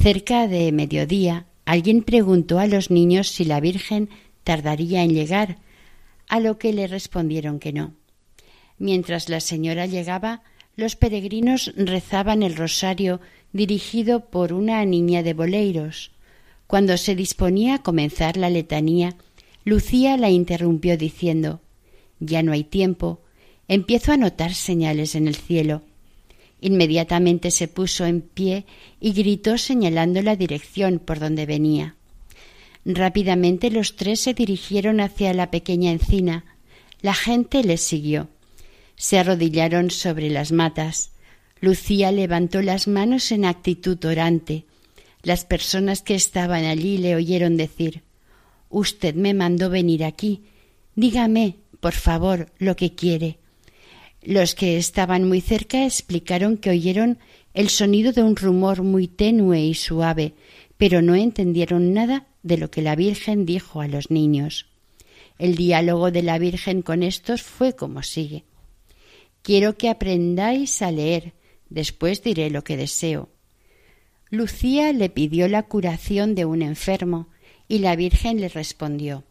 Cerca 0.00 0.46
de 0.46 0.70
mediodía 0.70 1.46
alguien 1.64 2.04
preguntó 2.04 2.60
a 2.60 2.68
los 2.68 2.92
niños 2.92 3.30
si 3.30 3.44
la 3.44 3.58
Virgen 3.58 4.10
tardaría 4.44 5.02
en 5.02 5.12
llegar, 5.12 5.58
a 6.28 6.38
lo 6.38 6.56
que 6.56 6.72
le 6.72 6.86
respondieron 6.86 7.58
que 7.58 7.72
no. 7.72 7.94
Mientras 8.78 9.28
la 9.28 9.40
señora 9.40 9.86
llegaba, 9.86 10.44
los 10.76 10.94
peregrinos 10.94 11.72
rezaban 11.76 12.44
el 12.44 12.54
rosario 12.54 13.20
dirigido 13.54 14.26
por 14.26 14.52
una 14.52 14.84
niña 14.84 15.22
de 15.22 15.32
boleiros. 15.32 16.10
Cuando 16.66 16.98
se 16.98 17.14
disponía 17.14 17.76
a 17.76 17.82
comenzar 17.82 18.36
la 18.36 18.50
letanía, 18.50 19.16
Lucía 19.64 20.18
la 20.18 20.28
interrumpió 20.28 20.98
diciendo 20.98 21.60
Ya 22.20 22.42
no 22.42 22.52
hay 22.52 22.64
tiempo. 22.64 23.20
Empiezo 23.68 24.12
a 24.12 24.16
notar 24.18 24.54
señales 24.54 25.14
en 25.14 25.28
el 25.28 25.36
cielo. 25.36 25.82
Inmediatamente 26.60 27.50
se 27.50 27.68
puso 27.68 28.04
en 28.04 28.20
pie 28.22 28.66
y 29.00 29.12
gritó 29.12 29.56
señalando 29.56 30.20
la 30.20 30.34
dirección 30.34 30.98
por 30.98 31.20
donde 31.20 31.46
venía. 31.46 31.94
Rápidamente 32.84 33.70
los 33.70 33.96
tres 33.96 34.20
se 34.20 34.34
dirigieron 34.34 35.00
hacia 35.00 35.32
la 35.32 35.50
pequeña 35.50 35.92
encina. 35.92 36.44
La 37.02 37.14
gente 37.14 37.62
les 37.62 37.82
siguió. 37.82 38.28
Se 38.96 39.18
arrodillaron 39.18 39.90
sobre 39.90 40.28
las 40.28 40.50
matas. 40.50 41.13
Lucía 41.64 42.12
levantó 42.12 42.60
las 42.60 42.86
manos 42.86 43.32
en 43.32 43.46
actitud 43.46 44.02
orante. 44.04 44.64
Las 45.22 45.46
personas 45.46 46.02
que 46.02 46.14
estaban 46.14 46.64
allí 46.64 46.98
le 46.98 47.16
oyeron 47.16 47.56
decir 47.56 48.02
Usted 48.68 49.14
me 49.14 49.32
mandó 49.32 49.70
venir 49.70 50.04
aquí. 50.04 50.42
Dígame, 50.94 51.56
por 51.80 51.94
favor, 51.94 52.52
lo 52.58 52.76
que 52.76 52.94
quiere. 52.94 53.38
Los 54.20 54.54
que 54.54 54.76
estaban 54.76 55.26
muy 55.26 55.40
cerca 55.40 55.86
explicaron 55.86 56.58
que 56.58 56.68
oyeron 56.68 57.18
el 57.54 57.70
sonido 57.70 58.12
de 58.12 58.22
un 58.22 58.36
rumor 58.36 58.82
muy 58.82 59.08
tenue 59.08 59.60
y 59.60 59.72
suave, 59.72 60.34
pero 60.76 61.00
no 61.00 61.14
entendieron 61.14 61.94
nada 61.94 62.26
de 62.42 62.58
lo 62.58 62.70
que 62.70 62.82
la 62.82 62.94
Virgen 62.94 63.46
dijo 63.46 63.80
a 63.80 63.88
los 63.88 64.10
niños. 64.10 64.66
El 65.38 65.54
diálogo 65.54 66.10
de 66.10 66.22
la 66.22 66.38
Virgen 66.38 66.82
con 66.82 67.02
estos 67.02 67.42
fue 67.42 67.74
como 67.74 68.02
sigue. 68.02 68.44
Quiero 69.40 69.78
que 69.78 69.88
aprendáis 69.88 70.82
a 70.82 70.90
leer, 70.90 71.32
después 71.74 72.22
diré 72.22 72.48
lo 72.50 72.62
que 72.62 72.76
deseo. 72.76 73.28
Lucía 74.30 74.92
le 74.92 75.10
pidió 75.10 75.48
la 75.48 75.64
curación 75.64 76.34
de 76.34 76.44
un 76.44 76.62
enfermo, 76.62 77.28
y 77.66 77.78
la 77.78 77.96
Virgen 77.96 78.40
le 78.40 78.48
respondió 78.48 79.24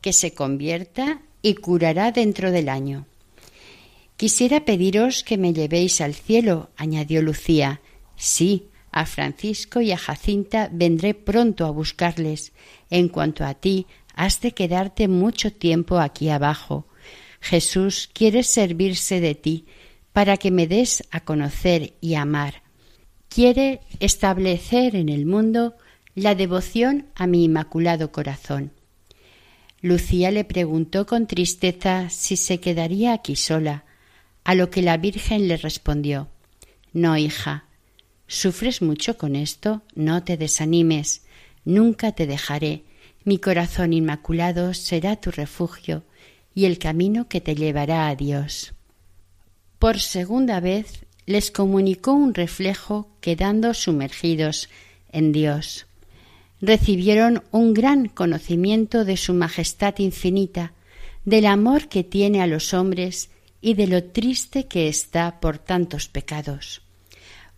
que 0.00 0.12
se 0.14 0.32
convierta 0.32 1.20
y 1.42 1.54
curará 1.54 2.10
dentro 2.10 2.50
del 2.50 2.70
año. 2.70 3.06
Quisiera 4.16 4.64
pediros 4.64 5.24
que 5.24 5.36
me 5.36 5.52
llevéis 5.52 6.00
al 6.00 6.14
cielo, 6.14 6.70
añadió 6.76 7.20
Lucía. 7.20 7.80
Sí, 8.16 8.68
a 8.92 9.04
Francisco 9.04 9.82
y 9.82 9.92
a 9.92 9.98
Jacinta 9.98 10.70
vendré 10.72 11.12
pronto 11.12 11.66
a 11.66 11.70
buscarles. 11.70 12.52
En 12.88 13.08
cuanto 13.08 13.44
a 13.44 13.54
ti, 13.54 13.86
has 14.14 14.40
de 14.40 14.52
quedarte 14.52 15.08
mucho 15.08 15.52
tiempo 15.52 15.98
aquí 15.98 16.30
abajo. 16.30 16.86
Jesús 17.40 18.08
quiere 18.12 18.42
servirse 18.42 19.20
de 19.20 19.34
ti 19.34 19.66
para 20.12 20.36
que 20.36 20.50
me 20.50 20.66
des 20.66 21.04
a 21.10 21.20
conocer 21.20 21.94
y 22.00 22.14
amar. 22.14 22.62
Quiere 23.28 23.80
establecer 24.00 24.96
en 24.96 25.08
el 25.08 25.24
mundo 25.26 25.76
la 26.14 26.34
devoción 26.34 27.06
a 27.14 27.26
mi 27.26 27.44
inmaculado 27.44 28.10
corazón. 28.10 28.72
Lucía 29.82 30.30
le 30.30 30.44
preguntó 30.44 31.06
con 31.06 31.26
tristeza 31.26 32.10
si 32.10 32.36
se 32.36 32.60
quedaría 32.60 33.12
aquí 33.14 33.36
sola, 33.36 33.84
a 34.44 34.54
lo 34.54 34.68
que 34.70 34.82
la 34.82 34.96
Virgen 34.96 35.48
le 35.48 35.56
respondió 35.56 36.28
No, 36.92 37.16
hija, 37.16 37.64
¿sufres 38.26 38.82
mucho 38.82 39.16
con 39.16 39.36
esto? 39.36 39.82
No 39.94 40.22
te 40.24 40.36
desanimes, 40.36 41.22
nunca 41.64 42.12
te 42.12 42.26
dejaré, 42.26 42.84
mi 43.24 43.38
corazón 43.38 43.92
inmaculado 43.92 44.74
será 44.74 45.16
tu 45.16 45.30
refugio 45.30 46.02
y 46.54 46.64
el 46.64 46.78
camino 46.78 47.28
que 47.28 47.40
te 47.40 47.54
llevará 47.54 48.08
a 48.08 48.16
Dios. 48.16 48.74
Por 49.80 49.98
segunda 49.98 50.60
vez 50.60 51.04
les 51.26 51.50
comunicó 51.50 52.12
un 52.12 52.34
reflejo 52.34 53.08
quedando 53.20 53.74
sumergidos 53.74 54.68
en 55.10 55.32
Dios 55.32 55.86
recibieron 56.60 57.42
un 57.50 57.72
gran 57.74 58.08
conocimiento 58.08 59.04
de 59.04 59.16
su 59.16 59.32
majestad 59.32 59.98
infinita, 59.98 60.72
del 61.24 61.46
amor 61.46 61.88
que 61.88 62.04
tiene 62.04 62.42
a 62.42 62.46
los 62.46 62.74
hombres 62.74 63.30
y 63.60 63.74
de 63.74 63.86
lo 63.86 64.04
triste 64.04 64.66
que 64.66 64.88
está 64.88 65.40
por 65.40 65.58
tantos 65.58 66.08
pecados. 66.08 66.82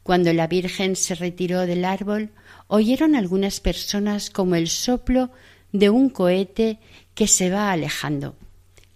Cuando 0.02 0.32
la 0.32 0.46
Virgen 0.46 0.96
se 0.96 1.14
retiró 1.14 1.60
del 1.60 1.84
árbol, 1.84 2.30
oyeron 2.66 3.14
algunas 3.14 3.60
personas 3.60 4.30
como 4.30 4.56
el 4.56 4.68
soplo 4.68 5.30
de 5.72 5.90
un 5.90 6.10
cohete 6.10 6.78
que 7.14 7.28
se 7.28 7.50
va 7.50 7.70
alejando. 7.70 8.34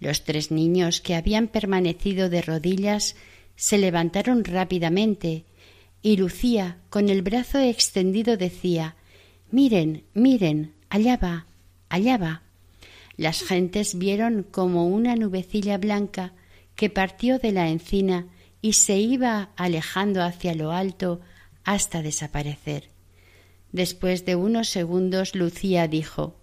Los 0.00 0.24
tres 0.24 0.50
niños 0.50 1.00
que 1.00 1.14
habían 1.14 1.48
permanecido 1.48 2.28
de 2.28 2.42
rodillas 2.42 3.16
se 3.56 3.78
levantaron 3.78 4.44
rápidamente 4.44 5.44
y 6.02 6.18
Lucía, 6.18 6.78
con 6.88 7.08
el 7.08 7.22
brazo 7.22 7.58
extendido, 7.58 8.36
decía 8.36 8.94
Miren, 9.50 10.04
miren, 10.14 10.74
allá 10.88 11.16
va, 11.16 11.46
allá 11.88 12.16
va. 12.16 12.42
Las 13.16 13.42
gentes 13.42 13.98
vieron 13.98 14.44
como 14.44 14.86
una 14.86 15.16
nubecilla 15.16 15.78
blanca 15.78 16.32
que 16.76 16.90
partió 16.90 17.38
de 17.38 17.50
la 17.50 17.70
encina 17.70 18.28
y 18.60 18.74
se 18.74 18.98
iba 18.98 19.50
alejando 19.56 20.22
hacia 20.22 20.54
lo 20.54 20.70
alto 20.70 21.20
hasta 21.64 22.02
desaparecer. 22.02 22.90
Después 23.72 24.24
de 24.24 24.36
unos 24.36 24.68
segundos 24.68 25.34
Lucía 25.34 25.88
dijo 25.88 26.36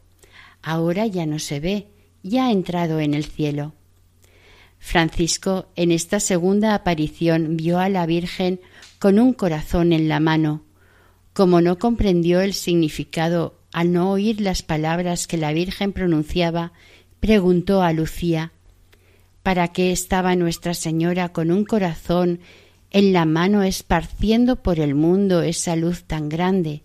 Ahora 0.61 1.05
ya 1.05 1.25
no 1.25 1.39
se 1.39 1.59
ve, 1.59 1.87
ya 2.23 2.47
ha 2.47 2.51
entrado 2.51 2.99
en 2.99 3.13
el 3.13 3.25
cielo. 3.25 3.73
Francisco 4.79 5.67
en 5.75 5.91
esta 5.91 6.19
segunda 6.19 6.75
aparición 6.75 7.55
vio 7.55 7.79
a 7.79 7.87
la 7.89 8.05
Virgen 8.05 8.59
con 8.99 9.19
un 9.19 9.33
corazón 9.33 9.93
en 9.93 10.09
la 10.09 10.19
mano. 10.19 10.63
Como 11.33 11.61
no 11.61 11.77
comprendió 11.77 12.41
el 12.41 12.53
significado 12.53 13.55
al 13.71 13.91
no 13.91 14.11
oír 14.11 14.41
las 14.41 14.61
palabras 14.61 15.27
que 15.27 15.37
la 15.37 15.53
Virgen 15.53 15.93
pronunciaba, 15.93 16.73
preguntó 17.19 17.81
a 17.81 17.93
Lucía 17.93 18.51
¿Para 19.41 19.69
qué 19.69 19.91
estaba 19.91 20.35
Nuestra 20.35 20.73
Señora 20.73 21.29
con 21.29 21.51
un 21.51 21.65
corazón 21.65 22.39
en 22.91 23.11
la 23.11 23.25
mano 23.25 23.63
esparciendo 23.63 24.57
por 24.57 24.79
el 24.79 24.95
mundo 24.95 25.41
esa 25.41 25.75
luz 25.75 26.03
tan 26.03 26.29
grande? 26.29 26.83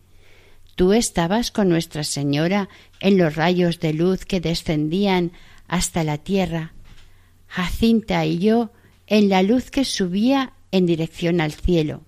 Tú 0.79 0.93
estabas 0.93 1.51
con 1.51 1.69
Nuestra 1.69 2.05
Señora 2.05 2.69
en 3.01 3.19
los 3.19 3.35
rayos 3.35 3.81
de 3.81 3.93
luz 3.93 4.25
que 4.25 4.41
descendían 4.41 5.33
hasta 5.67 6.05
la 6.05 6.19
tierra. 6.19 6.73
Jacinta 7.49 8.25
y 8.25 8.39
yo 8.39 8.71
en 9.09 9.29
la 9.29 9.43
luz 9.43 9.73
que 9.73 9.85
subía 9.85 10.53
en 10.71 10.87
dirección 10.87 11.41
al 11.41 11.51
cielo. 11.51 12.03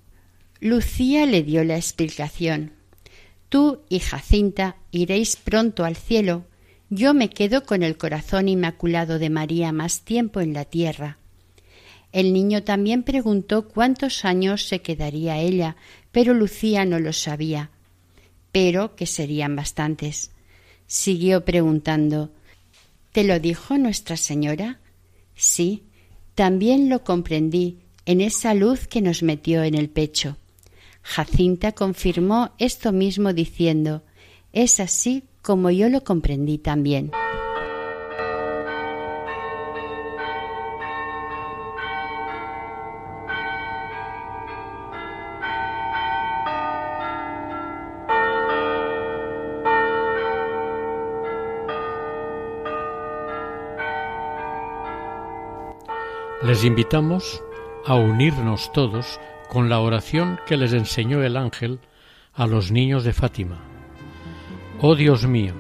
Lucía 0.61 1.27
le 1.27 1.43
dio 1.43 1.65
la 1.65 1.75
explicación. 1.75 2.75
Tú 3.49 3.81
y 3.89 3.99
Jacinta 3.99 4.77
iréis 4.93 5.35
pronto 5.35 5.85
al 5.85 5.97
cielo. 5.97 6.45
Yo 6.91 7.13
me 7.13 7.29
quedo 7.29 7.65
con 7.65 7.83
el 7.83 7.97
corazón 7.97 8.49
inmaculado 8.49 9.19
de 9.19 9.31
María 9.31 9.73
más 9.73 10.03
tiempo 10.03 10.41
en 10.41 10.53
la 10.53 10.65
tierra. 10.65 11.19
El 12.13 12.33
niño 12.33 12.63
también 12.63 13.03
preguntó 13.03 13.67
cuántos 13.67 14.25
años 14.25 14.69
se 14.69 14.81
quedaría 14.81 15.41
ella, 15.41 15.75
pero 16.13 16.35
Lucía 16.35 16.85
no 16.85 17.01
lo 17.01 17.13
sabía 17.13 17.73
pero 18.53 18.97
que 18.97 19.07
serían 19.07 19.57
bastantes. 19.57 20.31
Siguió 20.87 21.45
preguntando 21.45 22.31
¿Te 23.13 23.25
lo 23.25 23.41
dijo 23.41 23.77
Nuestra 23.77 24.17
Señora? 24.17 24.79
Sí, 25.35 25.85
también 26.35 26.89
lo 26.89 27.03
comprendí 27.03 27.79
en 28.07 28.21
esa 28.21 28.55
luz 28.55 28.87
que 28.87 29.03
nos 29.03 29.23
metió 29.23 29.63
en 29.65 29.75
el 29.75 29.89
pecho. 29.89 30.37
Jacinta 31.03 31.73
confirmó 31.73 32.51
esto 32.59 32.93
mismo 32.93 33.33
diciendo 33.33 34.03
Es 34.53 34.81
así 34.81 35.25
como 35.43 35.71
yo 35.71 35.89
lo 35.89 36.05
comprendí 36.05 36.59
también. 36.59 37.11
Les 56.61 56.67
invitamos 56.67 57.43
a 57.87 57.95
unirnos 57.95 58.71
todos 58.75 59.19
con 59.49 59.71
la 59.71 59.81
oración 59.81 60.39
que 60.47 60.59
les 60.59 60.75
enseñó 60.75 61.23
el 61.23 61.39
ángel 61.39 61.81
a 62.35 62.47
los 62.47 62.71
niños 62.71 63.03
de 63.03 63.15
Fátima. 63.15 63.57
Oh 64.83 64.95
Dios 64.95 65.27
mío, 65.27 65.55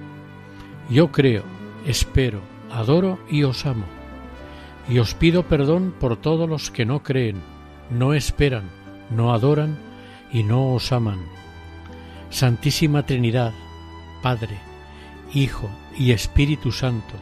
yo 0.90 1.10
creo, 1.10 1.42
espero, 1.86 2.42
adoro 2.70 3.18
y 3.30 3.44
os 3.44 3.64
amo, 3.64 3.86
y 4.90 4.98
os 4.98 5.14
pido 5.14 5.44
perdón 5.44 5.94
por 5.98 6.18
todos 6.18 6.46
los 6.46 6.70
que 6.70 6.84
no 6.84 7.02
creen, 7.02 7.40
no 7.88 8.12
esperan, 8.12 8.68
no 9.08 9.32
adoran 9.32 9.78
y 10.30 10.42
no 10.42 10.74
os 10.74 10.92
aman. 10.92 11.24
Santísima 12.28 13.06
Trinidad, 13.06 13.54
Padre, 14.22 14.58
Hijo 15.32 15.70
y 15.96 16.12
Espíritu 16.12 16.72
Santo, 16.72 17.14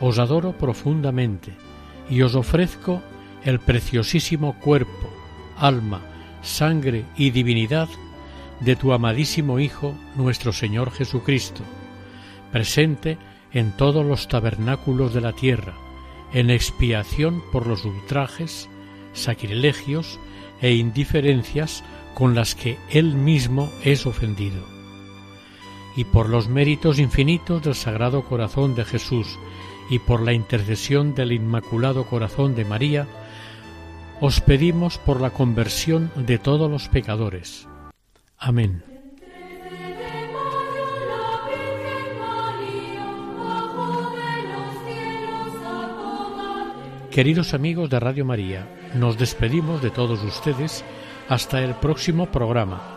os 0.00 0.20
adoro 0.20 0.52
profundamente 0.52 1.52
y 2.08 2.22
os 2.22 2.36
ofrezco 2.36 3.02
el 3.46 3.60
preciosísimo 3.60 4.58
cuerpo, 4.58 5.08
alma, 5.56 6.02
sangre 6.42 7.04
y 7.16 7.30
divinidad 7.30 7.88
de 8.60 8.74
tu 8.74 8.92
amadísimo 8.92 9.60
Hijo, 9.60 9.94
nuestro 10.16 10.52
Señor 10.52 10.90
Jesucristo, 10.90 11.62
presente 12.50 13.18
en 13.52 13.70
todos 13.72 14.04
los 14.04 14.26
tabernáculos 14.26 15.14
de 15.14 15.20
la 15.20 15.32
tierra, 15.32 15.74
en 16.32 16.50
expiación 16.50 17.40
por 17.52 17.68
los 17.68 17.84
ultrajes, 17.84 18.68
sacrilegios 19.12 20.18
e 20.60 20.74
indiferencias 20.74 21.84
con 22.14 22.34
las 22.34 22.56
que 22.56 22.78
Él 22.90 23.14
mismo 23.14 23.70
es 23.84 24.06
ofendido, 24.06 24.66
y 25.94 26.04
por 26.04 26.28
los 26.28 26.48
méritos 26.48 26.98
infinitos 26.98 27.62
del 27.62 27.76
Sagrado 27.76 28.24
Corazón 28.24 28.74
de 28.74 28.84
Jesús, 28.84 29.38
y 29.88 30.00
por 30.00 30.20
la 30.20 30.32
intercesión 30.32 31.14
del 31.14 31.30
Inmaculado 31.30 32.06
Corazón 32.06 32.56
de 32.56 32.64
María, 32.64 33.06
os 34.20 34.40
pedimos 34.40 34.98
por 34.98 35.20
la 35.20 35.30
conversión 35.30 36.10
de 36.16 36.38
todos 36.38 36.70
los 36.70 36.88
pecadores. 36.88 37.68
Amén. 38.38 38.82
Queridos 47.10 47.54
amigos 47.54 47.88
de 47.88 47.98
Radio 47.98 48.26
María, 48.26 48.68
nos 48.94 49.16
despedimos 49.16 49.80
de 49.80 49.90
todos 49.90 50.22
ustedes 50.22 50.84
hasta 51.28 51.62
el 51.62 51.74
próximo 51.74 52.26
programa. 52.26 52.96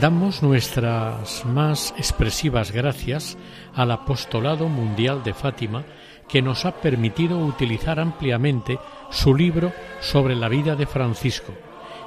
Damos 0.00 0.42
nuestras 0.42 1.44
más 1.44 1.92
expresivas 1.98 2.70
gracias 2.70 3.36
al 3.74 3.90
Apostolado 3.90 4.68
Mundial 4.68 5.22
de 5.22 5.34
Fátima, 5.34 5.84
que 6.28 6.40
nos 6.40 6.64
ha 6.64 6.80
permitido 6.80 7.38
utilizar 7.38 8.00
ampliamente 8.00 8.78
su 9.12 9.34
libro 9.34 9.72
sobre 10.00 10.34
la 10.34 10.48
vida 10.48 10.74
de 10.74 10.86
Francisco, 10.86 11.52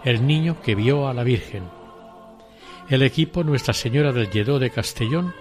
el 0.03 0.26
niño 0.26 0.58
que 0.62 0.76
vio 0.76 1.08
a 1.08 1.14
la 1.14 1.24
Virgen. 1.24 1.64
El 2.89 3.03
equipo 3.03 3.43
Nuestra 3.43 3.74
Señora 3.74 4.12
del 4.12 4.30
Lledó 4.30 4.60
de 4.60 4.70
Castellón 4.70 5.34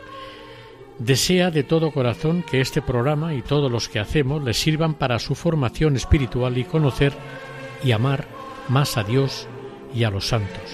desea 0.98 1.50
de 1.50 1.64
todo 1.64 1.90
corazón 1.90 2.44
que 2.48 2.60
este 2.60 2.80
programa 2.80 3.34
y 3.34 3.42
todos 3.42 3.70
los 3.70 3.88
que 3.88 3.98
hacemos 3.98 4.42
les 4.44 4.56
sirvan 4.56 4.94
para 4.94 5.18
su 5.18 5.34
formación 5.34 5.96
espiritual 5.96 6.56
y 6.56 6.64
conocer 6.64 7.12
y 7.82 7.92
amar 7.92 8.26
más 8.68 8.96
a 8.96 9.02
Dios 9.02 9.48
y 9.94 10.04
a 10.04 10.10
los 10.10 10.28
santos. 10.28 10.70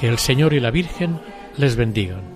Que 0.00 0.08
el 0.08 0.18
Señor 0.18 0.52
y 0.52 0.60
la 0.60 0.70
Virgen 0.70 1.20
les 1.56 1.76
bendigan. 1.76 2.35